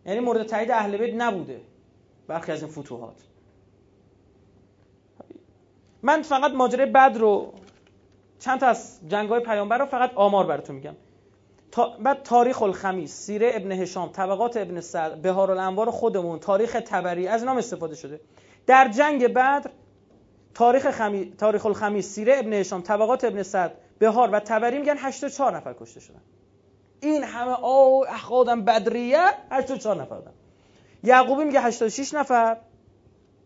یعنی 0.06 0.20
مورد 0.20 0.42
تایید 0.42 0.70
اهل 0.70 0.96
بیت 0.96 1.14
نبوده. 1.14 1.60
برخی 2.28 2.52
از 2.52 2.62
این 2.62 2.72
فتوحات. 2.72 3.16
من 6.02 6.22
فقط 6.22 6.52
ماجرای 6.52 6.86
بد 6.86 7.16
رو 7.16 7.52
چند 8.38 8.60
تا 8.60 8.66
از 8.66 9.00
جنگ 9.08 9.28
های 9.28 9.40
پیامبر 9.40 9.78
رو 9.78 9.86
فقط 9.86 10.10
آمار 10.14 10.46
براتون 10.46 10.76
میگم. 10.76 10.94
تا 11.70 11.88
بعد 11.88 12.22
تاریخ 12.22 12.62
الخمیس 12.62 13.12
سیره 13.12 13.50
ابن 13.54 13.72
هشام 13.72 14.08
طبقات 14.08 14.56
ابن 14.56 14.80
سعد 14.80 15.22
بهار 15.22 15.50
الانوار 15.50 15.90
خودمون 15.90 16.38
تاریخ 16.38 16.76
تبری 16.86 17.28
از 17.28 17.44
نام 17.44 17.56
استفاده 17.56 17.94
شده. 17.94 18.20
در 18.66 18.88
جنگ 18.88 19.26
بدر 19.26 19.70
تاریخ 20.54 20.90
خمی... 20.90 21.34
تاریخ 21.38 21.66
الخمیس 21.66 22.08
سیره 22.08 22.38
ابن 22.38 22.52
هشام 22.52 22.80
طبقات 22.80 23.24
ابن 23.24 23.42
سعد 23.42 23.74
بهار 23.98 24.30
و 24.30 24.40
تبری 24.40 24.78
میگن 24.78 24.96
84 24.98 25.56
نفر 25.56 25.74
کشته 25.80 26.00
شدن. 26.00 26.20
این 27.00 27.24
همه 27.24 27.64
او 27.64 28.08
اخوادم 28.08 28.64
بدریه 28.64 29.26
84 29.50 30.02
نفر 30.02 30.16
بودن. 30.16 30.32
یعقوبی 31.02 31.44
میگه 31.44 31.60
86 31.60 32.14
نفر 32.14 32.56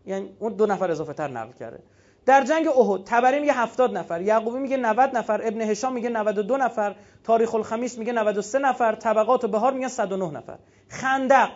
یعنی 0.05 0.29
اون 0.39 0.53
دو 0.53 0.65
نفر 0.65 0.91
اضافه 0.91 1.13
تر 1.13 1.27
نقل 1.27 1.51
کرده. 1.51 1.79
در 2.25 2.43
جنگ 2.43 2.67
احد 2.67 3.03
تبری 3.05 3.39
میگه 3.39 3.53
70 3.53 3.97
نفر 3.97 4.21
یعقوبی 4.21 4.59
میگه 4.59 4.77
90 4.77 5.17
نفر 5.17 5.47
ابن 5.47 5.61
هشام 5.61 5.93
میگه 5.93 6.09
92 6.09 6.57
نفر 6.57 6.95
تاریخ 7.23 7.55
الخمیس 7.55 7.97
میگه 7.97 8.13
93 8.13 8.59
نفر 8.59 8.95
طبقات 8.95 9.43
و 9.43 9.47
بهار 9.47 9.73
میگه 9.73 9.87
109 9.87 10.31
نفر. 10.31 10.57
خندق. 10.87 11.49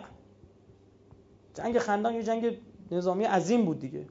جنگ 1.54 1.78
خندق 1.78 2.12
یه 2.12 2.22
جنگ 2.22 2.58
نظامی 2.90 3.24
عظیم 3.24 3.64
بود 3.64 3.78
دیگه. 3.78 4.06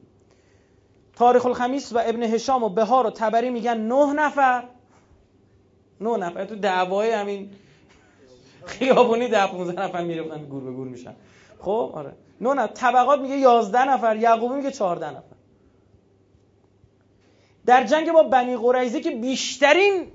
تاریخ 1.22 1.46
الخمیس 1.46 1.94
و 1.94 2.02
ابن 2.06 2.24
هشام 2.24 2.64
و 2.64 2.70
بهار 2.70 3.08
و 3.08 3.10
تبری 3.10 3.50
میگن 3.50 3.78
9 3.78 4.14
نفر. 4.14 4.64
9 6.02 6.18
نفر. 6.18 6.46
تو 6.46 6.56
دعوای 6.56 7.12
همین 7.12 7.50
خیابونی 8.66 9.28
10 9.28 9.48
15 9.48 9.82
نفر 9.82 10.04
می‌رفتن 10.04 10.46
گور 10.46 10.64
به 10.64 10.72
گور 10.72 10.88
میشن. 10.88 11.16
خب 11.60 11.92
آره. 11.94 12.14
9 12.42 12.54
نفر 12.54 12.74
طبقات 12.74 13.20
میگه 13.20 13.38
11 13.38 13.90
نفر 13.90 14.16
یعقوبی 14.16 14.56
میگه 14.56 14.72
14 14.72 15.10
نفر. 15.10 15.36
در 17.66 17.84
جنگ 17.84 18.12
با 18.12 18.24
بنی 18.24 18.58
قریزه 18.58 19.02
که 19.02 19.12
بیشترین 19.12 20.08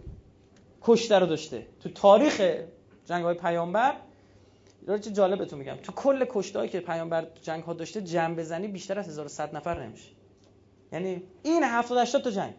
کشته 0.83 1.19
رو 1.19 1.27
داشته. 1.27 1.67
تو 1.83 1.89
تاریخ 1.89 2.41
جنگ 3.05 3.25
های 3.25 3.35
پیامبر 3.35 3.97
چه 4.87 5.11
جالب 5.11 5.39
بهتون 5.39 5.59
میگم. 5.59 5.77
تو 5.77 5.93
کل 5.93 6.25
کشته 6.29 6.69
که 6.69 6.81
پیامبر 6.81 7.27
جنگ 7.43 7.65
ها 7.65 7.73
داشته 7.73 8.03
جمع 8.03 8.35
بزنی 8.35 8.69
بیشتر 8.69 8.99
از 8.99 9.09
1100 9.09 9.57
نفر 9.57 9.83
نمیشه. 9.83 10.16
یعنی 10.93 11.23
این 11.43 11.63
70 11.63 11.99
80 11.99 12.23
تا 12.23 12.31
جنگ. 12.31 12.55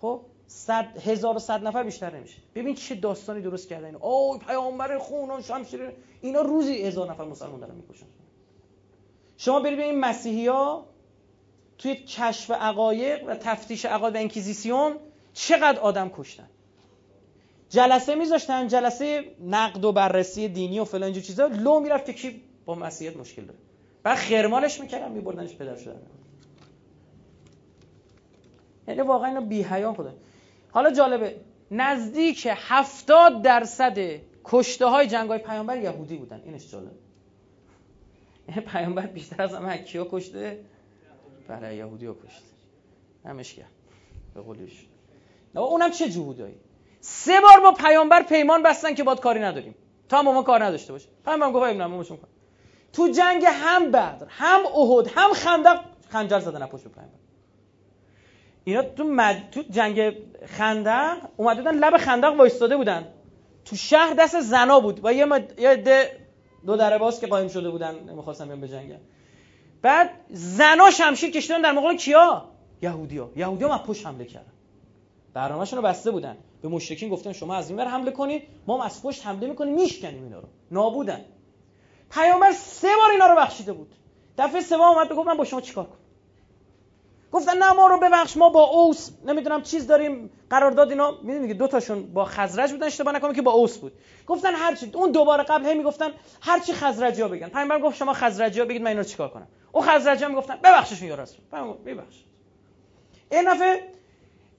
خب 0.00 0.20
100 0.46 0.86
1100 1.04 1.66
نفر 1.66 1.82
بیشتر 1.82 2.16
نمیشه. 2.16 2.36
ببین 2.54 2.74
چه 2.74 2.94
داستانی 2.94 3.40
درست 3.42 3.68
کردن. 3.68 3.94
اوه 3.94 4.38
پیامبر 4.38 4.98
خون 4.98 5.30
و 5.30 5.42
شمشیر. 5.42 5.92
اینا 6.20 6.40
روزی 6.40 6.82
هزار 6.82 7.10
نفر 7.10 7.24
مسلمان 7.24 7.60
دارن 7.60 7.74
می‌کشن. 7.74 8.06
شما 9.36 9.60
برید 9.60 9.80
این 9.80 10.00
مسیحی 10.00 10.46
ها 10.46 10.86
توی 11.78 11.94
کشف 11.94 12.50
عقایق 12.50 13.28
و 13.28 13.34
تفتیش 13.34 13.84
عقاید 13.84 14.14
و 14.14 14.18
انکیزیسیون 14.18 14.96
چقدر 15.32 15.80
آدم 15.80 16.08
کشتن. 16.08 16.48
جلسه 17.68 18.14
میذاشتن 18.14 18.68
جلسه 18.68 19.24
نقد 19.44 19.84
و 19.84 19.92
بررسی 19.92 20.48
دینی 20.48 20.80
و 20.80 20.84
فلان 20.84 21.02
اینجور 21.02 21.22
چیزا. 21.22 21.46
لو 21.46 21.80
می‌رفت 21.80 22.06
که 22.06 22.12
کی 22.12 22.42
با 22.66 22.74
مسیحیت 22.74 23.16
مشکل 23.16 23.42
داره. 23.42 23.58
بعد 24.02 24.16
خرمالش 24.16 24.80
می‌کردن 24.80 25.12
میبردنش 25.12 25.56
پدر 25.56 25.76
شدن 25.76 26.02
یعنی 28.88 29.00
واقعا 29.00 29.28
اینا 29.28 29.40
بی 29.40 29.62
حیا 29.62 29.92
خدا 29.92 30.14
حالا 30.70 30.90
جالبه 30.90 31.36
نزدیک 31.70 32.48
هفتاد 32.50 33.42
درصد 33.42 33.98
کشته 34.44 34.86
های 34.86 35.06
جنگ 35.06 35.28
های 35.28 35.38
پیامبر 35.38 35.76
یهودی 35.76 36.16
بودن. 36.16 36.42
اینش 36.44 36.70
جالبه. 36.70 36.90
یعنی 38.48 38.60
پیامبر 38.60 39.06
بیشتر 39.06 39.42
از 39.42 39.54
همه 39.54 39.78
کیا 39.78 40.08
کشته؟ 40.10 40.64
بله 41.48 41.76
یهودی 41.76 42.06
ها 42.06 42.14
کشت 42.14 42.42
همش 43.24 43.54
کرد 43.54 43.70
به 44.34 44.40
قولیش 44.40 44.86
اونم 45.54 45.90
چه 45.90 46.08
جهودایی 46.08 46.54
سه 47.00 47.40
بار 47.40 47.60
با 47.60 47.72
پیامبر 47.72 48.22
پیمان 48.22 48.62
بستن 48.62 48.94
که 48.94 49.04
باد 49.04 49.20
کاری 49.20 49.40
نداریم. 49.40 49.74
تا 50.08 50.22
ما 50.22 50.32
ما 50.32 50.42
کار 50.42 50.64
نداشته 50.64 50.92
باشه. 50.92 51.08
پیامبر 51.24 51.50
گفت 51.50 51.66
ابن 51.66 51.80
امامشون 51.80 52.18
تو 52.92 53.08
جنگ 53.08 53.44
هم 53.46 53.90
بدر 53.90 54.26
هم 54.28 54.60
احد 54.66 55.06
هم 55.14 55.32
خندق 55.32 55.80
خنجر 56.08 56.40
زدن 56.40 56.66
پشت 56.66 56.88
پیامبر. 56.88 57.17
اینا 58.68 58.82
تو, 58.82 59.04
مد... 59.04 59.50
تو 59.50 59.62
جنگ 59.70 60.12
خندق 60.46 61.16
اومده 61.36 61.62
بودن 61.62 61.78
لب 61.78 61.96
خندق 61.96 62.38
وایستاده 62.38 62.76
بودن. 62.76 63.08
تو 63.64 63.76
شهر 63.76 64.14
دست 64.14 64.40
زنا 64.40 64.80
بود. 64.80 65.00
و 65.04 65.12
یه, 65.12 65.24
مد... 65.24 65.60
یه 65.60 65.76
ده... 65.76 66.18
دو 66.66 66.76
دره 66.76 66.98
باز 66.98 67.20
که 67.20 67.26
قایم 67.26 67.48
شده 67.48 67.70
بودن 67.70 67.94
می‌خواستن 67.94 68.46
بیان 68.46 68.68
جنگ 68.68 68.98
بعد 69.82 70.10
زنا 70.30 70.90
شمشیر 70.90 71.30
کشیدن 71.30 71.60
در 71.60 71.72
مقابل 71.72 71.96
کیا؟ 71.96 72.48
یهودیا. 72.82 73.30
یهودیا 73.36 73.68
ما 73.68 73.78
پشت 73.78 74.06
حمله 74.06 74.24
کردن. 74.24 74.52
برنامه‌شون 75.34 75.78
رو 75.78 75.84
بسته 75.84 76.10
بودن. 76.10 76.36
به 76.62 76.68
مشرکین 76.68 77.08
گفتن 77.08 77.32
شما 77.32 77.54
از 77.54 77.70
این 77.70 77.78
ور 77.78 77.88
حمله 77.88 78.10
کنید 78.10 78.42
ما 78.66 78.84
از 78.84 79.02
پشت 79.02 79.26
حمله 79.26 79.46
می‌کنیم 79.46 79.74
میشکنیم 79.74 80.24
اینا 80.24 80.38
رو. 80.38 80.48
نابودن. 80.70 81.20
پیامبر 82.10 82.52
سه 82.52 82.88
بار 83.00 83.10
اینا 83.10 83.26
رو 83.26 83.36
بخشیده 83.36 83.72
بود. 83.72 83.94
دفعه 84.38 84.60
سوم 84.60 84.80
اومد 84.80 85.12
گفت 85.12 85.28
من 85.28 85.36
با 85.36 85.44
شما 85.44 85.60
چیکار 85.60 85.88
گفتن 87.32 87.58
نه 87.58 87.72
ما 87.72 87.86
رو 87.86 87.98
ببخش 88.00 88.36
ما 88.36 88.48
با 88.48 88.64
اوس 88.64 89.10
نمی‌دونم 89.24 89.62
چیز 89.62 89.86
داریم 89.86 90.30
قرارداد 90.50 90.90
اینا. 90.90 91.14
می‌دونید 91.22 91.58
دو 91.58 91.66
تاشون 91.66 92.12
با 92.12 92.24
خزرج 92.24 92.72
بودن 92.72 92.86
اشتباه 92.86 93.14
نکنم 93.14 93.32
که 93.32 93.42
با 93.42 93.50
اوس 93.52 93.78
بود. 93.78 93.92
گفتن 94.26 94.54
هر 94.54 94.74
چی 94.74 94.90
اون 94.94 95.12
دوباره 95.12 95.42
قبل 95.44 95.66
هی 95.66 95.74
می‌گفتن 95.74 96.10
هر 96.40 96.58
چی 96.58 96.72
خزرجیا 96.72 97.28
بگن. 97.28 97.48
پیامبر 97.48 97.80
گفت 97.80 97.96
شما 97.96 98.12
خزرجیا 98.12 98.64
بگید 98.64 98.82
من 98.82 98.88
اینا 98.88 99.00
رو 99.00 99.06
چیکار 99.06 99.28
کنم؟ 99.28 99.46
او 99.72 99.82
خزرجیا 99.82 100.28
می‌گفتن 100.28 100.56
ببخششون 100.64 101.08
یا 101.08 101.14
رسول 101.14 101.40
ببخش 101.84 102.24
این 103.30 103.48
نفع 103.48 103.80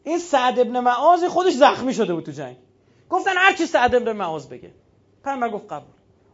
این 0.04 0.20
سعد 0.20 0.60
ابن 0.60 0.80
معاذ 0.80 1.26
خودش 1.26 1.54
زخمی 1.54 1.94
شده 1.94 2.14
بود 2.14 2.24
تو 2.24 2.32
جنگ. 2.32 2.56
گفتن 3.10 3.32
هر 3.38 3.54
چی 3.54 3.66
سعد 3.66 3.96
ابن 3.96 4.12
معاذ 4.12 4.48
بگه. 4.48 4.72
پیامبر 5.24 5.50
گفت 5.50 5.74
قبول. 5.74 5.94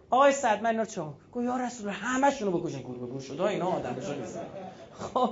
آقای 0.09 0.31
سعد 0.31 0.63
من 0.63 0.69
اینا 0.69 0.83
رو 0.83 0.89
چه 0.89 1.01
گفت 1.01 1.45
یا 1.45 1.57
رسول 1.57 1.89
همشونو 1.89 2.51
بکشین 2.51 2.81
گور 2.81 2.97
به 2.97 3.05
گور 3.05 3.21
شده 3.21 3.43
اینا 3.43 3.67
آدمشون 3.67 4.19
نیستن. 4.19 4.45
خب 4.99 5.29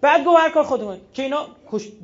بعد 0.00 0.24
گفت 0.24 0.38
هر 0.38 0.50
کار 0.50 0.64
خودمون. 0.64 0.98
که 1.12 1.22
اینا 1.22 1.46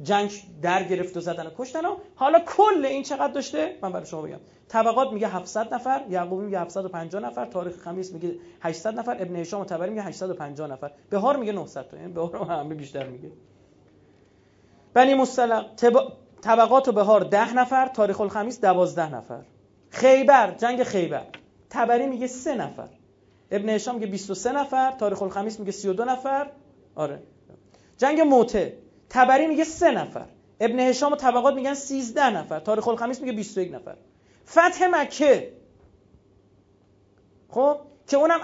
جنگ 0.03 0.33
در 0.63 0.83
گرفت 0.83 1.17
و 1.17 1.21
زدن 1.21 1.47
و 1.47 1.51
کشتن 1.59 1.87
و 1.87 1.97
حالا 2.15 2.39
کل 2.41 2.85
این 2.85 3.03
چقدر 3.03 3.33
داشته؟ 3.33 3.79
من 3.83 3.93
برای 3.93 4.07
شما 4.07 4.23
بگم. 4.23 4.41
طبقات 4.69 5.13
میگه 5.13 5.29
700 5.29 5.75
نفر 5.75 6.03
یعقوبی 6.11 6.45
میگه 6.45 6.61
750 6.61 7.23
نفر 7.23 7.47
تاریخ 7.47 7.77
خمیس 7.77 8.13
میگه 8.13 8.35
800 8.61 8.99
نفر 8.99 9.17
ابن 9.21 9.37
هشام 9.37 9.61
و 9.61 9.65
تبری 9.65 9.91
میگه 9.91 10.03
850 10.03 10.71
نفر. 10.71 10.91
بهار 11.11 11.37
میگه 11.37 11.53
900 11.53 11.89
تا. 11.89 11.97
یعنی 11.97 12.13
بهار 12.13 12.37
همه 12.37 12.75
بیشتر 12.75 13.07
میگه. 13.07 13.31
بنی 14.95 15.15
مصطلق 15.15 15.67
طبقات 16.43 16.89
و 16.89 16.93
بهار 16.93 17.21
10 17.21 17.55
نفر 17.55 17.87
تاریخ 17.87 18.21
الخمیس 18.21 18.61
12 18.61 19.15
نفر. 19.15 19.43
خیبر 19.91 20.51
جنگ 20.51 20.83
خیبر. 20.83 21.27
تبری 21.71 22.07
میگه 22.07 22.27
3 22.27 22.55
نفر. 22.55 22.89
ابن 23.51 23.69
هشام 23.69 23.95
میگه 23.95 24.07
23 24.07 24.53
نفر 24.53 24.93
تاریخ 24.93 25.23
الخمیس 25.23 25.61
میگه 25.61 25.73
32 25.73 26.05
نفر. 26.05 26.51
آره. 26.95 27.23
جنگ 27.99 28.21
موته. 28.21 28.79
تبری 29.11 29.47
میگه 29.47 29.65
سه 29.65 29.91
نفر. 29.91 30.27
ابن 30.61 30.81
هشام 30.81 31.13
و 31.13 31.17
طبقات 31.17 31.55
میگن 31.55 31.75
13 31.75 32.31
نفر. 32.31 32.61
تاریخ 32.61 32.89
الخمیس 32.89 33.21
میگه 33.21 33.33
21 33.33 33.75
نفر. 33.75 33.97
فتح 34.47 34.87
مکه. 34.91 35.53
خب؟ 37.49 37.77
که 38.09 38.17
اونم 38.17 38.41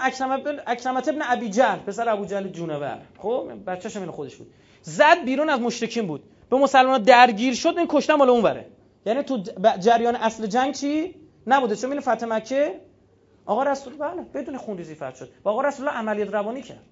اکرمت 0.67 1.07
ابن 1.07 1.19
ابی 1.21 1.49
جهل 1.49 1.79
پسر 1.79 2.09
ابو 2.09 2.25
جهل 2.25 2.47
جونور. 2.47 3.01
خب؟ 3.17 3.51
بچه‌ش 3.67 3.97
اینو 3.97 4.11
خودش 4.11 4.35
بود 4.35 4.53
زد 4.81 5.23
بیرون 5.25 5.49
از 5.49 5.59
مشرکین 5.59 6.07
بود. 6.07 6.23
به 6.49 6.57
مسلمان 6.57 7.03
درگیر 7.03 7.53
شد 7.55 7.73
این 7.77 7.87
کشتن 7.89 8.13
مال 8.13 8.29
اون 8.29 8.41
بره 8.41 8.65
یعنی 9.05 9.23
تو 9.23 9.43
جریان 9.79 10.15
اصل 10.15 10.47
جنگ 10.47 10.73
چی؟ 10.73 11.15
نبوده. 11.47 11.75
چون 11.75 11.91
این 11.91 12.01
فتح 12.01 12.25
مکه؟ 12.25 12.81
آقا 13.45 13.63
رسول 13.63 13.97
بله 13.97 14.21
بدون 14.21 14.57
خونریزی 14.57 14.95
فتح 14.95 15.15
شد. 15.15 15.29
و 15.45 15.49
آقا 15.49 15.61
رسول 15.61 15.87
الله 15.87 15.99
عملیات 15.99 16.33
روانی 16.33 16.61
کرد. 16.61 16.83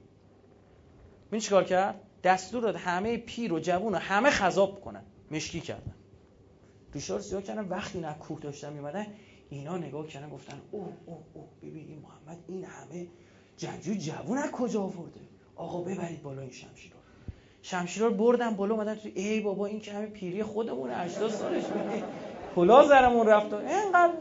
این 1.32 1.42
چیکار 1.42 1.64
کرد؟ 1.64 1.96
دستور 2.24 2.62
داد 2.62 2.76
همه 2.76 3.18
پیر 3.18 3.54
و 3.54 3.60
جوون 3.60 3.94
و 3.94 3.98
همه 3.98 4.30
خذاب 4.30 4.82
کنن. 4.82 5.04
مشکی 5.32 5.60
کردن. 5.60 5.94
ریشار 6.94 7.20
سیاه 7.20 7.42
کردن 7.42 7.68
وقتی 7.68 8.00
نه 8.00 8.14
کوه 8.14 8.40
داشتن 8.40 8.74
میمدن 8.74 9.08
اینا 9.50 9.78
نگاه 9.78 10.08
کردن 10.08 10.30
گفتن 10.30 10.62
اوه 10.72 10.88
اوه 11.06 11.18
اوه 11.34 11.48
ببین 11.62 12.04
محمد 12.04 12.38
این 12.48 12.64
همه 12.66 13.08
جنگجو 13.58 13.94
جوون 13.94 14.38
از 14.38 14.52
کجا 14.52 14.82
آورده؟ 14.82 15.20
آقا 15.56 15.82
ببرید 15.82 16.24
بالا 16.24 16.42
این 16.42 16.52
شمشیر 16.52 16.92
رو 16.92 16.98
شمشیر 17.62 18.04
رو 18.04 18.14
بردن 18.14 18.56
بالا 18.56 18.74
اومدن 18.76 18.96
تو 18.96 19.10
ای 19.16 19.40
بابا 19.42 19.66
این 19.66 19.80
که 19.80 19.94
همه 19.94 20.06
پیری 20.06 20.44
خودمونه 20.44 20.96
80 20.96 21.32
سالش 21.32 21.64
کلا 22.56 22.88
زرمون 22.88 23.28
رفت 23.28 23.54
اینقدر. 23.54 24.14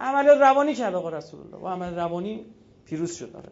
عملیات 0.00 0.40
روانی 0.40 0.74
کرد 0.74 0.94
آقا 0.94 1.08
رسول 1.08 1.40
الله. 1.40 1.56
و 1.56 1.68
عمل 1.68 1.94
روانی 1.94 2.44
پیروز 2.84 3.12
شد. 3.12 3.32
داره 3.32 3.48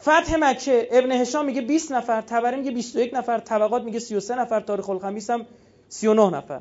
فتح 0.00 0.36
مکه 0.40 0.88
ابن 0.90 1.12
هشام 1.12 1.44
میگه 1.44 1.60
20 1.60 1.92
نفر 1.92 2.20
تبری 2.20 2.56
میگه 2.56 2.70
21 2.70 3.14
نفر 3.14 3.38
طبقات 3.38 3.82
میگه 3.82 3.98
33 3.98 4.34
نفر 4.34 4.60
تاریخ 4.60 4.90
الخمیس 4.90 5.30
هم 5.30 5.46
39 5.88 6.36
نفر. 6.36 6.60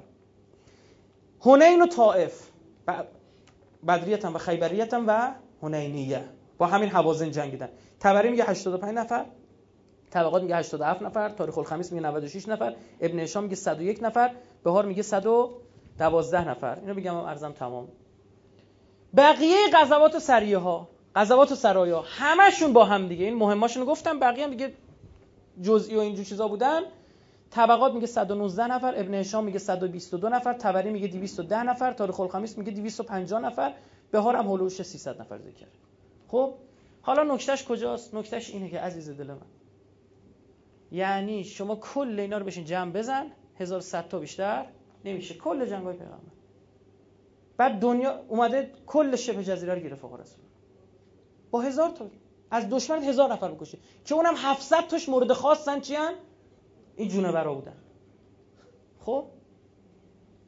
هنین 1.41 1.81
و 1.81 1.87
طائف 1.87 2.49
بدریت 3.87 4.25
و 4.25 4.37
خیبریت 4.37 4.93
و 5.07 5.31
هنینیه 5.61 6.23
با 6.57 6.65
همین 6.65 6.89
حوازن 6.89 7.31
جنگیدن. 7.31 7.69
تبری 7.99 8.29
میگه 8.29 8.43
85 8.43 8.97
نفر 8.97 9.25
طبقات 10.09 10.41
میگه 10.41 10.55
87 10.55 11.01
نفر 11.01 11.29
تاریخ 11.29 11.57
الخمیس 11.57 11.91
میگه 11.91 12.07
96 12.07 12.47
نفر 12.47 12.75
ابن 13.01 13.19
هشام 13.19 13.43
میگه 13.43 13.55
101 13.55 14.03
نفر 14.03 14.31
بهار 14.63 14.85
میگه 14.85 15.01
112 15.01 16.49
نفر. 16.49 16.79
اینو 16.79 16.93
بگم 16.93 17.15
ارزم 17.15 17.51
تمام. 17.51 17.87
بقیه 19.17 19.57
غزوات 19.73 20.15
و 20.15 20.19
سریه 20.19 20.57
ها 20.57 20.89
غزوات 21.15 21.51
و 21.51 21.55
سرایا 21.55 22.01
همشون 22.07 22.73
با 22.73 22.85
هم 22.85 23.07
دیگه. 23.07 23.25
این 23.25 23.35
مهماشون 23.35 23.83
رو 23.83 23.89
گفتم 23.89 24.19
بقیه 24.19 24.43
هم 24.43 24.49
دیگه 24.49 24.73
جزئی 25.61 25.95
و 25.95 25.99
اینجور 25.99 26.25
چیزا 26.25 26.47
بودن. 26.47 26.81
طبقات 27.51 27.93
میگه 27.93 28.07
119 28.07 28.67
نفر 28.67 28.93
ابن 28.95 29.13
هشام 29.13 29.43
میگه 29.43 29.59
122 29.59 30.29
نفر 30.29 30.53
تبری 30.53 30.89
میگه 30.89 31.07
210 31.07 31.63
نفر 31.63 31.93
تاریخ 31.93 32.19
الخمیس 32.19 32.57
میگه 32.57 32.71
250 32.71 33.41
نفر. 33.41 33.73
بهار 34.11 34.35
هم 34.35 34.45
هولوش 34.45 34.81
300 34.81 35.21
نفر 35.21 35.37
ذکر 35.37 35.65
خب 36.27 36.53
حالا 37.01 37.35
نکتهش 37.35 37.63
کجاست؟ 37.65 38.15
نکتهش 38.15 38.49
اینه 38.49 38.69
که 38.69 38.79
عزیز 38.79 39.09
دل 39.09 39.27
من. 39.27 39.37
یعنی 40.91 41.43
شما 41.43 41.75
کل 41.75 42.19
اینا 42.19 42.37
رو 42.37 42.45
بشین 42.45 42.65
جمع 42.65 42.91
بزن 42.91 43.25
1100 43.59 44.07
تا 44.07 44.19
بیشتر 44.19 44.65
نمیشه. 45.05 45.33
کل 45.33 45.65
جنگای 45.65 45.93
پیغمبر. 45.93 46.17
بعد 47.57 47.79
دنیا 47.79 48.19
اومده 48.27 48.71
کل 48.85 49.15
شبه 49.15 49.43
جزیره 49.43 49.73
رو 49.73 49.79
گرفت 49.79 50.05
آقا 50.05 50.15
رسول. 50.15 50.44
با 51.55 51.61
هزار 51.61 51.89
تا 51.89 52.05
از 52.51 52.69
دشمن 52.69 53.03
هزار 53.03 53.33
نفر 53.33 53.51
بکشی 53.51 53.77
که 54.05 54.15
اونم 54.15 54.33
700 54.37 54.87
تاش 54.87 55.09
مورد 55.09 55.33
خاصن 55.33 55.79
چی 55.79 55.95
هن؟ 55.95 56.13
این 56.95 57.09
جونورا 57.09 57.53
بودن. 57.53 57.77
خب؟ 58.99 59.25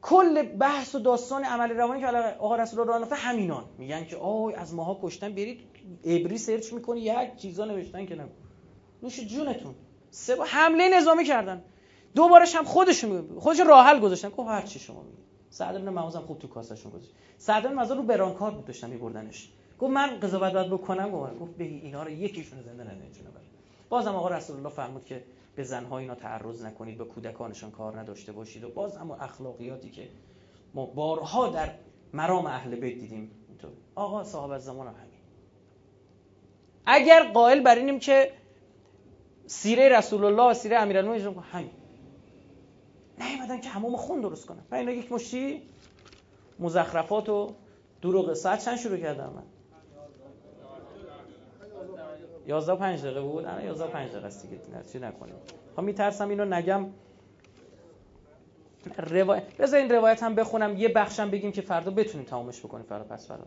کل 0.02 0.42
بحث 0.42 0.94
و 0.94 0.98
داستان 0.98 1.44
عمل 1.44 1.70
روانی 1.70 2.00
که 2.00 2.06
آقا 2.38 2.56
رسول 2.56 2.80
الله 2.80 3.08
راه 3.08 3.18
همینان. 3.18 3.64
میگن 3.78 4.04
که 4.04 4.16
آی 4.16 4.54
از 4.54 4.74
ماها 4.74 4.98
کشتن 5.02 5.32
برید 5.34 5.60
ابری 6.04 6.38
سرچ 6.38 6.72
می‌کنی 6.72 7.00
یک 7.00 7.36
چیزا 7.36 7.64
نوشتن 7.64 8.06
که 8.06 8.14
نگو. 8.14 8.30
نوش 9.02 9.20
جونتون. 9.20 9.74
سه 10.10 10.36
با 10.36 10.44
حمله 10.44 10.88
نظامی 10.98 11.24
کردن. 11.24 11.64
دوبارش 12.14 12.54
هم 12.54 12.64
خودشون 12.64 13.38
خودش 13.38 13.60
راحل 13.60 14.00
گذاشتن. 14.00 14.28
گفت 14.28 14.48
هر 14.48 14.62
چی 14.62 14.78
شما 14.78 15.02
میگید. 15.02 15.24
سعد 15.50 15.84
بن 15.84 15.88
معاذ 15.88 16.16
خوب 16.16 16.38
تو 16.38 16.48
کاسهشون 16.48 16.92
گذاشت. 16.92 17.12
سعد 17.38 17.62
بن 17.62 17.72
معاذ 17.72 17.92
رو 17.92 18.02
برانکار 18.02 18.50
بود 18.50 18.64
داشتن 18.64 18.90
میبردنش. 18.90 19.52
گفت 19.78 19.92
من 19.92 20.20
قضاوت 20.20 20.52
باید 20.52 20.70
بکنم 20.70 21.10
گفت 21.10 21.38
گفت 21.38 21.56
به 21.56 21.64
اینا 21.64 22.02
رو 22.02 22.10
یکیشون 22.10 22.62
زنده 22.62 22.84
نمی‌تونه 22.84 23.30
بره 23.30 23.44
بازم 23.88 24.14
آقا 24.14 24.28
رسول 24.28 24.56
الله 24.56 24.68
فرمود 24.68 25.04
که 25.04 25.24
به 25.56 25.62
زنها 25.62 25.98
اینا 25.98 26.14
تعرض 26.14 26.64
نکنید 26.64 26.98
به 26.98 27.04
کودکانشان 27.04 27.70
کار 27.70 28.00
نداشته 28.00 28.32
باشید 28.32 28.64
و 28.64 28.68
باز 28.68 28.96
اما 28.96 29.16
اخلاقیاتی 29.16 29.90
که 29.90 30.08
ما 30.74 30.86
بارها 30.86 31.48
در 31.48 31.70
مرام 32.12 32.46
اهل 32.46 32.76
بیت 32.76 32.98
دیدیم 32.98 33.30
اینطور. 33.48 33.70
آقا 33.94 34.24
صاحب 34.24 34.58
زمان 34.58 34.86
هم 34.86 34.94
همین. 34.94 35.18
اگر 36.86 37.32
قائل 37.32 37.62
بر 37.62 37.74
اینیم 37.74 37.98
که 37.98 38.32
سیره 39.46 39.88
رسول 39.88 40.24
الله 40.24 40.42
و 40.50 40.54
سیره 40.54 40.76
امیرالمومنین 40.76 41.38
همین. 41.52 41.70
نیومدن 43.18 43.60
که 43.60 43.68
همون 43.68 43.96
خون 43.96 44.20
درست 44.20 44.46
کنن. 44.46 44.62
و 44.70 44.74
اینا 44.74 44.92
یک 44.92 45.12
مشتی 45.12 45.62
مزخرفات 46.58 47.28
و 47.28 47.54
دروغ 48.02 48.34
ساعت 48.34 48.64
چند 48.64 48.76
شروع 48.76 48.96
کردم 48.96 49.32
من 49.36 49.42
11 52.48 52.74
5 52.76 53.00
دقیقه 53.00 53.20
بود؟ 53.20 53.44
الان 53.44 53.64
11 53.64 53.86
5 53.86 54.10
دقیقه 54.10 54.26
است 54.26 54.42
دیگه. 54.42 54.62
چی 54.92 54.98
نکنیم. 54.98 55.34
خب 55.76 55.82
میترسم 55.82 56.28
اینو 56.28 56.44
نگم. 56.44 56.86
روایت 58.98 59.56
بذار 59.56 59.80
این 59.80 59.90
روایت 59.90 60.22
هم 60.22 60.34
بخونم 60.34 60.76
یه 60.76 60.88
بخشم 60.88 61.30
بگیم 61.30 61.52
که 61.52 61.60
فردا 61.62 61.90
بتونیم 61.90 62.26
تمامش 62.26 62.60
بکنیم. 62.60 62.86
فردا 62.86 63.04
پس 63.04 63.28
فردا. 63.28 63.46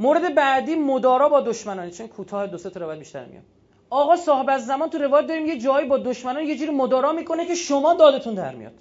مورد 0.00 0.34
بعدی 0.34 0.74
مدارا 0.74 1.28
با 1.28 1.40
دشمنان 1.40 1.90
چون 1.90 2.06
کوتاه 2.06 2.46
دو 2.46 2.58
سه 2.58 2.70
تا 2.70 2.80
روایت 2.80 2.98
بیشتر 2.98 3.24
میاد 3.24 3.44
آقا 3.90 4.16
صاحب 4.16 4.46
از 4.50 4.66
زمان 4.66 4.90
تو 4.90 4.98
روایت 4.98 5.26
داریم 5.26 5.46
یه 5.46 5.58
جایی 5.58 5.88
با 5.88 5.98
دشمنان 5.98 6.42
یه 6.44 6.56
جوری 6.56 6.70
مدارا 6.70 7.12
می‌کنه 7.12 7.46
که 7.46 7.54
شما 7.54 7.94
دادتون 7.94 8.34
در 8.34 8.54
میاد. 8.54 8.74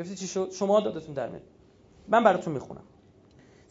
گفتی 0.00 0.14
چی 0.14 0.26
شد؟ 0.26 0.50
شما 0.50 0.80
دادتون 0.80 1.14
در 1.14 1.28
میاد. 1.28 1.42
من 2.08 2.24
براتون 2.24 2.52
می‌خونم. 2.52 2.82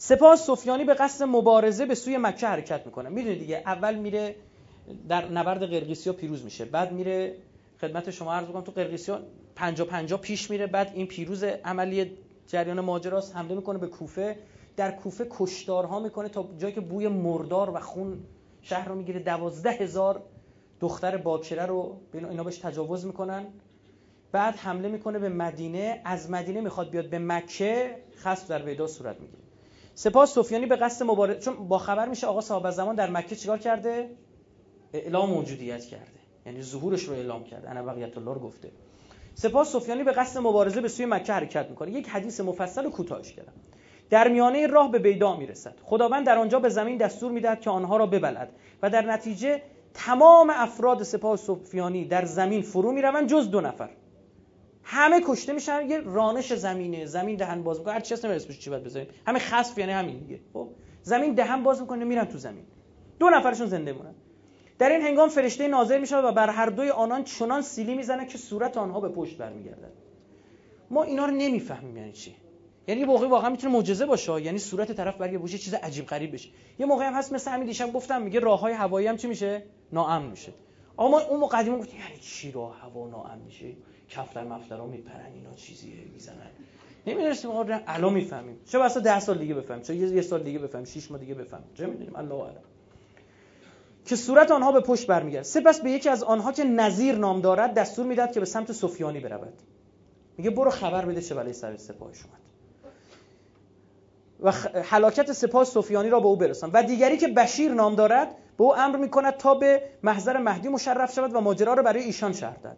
سپاه 0.04 0.36
سفیانی 0.36 0.84
به 0.84 0.94
قصد 0.94 1.24
مبارزه 1.24 1.86
به 1.86 1.94
سوی 1.94 2.18
مکه 2.18 2.46
حرکت 2.46 2.86
می‌کنه. 2.86 3.08
می‌دونید 3.08 3.38
دیگه 3.38 3.62
اول 3.66 3.94
میره 3.94 4.34
در 5.08 5.28
نبرد 5.28 5.62
قرقیسیا 5.70 6.12
پیروز 6.12 6.44
میشه. 6.44 6.64
بعد 6.64 6.92
میره 6.92 7.36
خدمت 7.80 8.10
شما 8.10 8.34
عرض 8.34 8.46
کنم 8.46 8.60
تو 8.60 8.72
قرقیسیا 8.72 9.20
50 9.56 9.86
50 9.86 10.20
پیش 10.20 10.50
میره. 10.50 10.66
بعد 10.66 10.90
این 10.94 11.06
پیروز 11.06 11.44
عملی 11.44 12.12
جریان 12.46 12.80
ماجراست 12.80 13.36
حمله 13.36 13.54
می‌کنه 13.54 13.78
به 13.78 13.86
کوفه. 13.86 14.38
در 14.76 14.90
کوفه 14.90 15.26
کشتارها 15.30 16.00
می‌کنه 16.00 16.28
تا 16.28 16.48
جایی 16.58 16.74
که 16.74 16.80
بوی 16.80 17.08
مردار 17.08 17.70
و 17.70 17.80
خون 17.80 18.18
شهر 18.62 18.88
رو 18.88 18.94
می‌گیره. 18.94 19.20
دوازده 19.20 19.70
هزار 19.70 20.22
دختر 20.80 21.16
باکره 21.16 21.66
رو 21.66 22.00
اینا 22.12 22.44
بهش 22.44 22.58
تجاوز 22.58 23.06
می‌کنن. 23.06 23.46
بعد 24.32 24.54
حمله 24.54 24.88
می‌کنه 24.88 25.18
به 25.18 25.28
مدینه. 25.28 26.00
از 26.04 26.30
مدینه 26.30 26.60
می‌خواد 26.60 26.90
بیاد 26.90 27.10
به 27.10 27.18
مکه. 27.18 27.96
خصف 28.16 28.50
در 28.50 28.62
ویدا 28.62 28.86
صورت 28.86 29.20
می‌گیره. 29.20 29.41
سپاه 29.94 30.26
سفیانی 30.26 30.66
به 30.66 30.76
قصد 30.76 31.04
مبارزه 31.04 31.40
چون 31.40 31.68
با 31.68 31.78
خبر 31.78 32.08
میشه 32.08 32.26
آقا 32.26 32.40
صاحب 32.40 32.70
زمان 32.70 32.94
در 32.94 33.10
مکه 33.10 33.36
چیکار 33.36 33.58
کرده؟ 33.58 34.10
اعلام 34.92 35.30
موجودیت 35.30 35.84
کرده. 35.84 36.20
یعنی 36.46 36.62
ظهورش 36.62 37.02
رو 37.02 37.14
اعلام 37.14 37.44
کرده. 37.44 37.70
انا 37.70 37.82
بقیت 37.82 38.18
الله 38.18 38.34
گفته. 38.34 38.70
سپاه 39.34 39.64
سفیانی 39.64 40.04
به 40.04 40.12
قصد 40.12 40.40
مبارزه 40.40 40.80
به 40.80 40.88
سوی 40.88 41.06
مکه 41.06 41.32
حرکت 41.32 41.66
می‌کنه. 41.70 41.90
یک 41.90 42.08
حدیث 42.08 42.40
مفصل 42.40 42.86
و 42.86 42.90
کوتاهش 42.90 43.32
کردم. 43.32 43.52
در 44.10 44.28
میانه 44.28 44.66
راه 44.66 44.90
به 44.90 44.98
بیدا 44.98 45.36
می‌رسد. 45.36 45.74
خداوند 45.82 46.26
در 46.26 46.38
آنجا 46.38 46.60
به 46.60 46.68
زمین 46.68 46.96
دستور 46.96 47.32
می‌دهد 47.32 47.60
که 47.60 47.70
آنها 47.70 47.96
را 47.96 48.06
ببلد 48.06 48.52
و 48.82 48.90
در 48.90 49.06
نتیجه 49.06 49.62
تمام 49.94 50.50
افراد 50.50 51.02
سپاه 51.02 51.36
سفیانی 51.36 52.04
در 52.04 52.24
زمین 52.24 52.62
فرو 52.62 52.92
می‌روند 52.92 53.28
جز 53.28 53.50
دو 53.50 53.60
نفر. 53.60 53.90
همه 54.82 55.20
کشته 55.26 55.52
میشن 55.52 55.90
یه 55.90 56.00
رانش 56.00 56.54
زمینه 56.54 57.06
زمین 57.06 57.36
دهن 57.36 57.62
باز 57.62 57.78
می‌کنه. 57.78 57.94
هر 57.94 58.00
چی 58.00 58.14
اسمش 58.14 58.58
چی 58.58 58.70
باید 58.70 58.84
بذاریم. 58.84 59.08
همه 59.26 59.38
خسف 59.38 59.78
یعنی 59.78 59.92
همین 59.92 60.18
دیگه. 60.18 60.40
خب؟ 60.52 60.68
زمین 61.02 61.34
دهن 61.34 61.62
باز 61.62 61.80
می‌کنه 61.80 62.04
میرن 62.04 62.24
تو 62.24 62.38
زمین. 62.38 62.64
دو 63.18 63.30
نفرشون 63.30 63.66
زنده 63.66 63.92
مونن 63.92 64.14
در 64.78 64.88
این 64.88 65.02
هنگام 65.02 65.28
فرشته 65.28 65.68
نازل 65.68 66.00
میشه 66.00 66.16
و 66.16 66.32
بر 66.32 66.50
هر 66.50 66.66
دوی 66.66 66.90
آنان 66.90 67.24
چنان 67.24 67.62
سیلی 67.62 67.94
می‌زنه 67.94 68.26
که 68.26 68.38
صورت 68.38 68.76
آنها 68.76 69.00
به 69.00 69.08
پشت 69.08 69.38
برمیگردد 69.38 69.92
ما 70.90 71.02
اینا 71.02 71.26
رو 71.26 71.30
نمی‌فهمیم 71.30 71.96
یعنی 71.96 72.12
چی. 72.12 72.36
یعنی 72.88 73.00
یه 73.00 73.06
موقعی 73.06 73.28
واقعا 73.28 73.50
می‌تونه 73.50 73.72
معجزه 73.72 74.06
باشه 74.06 74.42
یعنی 74.42 74.58
صورت 74.58 74.92
طرف 74.92 75.16
برگه 75.16 75.48
چیز 75.48 75.74
عجیب 75.74 76.06
غریب 76.06 76.32
بشه. 76.32 76.48
یه 76.78 76.86
موقعی 76.86 77.06
هم 77.06 77.14
هست 77.14 77.32
مثل 77.32 77.50
همین 77.50 77.66
دیشب 77.66 77.92
گفتم 77.92 78.22
میگه 78.22 78.40
راههای 78.40 78.72
هوایی 78.72 79.06
هم 79.06 79.16
چی 79.16 79.28
میشه؟ 79.28 79.62
ناامن 79.92 80.26
میشه. 80.26 80.52
اما 80.98 81.20
اون 81.20 81.40
موقع 81.40 81.58
قدیما 81.58 81.78
گفتیم 81.78 82.00
یعنی 82.00 82.20
چی 82.20 82.52
راه 82.52 82.80
هوا 82.80 83.08
ناامن 83.08 83.38
میشه؟ 83.38 83.72
کفتر 84.16 84.44
مفترا 84.44 84.86
میپرن 84.86 85.32
اینا 85.34 85.54
چیزیه 85.54 85.94
می‌زنن. 86.12 86.50
نمی‌دونستیم 87.06 87.50
آقا 87.50 87.78
الان 87.86 88.12
می‌فهمیم. 88.12 88.60
چه 88.66 88.78
واسه 88.78 89.00
10 89.00 89.20
سال 89.20 89.38
دیگه 89.38 89.54
بفهمیم 89.54 89.82
چه 89.82 89.96
یه 89.96 90.22
سال 90.22 90.42
دیگه 90.42 90.58
بفهمیم 90.58 90.86
6 90.86 91.10
ماه 91.10 91.20
دیگه 91.20 91.34
بفهمیم. 91.34 91.66
چه 91.74 91.86
می‌دونیم؟ 91.86 92.16
الله 92.16 92.34
اعلم. 92.34 92.62
که 94.06 94.16
صورت 94.16 94.50
آنها 94.50 94.72
به 94.72 94.80
پشت 94.80 95.06
برمیگرد 95.06 95.42
سپس 95.42 95.80
به 95.80 95.90
یکی 95.90 96.08
از 96.08 96.22
آنها 96.22 96.52
که 96.52 96.64
نظیر 96.64 97.14
نام 97.14 97.40
دارد 97.40 97.74
دستور 97.74 98.06
می‌داد 98.06 98.32
که 98.32 98.40
به 98.40 98.46
سمت 98.46 98.72
سفیانی 98.72 99.20
برود. 99.20 99.52
میگه 100.38 100.50
برو 100.50 100.70
خبر 100.70 101.04
بده 101.04 101.22
چه 101.22 101.34
بلای 101.34 101.52
سر 101.52 101.76
سپاهش 101.76 102.24
اومد. 102.24 102.42
و 104.40 104.50
حلاکت 104.82 105.32
سپاه 105.32 105.64
سفیانی 105.64 106.08
را 106.08 106.20
به 106.20 106.26
او 106.26 106.36
برسان. 106.36 106.70
و 106.70 106.82
دیگری 106.82 107.16
که 107.16 107.28
بشیر 107.28 107.72
نام 107.72 107.94
دارد 107.94 108.28
به 108.58 108.64
او 108.64 108.76
امر 108.76 108.96
می‌کند 108.96 109.36
تا 109.36 109.54
به 109.54 109.82
محضر 110.02 110.38
مهدی 110.38 110.68
مشرف 110.68 111.14
شود 111.14 111.34
و 111.34 111.40
ماجرا 111.40 111.74
را 111.74 111.82
برای 111.82 112.02
ایشان 112.02 112.32
شرح 112.32 112.56
دهد. 112.62 112.76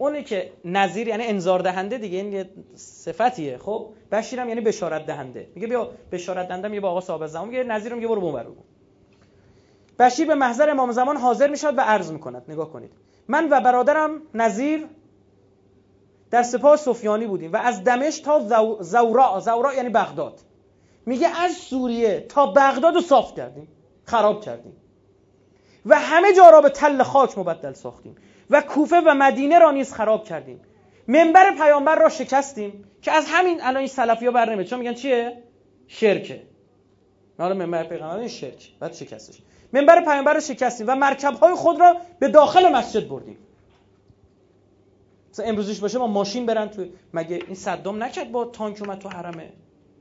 اونی 0.00 0.22
که 0.22 0.52
نظیر 0.64 1.08
یعنی 1.08 1.24
انذار 1.26 1.60
دهنده 1.60 1.98
دیگه 1.98 2.18
این 2.18 2.32
یه 2.32 2.50
صفتیه. 2.74 3.58
خب 3.58 3.86
بشیرم 4.12 4.48
یعنی 4.48 4.60
بشارت 4.60 5.06
دهنده. 5.06 5.48
میگه 5.54 5.66
بیا 5.66 5.90
بشارت 6.12 6.48
دهنده 6.48 6.68
میگه 6.68 6.80
با 6.80 6.90
آقا 6.90 7.00
صاحب 7.00 7.26
زمان 7.26 7.48
میگه 7.48 7.64
نظیرم 7.64 7.96
میگه 7.96 8.08
برو 8.08 8.20
بون 8.20 8.54
بشیر 9.98 10.26
به 10.26 10.34
محضر 10.34 10.70
امام 10.70 10.92
زمان 10.92 11.16
حاضر 11.16 11.48
می‌شد 11.50 11.78
و 11.78 11.80
عرض 11.80 12.12
می‌کند. 12.12 12.42
نگاه 12.48 12.70
کنید. 12.70 12.92
من 13.28 13.48
و 13.50 13.60
برادرم 13.60 14.22
نظیر 14.34 14.86
در 16.30 16.42
سپاه 16.42 16.76
سفیانی 16.76 17.26
بودیم 17.26 17.52
و 17.52 17.56
از 17.56 17.84
دمشق 17.84 18.24
تا 18.24 18.40
زورا 18.80 19.40
زورا 19.40 19.74
یعنی 19.74 19.88
بغداد. 19.88 20.40
میگه 21.06 21.28
از 21.40 21.52
سوریه 21.52 22.20
تا 22.20 22.46
بغداد 22.46 22.94
رو 22.94 23.00
صاف 23.00 23.34
کردیم. 23.34 23.68
خراب 24.04 24.40
کردیم. 24.40 24.76
و 25.86 25.98
همه 25.98 26.32
جا 26.32 26.50
را 26.50 26.60
به 26.60 26.68
تل 26.68 27.02
خاک 27.02 27.38
مبدل 27.38 27.72
ساختیم. 27.72 28.16
و 28.50 28.60
کوفه 28.60 29.00
و 29.00 29.14
مدینه 29.14 29.58
را 29.58 29.70
نیز 29.70 29.92
خراب 29.92 30.24
کردیم. 30.24 30.60
منبر 31.08 31.54
پیامبر 31.54 31.98
را 31.98 32.08
شکستیم 32.08 32.84
که 33.02 33.12
از 33.12 33.24
همین 33.28 33.60
الان 33.62 33.76
این 33.76 33.86
سلفی 33.86 34.26
ها 34.26 34.32
بر 34.32 34.64
چون 34.64 34.78
میگن 34.78 34.94
چیه؟ 34.94 35.42
شرکه. 35.86 36.42
حالا 37.38 37.54
منبر 37.54 37.84
پیغمبر 37.84 38.26
شرک. 38.26 38.70
بعد 38.80 38.92
شکستش. 38.92 39.38
منبر 39.72 40.04
پیامبر 40.04 40.34
را 40.34 40.40
شکستیم 40.40 40.86
و 40.88 40.94
مرکب 40.94 41.34
های 41.34 41.54
خود 41.54 41.80
را 41.80 41.96
به 42.18 42.28
داخل 42.28 42.72
مسجد 42.72 43.08
بردیم. 43.08 43.38
مثلا 45.30 45.46
امروزش 45.46 45.80
باشه 45.80 45.98
ما 45.98 46.06
ماشین 46.06 46.46
برن 46.46 46.68
تو 46.68 46.86
مگه 47.14 47.36
این 47.46 47.54
صدام 47.54 48.02
نکرد 48.02 48.32
با 48.32 48.44
تانک 48.44 48.82
اومد 48.82 48.98
تو 48.98 49.08
حرم 49.08 49.42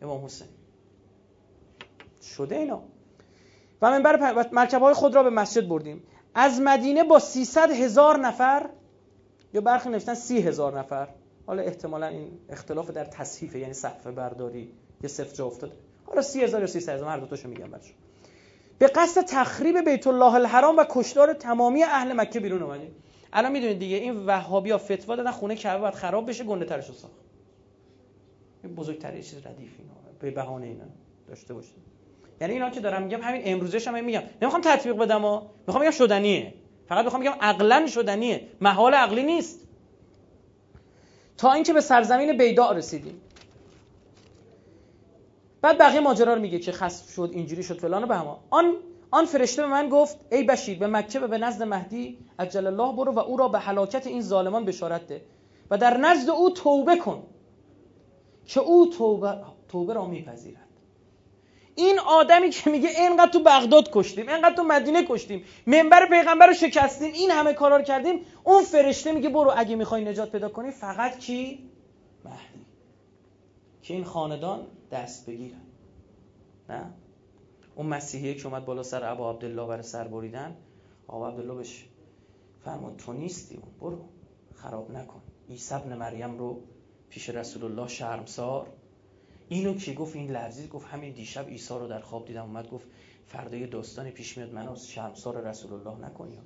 امام 0.02 0.26
حسین؟ 0.26 0.48
شده 2.22 2.56
اینا. 2.56 2.82
و 3.82 3.92
منبر 3.92 4.34
مرکب 4.52 4.82
های 4.82 4.94
خود 4.94 5.16
را 5.16 5.24
به 5.24 5.30
مسجد 5.30 5.68
بردیم. 5.68 6.04
از 6.40 6.62
مدینه 6.62 7.04
با 7.04 7.20
300 7.20 7.72
هزار 7.72 8.18
نفر 8.18 8.70
یا 9.54 9.62
برخی 9.62 9.90
نوشتن 9.90 10.14
30 10.14 10.42
هزار 10.42 10.80
نفر. 10.80 11.08
حالا 11.48 11.62
احتمالا 11.62 12.08
این 12.08 12.40
اختلاف 12.50 12.92
در 12.92 13.06
تصحیفه 13.06 13.60
یعنی 13.60 13.74
صفحه 13.74 14.12
برداری 14.12 14.72
یه 15.04 15.10
صفر 15.10 15.36
جا 15.36 15.46
افتاده. 15.46 15.74
حالا 16.06 16.22
30 16.22 16.44
هزار 16.44 16.62
یا 16.62 16.68
300 16.68 16.94
هزار 16.94 17.10
هر 17.10 17.48
میگم 17.48 17.72
برشون 17.72 17.96
به 18.80 18.88
قصد 18.88 19.22
تخریب 19.22 19.78
بیت 19.90 20.08
الله 20.08 20.34
الحرام 20.34 20.78
و 20.78 20.86
کشتار 20.90 21.34
تمامی 21.34 21.84
اهل 21.84 22.14
مکه 22.14 22.40
بیرون 22.40 22.64
اومدیم. 22.64 22.96
الان 23.34 23.52
می‌دونید 23.52 23.80
دیگه 23.80 23.98
این 23.98 24.26
وهابیا 24.26 24.78
فتوا 24.78 25.16
دادن 25.16 25.32
خونه 25.32 25.56
کعبه 25.56 25.82
باید 25.82 25.94
خراب 25.94 26.30
بشه 26.30 26.44
گنده 26.44 26.66
ترشو 26.66 26.94
ساخت. 26.94 27.14
این 28.64 28.76
بزرگترین 28.76 29.22
چیز 29.22 29.46
ردیف 29.46 29.72
اینا 29.80 29.94
به 30.20 30.32
بهانه 30.32 30.66
اینا. 30.66 30.86
داشته 31.28 31.54
باشید. 31.54 31.89
یعنی 32.42 32.54
اینا 32.54 32.70
که 32.70 32.80
دارم 32.80 33.02
میگم 33.02 33.22
همین 33.22 33.42
امروزش 33.46 33.88
هم 33.88 34.04
میگم. 34.04 34.22
نمی‌خوام 34.42 34.62
تطبیق 34.66 34.96
بدم 34.96 35.22
ها. 35.22 35.50
می‌خوام 35.68 35.84
بگم 35.84 35.92
شدنیه. 35.92 36.54
فقط 36.90 37.04
می‌خوام 37.04 37.22
بگم 37.22 37.36
عقلا 37.42 37.88
شدنیه. 37.88 38.48
محال 38.62 38.94
عقلی 38.94 39.24
نیست. 39.24 39.68
تا 41.38 41.52
اینکه 41.54 41.74
به 41.74 41.82
سرزمین 41.82 42.38
بیداء 42.38 42.72
رسیدیم. 42.72 43.22
بعد 45.62 45.78
بقیه 45.78 46.00
ماجرا 46.00 46.34
رو 46.34 46.42
میگه 46.42 46.60
که 46.60 46.72
خسف 46.72 47.14
شد 47.14 47.30
اینجوری 47.34 47.64
شد 47.64 47.78
فلان 47.78 48.04
و 48.04 48.08
به 48.08 48.16
هما 48.16 48.44
آن 48.50 48.74
آن 49.12 49.26
فرشته 49.26 49.62
به 49.62 49.68
من 49.68 49.90
گفت 49.90 50.18
ای 50.32 50.44
بشیر 50.44 50.80
به 50.80 50.88
مکه 50.88 51.20
و 51.20 51.28
به 51.28 51.38
نزد 51.38 51.64
مهدی 51.64 52.18
عجل 52.40 52.68
الله 52.68 52.96
برو 52.96 53.12
و 53.12 53.20
او 53.20 53.38
را 53.38 53.48
به 53.48 53.60
هلاکت 53.60 54.08
این 54.08 54.22
ظالمان 54.22 54.66
بشارت 54.66 55.08
ده. 55.08 55.22
و 55.72 55.78
در 55.78 55.98
نزد 55.98 56.30
او 56.30 56.50
توبه 56.50 56.98
کن. 56.98 57.24
که 58.46 58.60
او 58.60 58.90
توبه, 58.90 59.36
توبه 59.70 59.94
را 59.94 60.06
میپذیرد. 60.06 60.69
این 61.76 62.00
آدمی 62.00 62.50
که 62.50 62.70
میگه 62.70 62.90
اینقدر 62.90 63.32
تو 63.32 63.40
بغداد 63.44 63.90
کشتیم 63.92 64.30
اینقدر 64.30 64.56
تو 64.56 64.64
مدینه 64.64 65.06
کشتیم 65.10 65.44
منبر 65.68 66.06
پیغمبر 66.10 66.48
رو 66.48 66.54
شکستیم 66.54 67.14
این 67.14 67.32
همه 67.32 67.54
کارا 67.54 67.78
رو 67.78 67.84
کردیم 67.84 68.26
اون 68.44 68.64
فرشته 68.64 69.12
میگه 69.12 69.30
برو 69.30 69.54
اگه 69.58 69.76
می‌خوای 69.76 70.06
نجات 70.06 70.32
پیدا 70.32 70.50
کنی 70.50 70.72
فقط 70.72 71.20
کی؟ 71.20 71.70
مهدی. 72.26 72.66
که 73.82 73.94
این 73.94 74.04
خاندان 74.04 74.68
دست 74.92 75.26
بگیرن. 75.26 75.62
نه؟ 76.70 76.94
اون 77.76 77.88
مسیحیه 77.88 78.36
که 78.36 78.48
اومد 78.48 78.66
بالا 78.66 78.84
سر 78.84 79.12
ابا 79.12 79.32
عبدالله 79.32 79.68
برای 79.68 79.84
سر 79.84 80.08
بریدن 80.08 80.58
آقا 81.08 81.28
عبدالله 81.28 81.54
بهش 81.54 81.86
فرمود 82.66 82.98
تو 82.98 83.14
نیستی 83.14 83.60
برو 83.82 84.00
خراب 84.56 84.92
نکن. 84.92 85.22
عیسی 85.50 85.76
ابن 85.76 85.98
مریم 85.98 86.38
رو 86.38 86.62
پیش 87.10 87.30
رسول 87.30 87.64
الله 87.64 87.88
شرمسار 87.88 88.68
اینو 89.50 89.74
که 89.74 89.94
گفت؟ 89.94 90.16
این 90.16 90.32
لرزید 90.32 90.70
گفت 90.70 90.88
همین 90.88 91.14
دیشب 91.14 91.48
عیسی 91.48 91.74
رو 91.74 91.88
در 91.88 92.00
خواب 92.00 92.26
دیدم 92.26 92.44
اومد 92.44 92.70
گفت 92.70 92.88
فردا 93.26 93.58
یه 93.58 93.68
داستانی 93.68 94.12
پیش 94.12 94.38
میاد 94.38 94.54
منو 94.54 94.76
شرمسار 94.76 95.42
رسول 95.42 95.74
الله 95.74 96.06
نکنیم. 96.06 96.42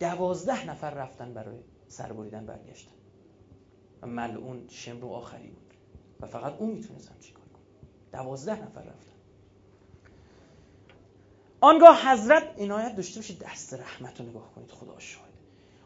دوازده 0.00 0.70
نفر 0.70 0.90
رفتن 0.90 1.34
برای 1.34 1.58
سر 1.88 2.12
بریدن 2.12 2.46
برگشتن. 2.46 2.92
و 4.02 4.06
ملعون 4.06 4.68
شمرو 4.68 5.08
آخری 5.08 5.48
بود. 5.48 5.74
و 6.20 6.26
فقط 6.26 6.54
اون 6.58 6.70
می‌تونستم 6.70 7.14
چیکار 7.20 7.44
کنم. 7.44 7.88
دوازده 8.12 8.62
نفر 8.62 8.82
رفتن. 8.82 9.12
آنگاه 11.60 12.12
حضرت 12.12 12.60
عنایت 12.60 12.96
داشته 12.96 13.20
باشید 13.20 13.38
دست 13.38 13.74
رحمت 13.74 14.20
رو 14.20 14.26
نگاه 14.26 14.54
کنید 14.54 14.70
خدا 14.70 14.98
شاهد. 14.98 15.34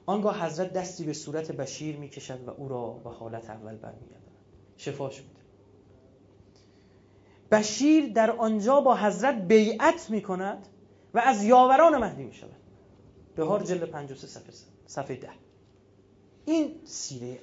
آنگاه 0.06 0.46
حضرت 0.46 0.72
دستی 0.72 1.04
به 1.04 1.12
صورت 1.12 1.52
بشیر 1.52 1.96
می‌کشد 1.96 2.48
و 2.48 2.50
او 2.50 2.68
را 2.68 2.90
به 2.90 3.10
حالت 3.10 3.50
اول 3.50 3.76
برمیگردد 3.76 4.18
شفاش 4.76 5.20
میده 5.20 5.38
بشیر 7.51 8.12
در 8.12 8.30
آنجا 8.30 8.80
با 8.80 8.96
حضرت 8.96 9.34
بیعت 9.34 10.11
می 10.11 10.22
کند 10.22 10.68
و 11.14 11.18
از 11.18 11.44
یاوران 11.44 11.96
مهدی 11.96 12.24
می 12.24 12.34
شود 12.34 12.57
بهار 13.36 13.62
جلد 13.62 13.84
53 13.84 14.26
صفحه 14.26 14.53
صفحه 14.86 15.16
ده. 15.16 15.30
این 16.44 16.74
سیره 16.84 17.38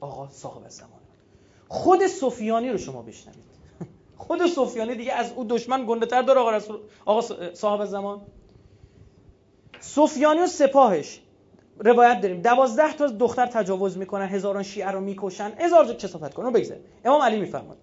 آقا 0.00 0.28
صاحب 0.28 0.68
زمان 0.68 1.00
خود 1.68 2.06
سفیانی 2.06 2.70
رو 2.70 2.78
شما 2.78 3.02
بشنوید. 3.02 3.44
خود 4.16 4.46
سفیانی 4.46 4.94
دیگه 4.94 5.12
از 5.12 5.32
او 5.32 5.44
دشمن 5.44 5.86
گنده 5.86 6.06
تر 6.06 6.22
داره 6.22 6.40
آقا, 6.40 6.60
آقا 7.04 7.52
صاحب 7.54 7.84
زمان. 7.84 8.20
سفیانی 9.80 10.40
و 10.40 10.46
سپاهش 10.46 11.20
روایت 11.78 12.20
داریم. 12.20 12.42
دوازده 12.42 12.92
تا 12.92 13.06
دختر 13.06 13.46
تجاوز 13.46 13.98
می‌کنن 13.98 14.26
هزاران 14.26 14.62
شیعه 14.62 14.90
رو 14.90 15.00
می‌کشن. 15.00 15.52
هزار 15.58 15.94
کسافت 15.94 16.34
کنن. 16.34 16.52
بگذار 16.52 16.78
امام 17.04 17.22
علی 17.22 17.40
میفرماد 17.40 17.76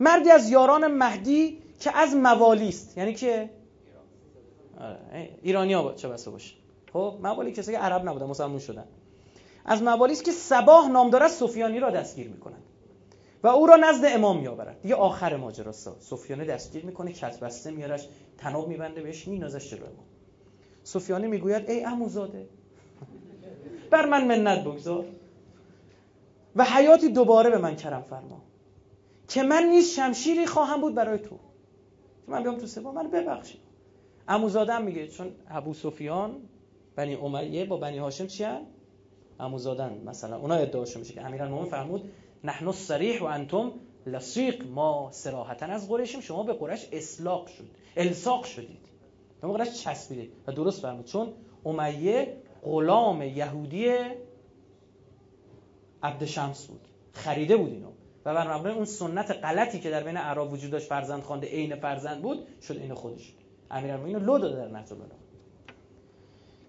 مردی 0.00 0.30
از 0.30 0.50
یاران 0.50 0.86
مهدی 0.86 1.62
که 1.80 1.96
از 1.96 2.16
موالی 2.16 2.68
است. 2.68 2.98
یعنی 2.98 3.14
که 3.14 3.50
ایرانی 5.42 5.72
ها 5.72 5.92
چه 5.92 6.08
بسه 6.08 6.30
باشه. 6.30 6.54
خب 6.92 7.14
موالی 7.22 7.52
کسی 7.52 7.72
که 7.72 7.78
عرب 7.78 8.08
نبودن 8.08 8.26
مسلمون 8.26 8.58
شدن. 8.58 8.84
از 9.64 9.82
موالی 9.82 10.12
است 10.12 10.24
که 10.24 10.32
سباه 10.32 10.88
نام 10.88 11.10
دارد 11.10 11.28
سفیانی 11.28 11.80
را 11.80 11.90
دستگیر 11.90 12.28
می‌کنند 12.28 12.62
و 13.42 13.48
او 13.48 13.66
را 13.66 13.76
نزد 13.76 14.04
امام 14.04 14.40
میآورد 14.40 14.82
دیگه 14.82 14.94
آخر 14.94 15.36
ماجراست. 15.36 16.02
سفیانی 16.02 16.44
دستگیر 16.44 16.86
می‌کنه 16.86 17.12
کت 17.12 17.40
بسته 17.40 17.70
میارش 17.70 18.08
تناب 18.38 18.68
میبنده 18.68 19.02
بهش 19.02 19.28
مینازش 19.28 19.70
جلو 19.70 19.84
امام. 19.84 20.06
سفیانی 20.84 21.26
می‌گوید 21.26 21.70
ای 21.70 21.80
عموزاده 21.80 22.48
بر 23.90 24.06
من 24.06 24.26
منت 24.26 24.64
بگذار. 24.64 25.04
و 26.56 26.64
حیاتی 26.64 27.08
دوباره 27.08 27.50
به 27.50 27.58
من 27.58 27.76
کرم 27.76 28.02
فرما. 28.02 28.42
که 29.30 29.42
من 29.42 29.62
نیز 29.62 29.90
شمشیری 29.90 30.46
خواهم 30.46 30.80
بود 30.80 30.94
برای 30.94 31.18
تو. 31.18 31.36
که 32.26 32.32
من 32.32 32.42
بیام 32.42 32.58
تو 32.58 32.66
سپاه 32.66 32.94
من 32.94 33.10
ببخشید. 33.10 33.60
عموزاده 34.28 34.72
هم 34.72 34.82
میگه 34.82 35.08
چون 35.08 35.32
ابو 35.48 35.74
سفیان 35.74 36.36
بنی 36.96 37.14
امیه 37.14 37.64
با 37.64 37.76
بنی 37.76 37.98
هاشم 37.98 38.26
چی 38.26 38.44
هم؟ 38.44 38.62
عموزادن 39.40 40.02
مثلا 40.04 40.36
اونا 40.36 40.54
ادعاشون 40.54 41.00
میشه 41.00 41.14
که 41.14 41.26
امیرالمومنین 41.26 41.70
فرمود 41.70 42.12
نحن 42.44 42.66
الصریح 42.66 43.22
و 43.22 43.24
انتم 43.24 43.72
لصیق. 44.06 44.66
ما 44.66 45.08
صراحتا 45.12 45.66
از 45.66 45.88
قریشیم. 45.88 46.20
شما 46.20 46.42
به 46.42 46.52
قریش 46.52 46.88
اصلاق 46.92 47.46
شد. 47.46 47.64
الساق 47.96 48.44
شدید. 48.44 48.88
به 49.40 49.48
قریش 49.48 49.84
چسبیدید. 49.84 50.32
و 50.46 50.52
درست 50.52 50.82
فرمود. 50.82 51.04
چون 51.04 51.32
امیه 51.64 52.36
غلام 52.62 53.22
یهودی 53.22 53.88
عبد 56.02 56.24
شمس 56.24 56.66
بود. 56.66 56.88
خریده 57.12 57.56
بود 57.56 57.72
اینو. 57.72 57.90
و 58.24 58.34
بر 58.34 58.56
مبنای 58.56 58.74
اون 58.74 58.84
سنت 58.84 59.30
غلطی 59.30 59.80
که 59.80 59.90
در 59.90 60.02
بین 60.02 60.16
اعراب 60.16 60.52
وجود 60.52 60.70
داشت 60.70 60.88
فرزند 60.88 61.22
خوانده 61.22 61.46
عین 61.46 61.76
فرزند 61.76 62.22
بود 62.22 62.46
شد 62.62 62.76
اینو 62.76 62.94
خودش. 62.94 63.34
امیرالمومنین 63.70 64.16
لو 64.16 64.38
داده 64.38 64.56
در 64.56 64.68
نهج 64.68 64.92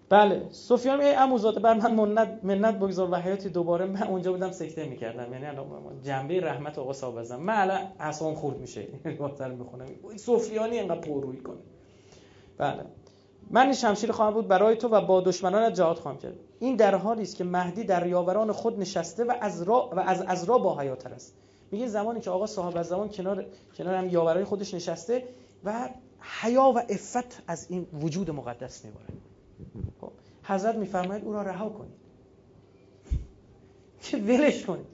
بله 0.09 0.45
سفیان 0.51 1.01
ای 1.01 1.15
اموزاده 1.15 1.59
بر 1.59 1.73
من 1.73 1.95
منت 1.95 2.39
منت 2.43 2.75
بگذار 2.75 3.11
و 3.11 3.15
حیاتی 3.15 3.49
دوباره. 3.49 3.85
من 3.85 4.03
اونجا 4.03 4.31
بودم 4.31 4.51
سکته 4.51 4.85
می‌کردم. 4.85 5.33
یعنی 5.33 5.57
جنبه 6.03 6.41
رحمت 6.41 6.79
آقا 6.79 6.93
صاحب 6.93 7.15
ازم 7.15 7.39
من. 7.39 7.53
الان 7.53 7.91
اعصابم 7.99 8.35
خورد 8.35 8.57
میشه. 8.57 8.87
وقتر 9.19 9.47
می‌خونم. 9.61 9.85
سفیانی 10.15 10.77
اینقدر 10.77 10.99
پررویی 10.99 11.39
کنه. 11.39 11.57
بله. 12.57 12.83
من 13.51 13.73
شمشیر 13.73 14.11
خواهم 14.11 14.33
بود 14.33 14.47
برای 14.47 14.75
تو 14.75 14.87
و 14.87 15.01
با 15.01 15.21
دشمنان 15.21 15.73
جهاد 15.73 15.97
خواهم 15.97 16.17
کرد. 16.17 16.33
این 16.59 16.75
در 16.75 16.95
حالی 16.95 17.21
است 17.21 17.35
که 17.35 17.43
مهدی 17.43 17.83
در 17.83 18.07
یاوران 18.07 18.51
خود 18.51 18.79
نشسته 18.79 19.23
و 19.23 19.33
از 19.41 19.61
را 19.61 19.89
و 19.93 19.99
از 19.99 20.21
از 20.21 20.43
را 20.43 20.57
با 20.57 20.79
حیاتر 20.79 21.13
است. 21.13 21.33
میگه 21.71 21.87
زمانی 21.87 22.19
که 22.19 22.29
آقا 22.29 22.45
صاحب 22.45 22.81
زمان 22.81 23.09
کنار 23.09 23.45
کنار 23.77 23.95
هم 23.95 24.09
یاورای 24.09 24.43
خودش 24.43 24.73
نشسته 24.73 25.23
و 25.63 25.89
حیا 26.41 26.63
و 26.63 26.79
عفت 26.79 27.43
از 27.47 27.67
این 27.69 27.87
وجود 28.01 28.29
مقدس 28.31 28.85
میباره 28.85 29.07
خب 30.01 30.11
حضرت 30.43 30.75
میفرماید 30.75 31.25
او 31.25 31.33
را 31.33 31.41
رها 31.41 31.69
کنید. 31.69 32.01
که 34.03 34.17
ولش 34.17 34.65
کنید. 34.65 34.85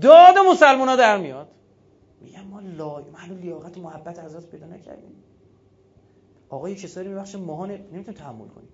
داد 0.00 0.34
مسلمان 0.50 0.88
ها 0.88 0.96
در 0.96 1.18
میاد. 1.18 1.48
میگم 2.20 2.44
ما 2.44 2.60
لا 2.60 3.02
محل 3.12 3.34
لیاقت 3.34 3.78
محبت 3.78 4.18
حضرت 4.18 4.46
پیدا 4.46 4.66
نکردیم. 4.66 5.22
آقا 6.50 6.68
یه 6.68 6.74
کسایی 6.74 7.08
میبخشه 7.08 7.38
ماها 7.38 7.66
نمی‌تونیم 7.66 8.02
تحمل 8.02 8.48
کنیم. 8.48 8.68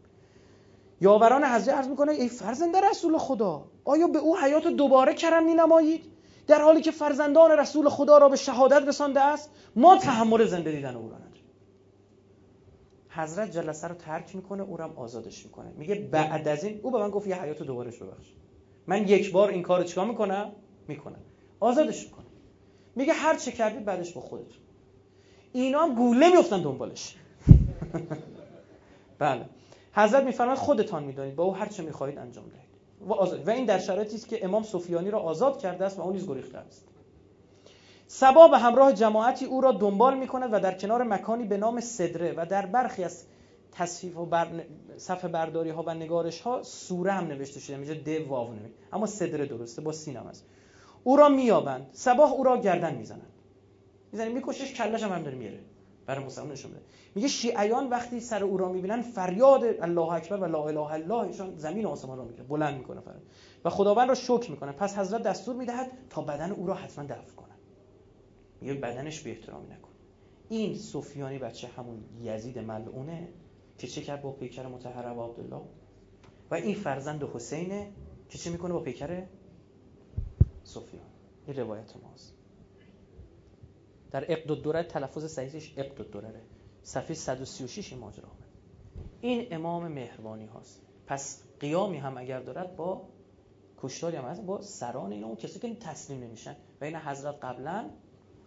یاوران 1.00 1.44
حضرت 1.44 1.76
عرض 1.76 1.88
می‌کنه 1.88 2.12
ای 2.12 2.28
فرزند 2.28 2.76
رسول 2.76 3.18
خدا 3.18 3.64
آیا 3.84 4.06
به 4.06 4.18
او 4.18 4.38
حیات 4.38 4.66
دوباره 4.66 5.14
کرم 5.14 5.44
مینمایید؟ 5.44 6.04
در 6.46 6.62
حالی 6.62 6.80
که 6.80 6.90
فرزندان 6.90 7.50
رسول 7.50 7.88
خدا 7.88 8.18
را 8.18 8.28
به 8.28 8.36
شهادت 8.36 8.88
رسانده 8.88 9.20
است 9.20 9.50
ما 9.76 9.96
تحمل 9.96 10.44
زنده 10.44 10.72
دیدن 10.72 10.96
او 10.96 11.10
را 11.10 11.16
حضرت 13.16 13.50
جلسه 13.50 13.88
رو 13.88 13.94
ترک 13.94 14.36
می‌کنه 14.36 14.62
او 14.62 14.80
هم 14.80 14.92
آزادش 14.96 15.44
می‌کنه. 15.44 15.72
میگه 15.76 15.94
بعد 15.94 16.48
از 16.48 16.64
این 16.64 16.80
او 16.82 16.90
به 16.90 16.98
من 16.98 17.10
گفت 17.10 17.26
یه 17.26 17.42
حیات 17.42 17.62
دوبارش 17.62 17.98
ببخش 17.98 18.26
من 18.86 19.08
یک 19.08 19.32
بار 19.32 19.48
این 19.48 19.62
کارو 19.62 19.84
چیکار 19.84 20.06
می‌کنم؟ 20.06 20.52
می‌کنم. 20.88 21.20
آزادش 21.60 22.04
می‌کنه. 22.04 22.26
میگه 22.96 23.12
هر 23.12 23.36
چه 23.36 23.52
کردید 23.52 23.84
بعدش 23.84 24.12
با 24.12 24.20
خودتون. 24.20 24.62
اینا 25.52 25.88
گوله 25.88 26.36
میفتن 26.36 26.62
دنبالش. 26.62 27.16
بله. 29.18 29.44
حضرت 29.92 30.24
میفرماید 30.24 30.58
خودتان 30.58 31.04
می‌دانید. 31.04 31.36
با 31.36 31.44
او 31.44 31.54
هر 31.54 31.66
چه 31.66 31.82
می‌خواهید 31.82 32.18
انجام 32.18 32.44
دهید. 32.48 32.66
و, 33.08 33.12
آزاد. 33.12 33.48
و 33.48 33.50
این 33.50 33.64
در 33.64 33.78
شرایطی 33.78 34.14
است 34.14 34.28
که 34.28 34.44
امام 34.44 34.62
سفیانی 34.62 35.10
را 35.10 35.18
آزاد 35.18 35.58
کرده 35.58 35.84
است 35.84 35.98
و 35.98 36.02
اون 36.02 36.12
نیز 36.12 36.28
گریخته 36.28 36.58
است. 36.58 36.88
سبا 38.06 38.48
به 38.48 38.58
همراه 38.58 38.92
جماعتی 38.92 39.44
او 39.44 39.60
را 39.60 39.72
دنبال 39.72 40.18
می 40.18 40.26
کند 40.26 40.54
و 40.54 40.60
در 40.60 40.74
کنار 40.74 41.02
مکانی 41.02 41.44
به 41.44 41.56
نام 41.56 41.80
صدره 41.80 42.34
و 42.36 42.46
در 42.50 42.66
برخی 42.66 43.04
از 43.04 43.24
تصفیف 43.72 44.16
و 44.16 44.26
بر... 44.26 44.46
صفحه 44.96 45.28
برداری 45.28 45.70
ها 45.70 45.82
و 45.86 45.94
نگارش 45.94 46.40
ها 46.40 46.62
سوره 46.62 47.12
هم 47.12 47.26
نوشته 47.26 47.60
شده. 47.60 47.76
اینجا 47.76 47.94
د 47.94 48.28
واو 48.28 48.48
اما 48.92 49.06
صدره 49.06 49.46
درسته 49.46 49.82
با 49.82 49.92
سین 49.92 50.16
هم 50.16 50.26
است 50.26 50.46
او 51.04 51.16
را 51.16 51.28
میابند 51.28 51.86
سباه 51.92 52.32
او 52.32 52.44
را 52.44 52.56
گردن 52.56 52.94
می‌زنند 52.94 53.32
می‌زنه 54.12 54.28
میکشش 54.28 54.74
کلش 54.74 55.02
هم, 55.02 55.12
هم 55.12 55.22
داره 55.22 55.36
میره. 55.36 55.58
برای 56.06 56.24
مسلمان 56.24 56.52
نشون 56.52 56.70
بده 56.70 56.80
میگه 57.14 57.28
شیعیان 57.28 57.88
وقتی 57.88 58.20
سر 58.20 58.44
او 58.44 58.56
را 58.56 58.68
می‌بینن 58.72 59.02
فریاد 59.02 59.64
الله 59.64 60.12
اکبر 60.12 60.36
و 60.36 60.44
لا 60.44 60.68
اله 60.68 60.80
الا 60.80 61.20
الله 61.20 61.56
زمین 61.56 61.84
و 61.84 61.88
آسمان 61.88 62.18
را 62.18 62.24
می‌کنه 62.24 62.46
بلند 62.46 62.78
می‌کنه 62.78 63.00
فرد 63.00 63.22
و 63.64 63.70
خداوند 63.70 64.08
را 64.08 64.14
شکر 64.14 64.50
می‌کنه 64.50 64.72
پس 64.72 64.98
حضرت 64.98 65.22
دستور 65.22 65.56
می‌دهد 65.56 65.90
تا 66.10 66.22
بدن 66.22 66.50
او 66.50 66.66
را 66.66 66.74
حتما 66.74 67.04
دفن 67.04 67.34
کنه 67.36 67.54
میگه 68.60 68.74
بدنش 68.74 69.20
به 69.20 69.30
احترامی 69.30 69.66
نکن. 69.66 69.90
این 70.48 70.76
سفیانی 70.76 71.38
بچه 71.38 71.68
همون 71.68 72.04
یزید 72.22 72.58
ملعونه 72.58 73.28
که 73.78 73.86
چه 73.86 74.02
کرد 74.02 74.22
با 74.22 74.32
پیکر 74.32 74.66
متحر 74.66 75.12
و 75.12 75.22
عبدالله؟ 75.22 75.62
و 76.50 76.54
این 76.54 76.74
فرزند 76.74 77.22
حسینه 77.22 77.92
که 78.28 78.38
چه 78.38 78.50
می‌کنه 78.50 78.72
با 78.72 78.80
پیکر 78.80 79.22
سفیان؟ 80.64 81.04
این 81.46 81.56
روایت 81.56 81.92
ماست. 82.02 82.35
در 84.10 84.32
اقد 84.32 84.50
الدوره 84.50 84.82
تلفظ 84.82 85.24
صحیحش 85.24 85.74
اقد 85.76 86.00
الدوره 86.00 86.40
صفحه 86.82 87.14
136 87.14 87.92
این 87.92 88.00
ماجرا 88.00 88.28
این 89.20 89.46
امام 89.50 89.88
مهربانی 89.88 90.46
هاست. 90.46 90.82
پس 91.06 91.42
قیامی 91.60 91.96
هم 91.96 92.18
اگر 92.18 92.40
دارد 92.40 92.76
با 92.76 93.08
کشتاری 93.78 94.16
هم 94.16 94.24
هست 94.24 94.42
با 94.42 94.60
سران 94.60 95.12
اینا. 95.12 95.26
اون 95.26 95.36
کسی 95.36 95.58
که 95.58 95.74
تسلیم 95.74 96.22
نمیشن 96.24 96.56
و 96.80 96.84
این 96.84 96.96
حضرت 96.96 97.44
قبلا 97.44 97.90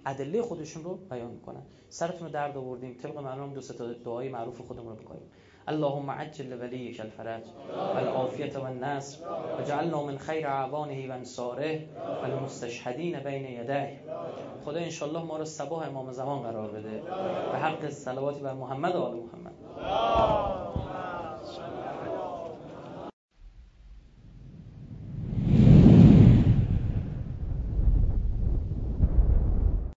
ادله 0.06 0.42
خودشون 0.42 0.84
رو 0.84 0.96
بیان 0.96 1.32
می‌کنن. 1.32 1.62
سرتون 1.90 2.28
رو 2.28 2.34
درد 2.34 2.58
آوردیم. 2.58 2.94
طبق 2.94 3.18
معلوم 3.18 3.54
دو 3.54 3.62
تا 3.62 3.94
دعای 3.94 4.30
معروف 4.30 4.62
خودمون 4.62 4.90
رو 4.90 4.96
بکنیم 4.96 5.32
اللهم 5.68 6.12
عجل 6.12 6.62
ولیک 6.62 7.00
الفرج 7.00 7.44
والعافیت 7.96 8.56
والنصر 8.56 9.18
وجعلنا 9.60 10.04
من 10.04 10.18
خیر 10.18 10.48
اعوانه 10.48 11.10
و 11.10 11.12
انصاره 11.12 11.90
والمستشهدین 12.22 13.20
بین 13.20 13.46
یديه 13.46 14.00
خدا 14.66 14.80
انشالله 14.80 15.24
ما 15.24 15.38
رو 15.38 15.46
سباه 15.46 15.88
امام 15.88 16.12
زمان 16.12 16.40
قرار 16.40 16.72
بده. 16.72 17.02
به 17.52 17.58
حق 17.58 17.90
صلواتی 17.90 18.42
بر 18.42 18.54
محمد 18.54 18.96
و 18.96 19.02
آل 19.02 19.16
محمد. 19.16 19.54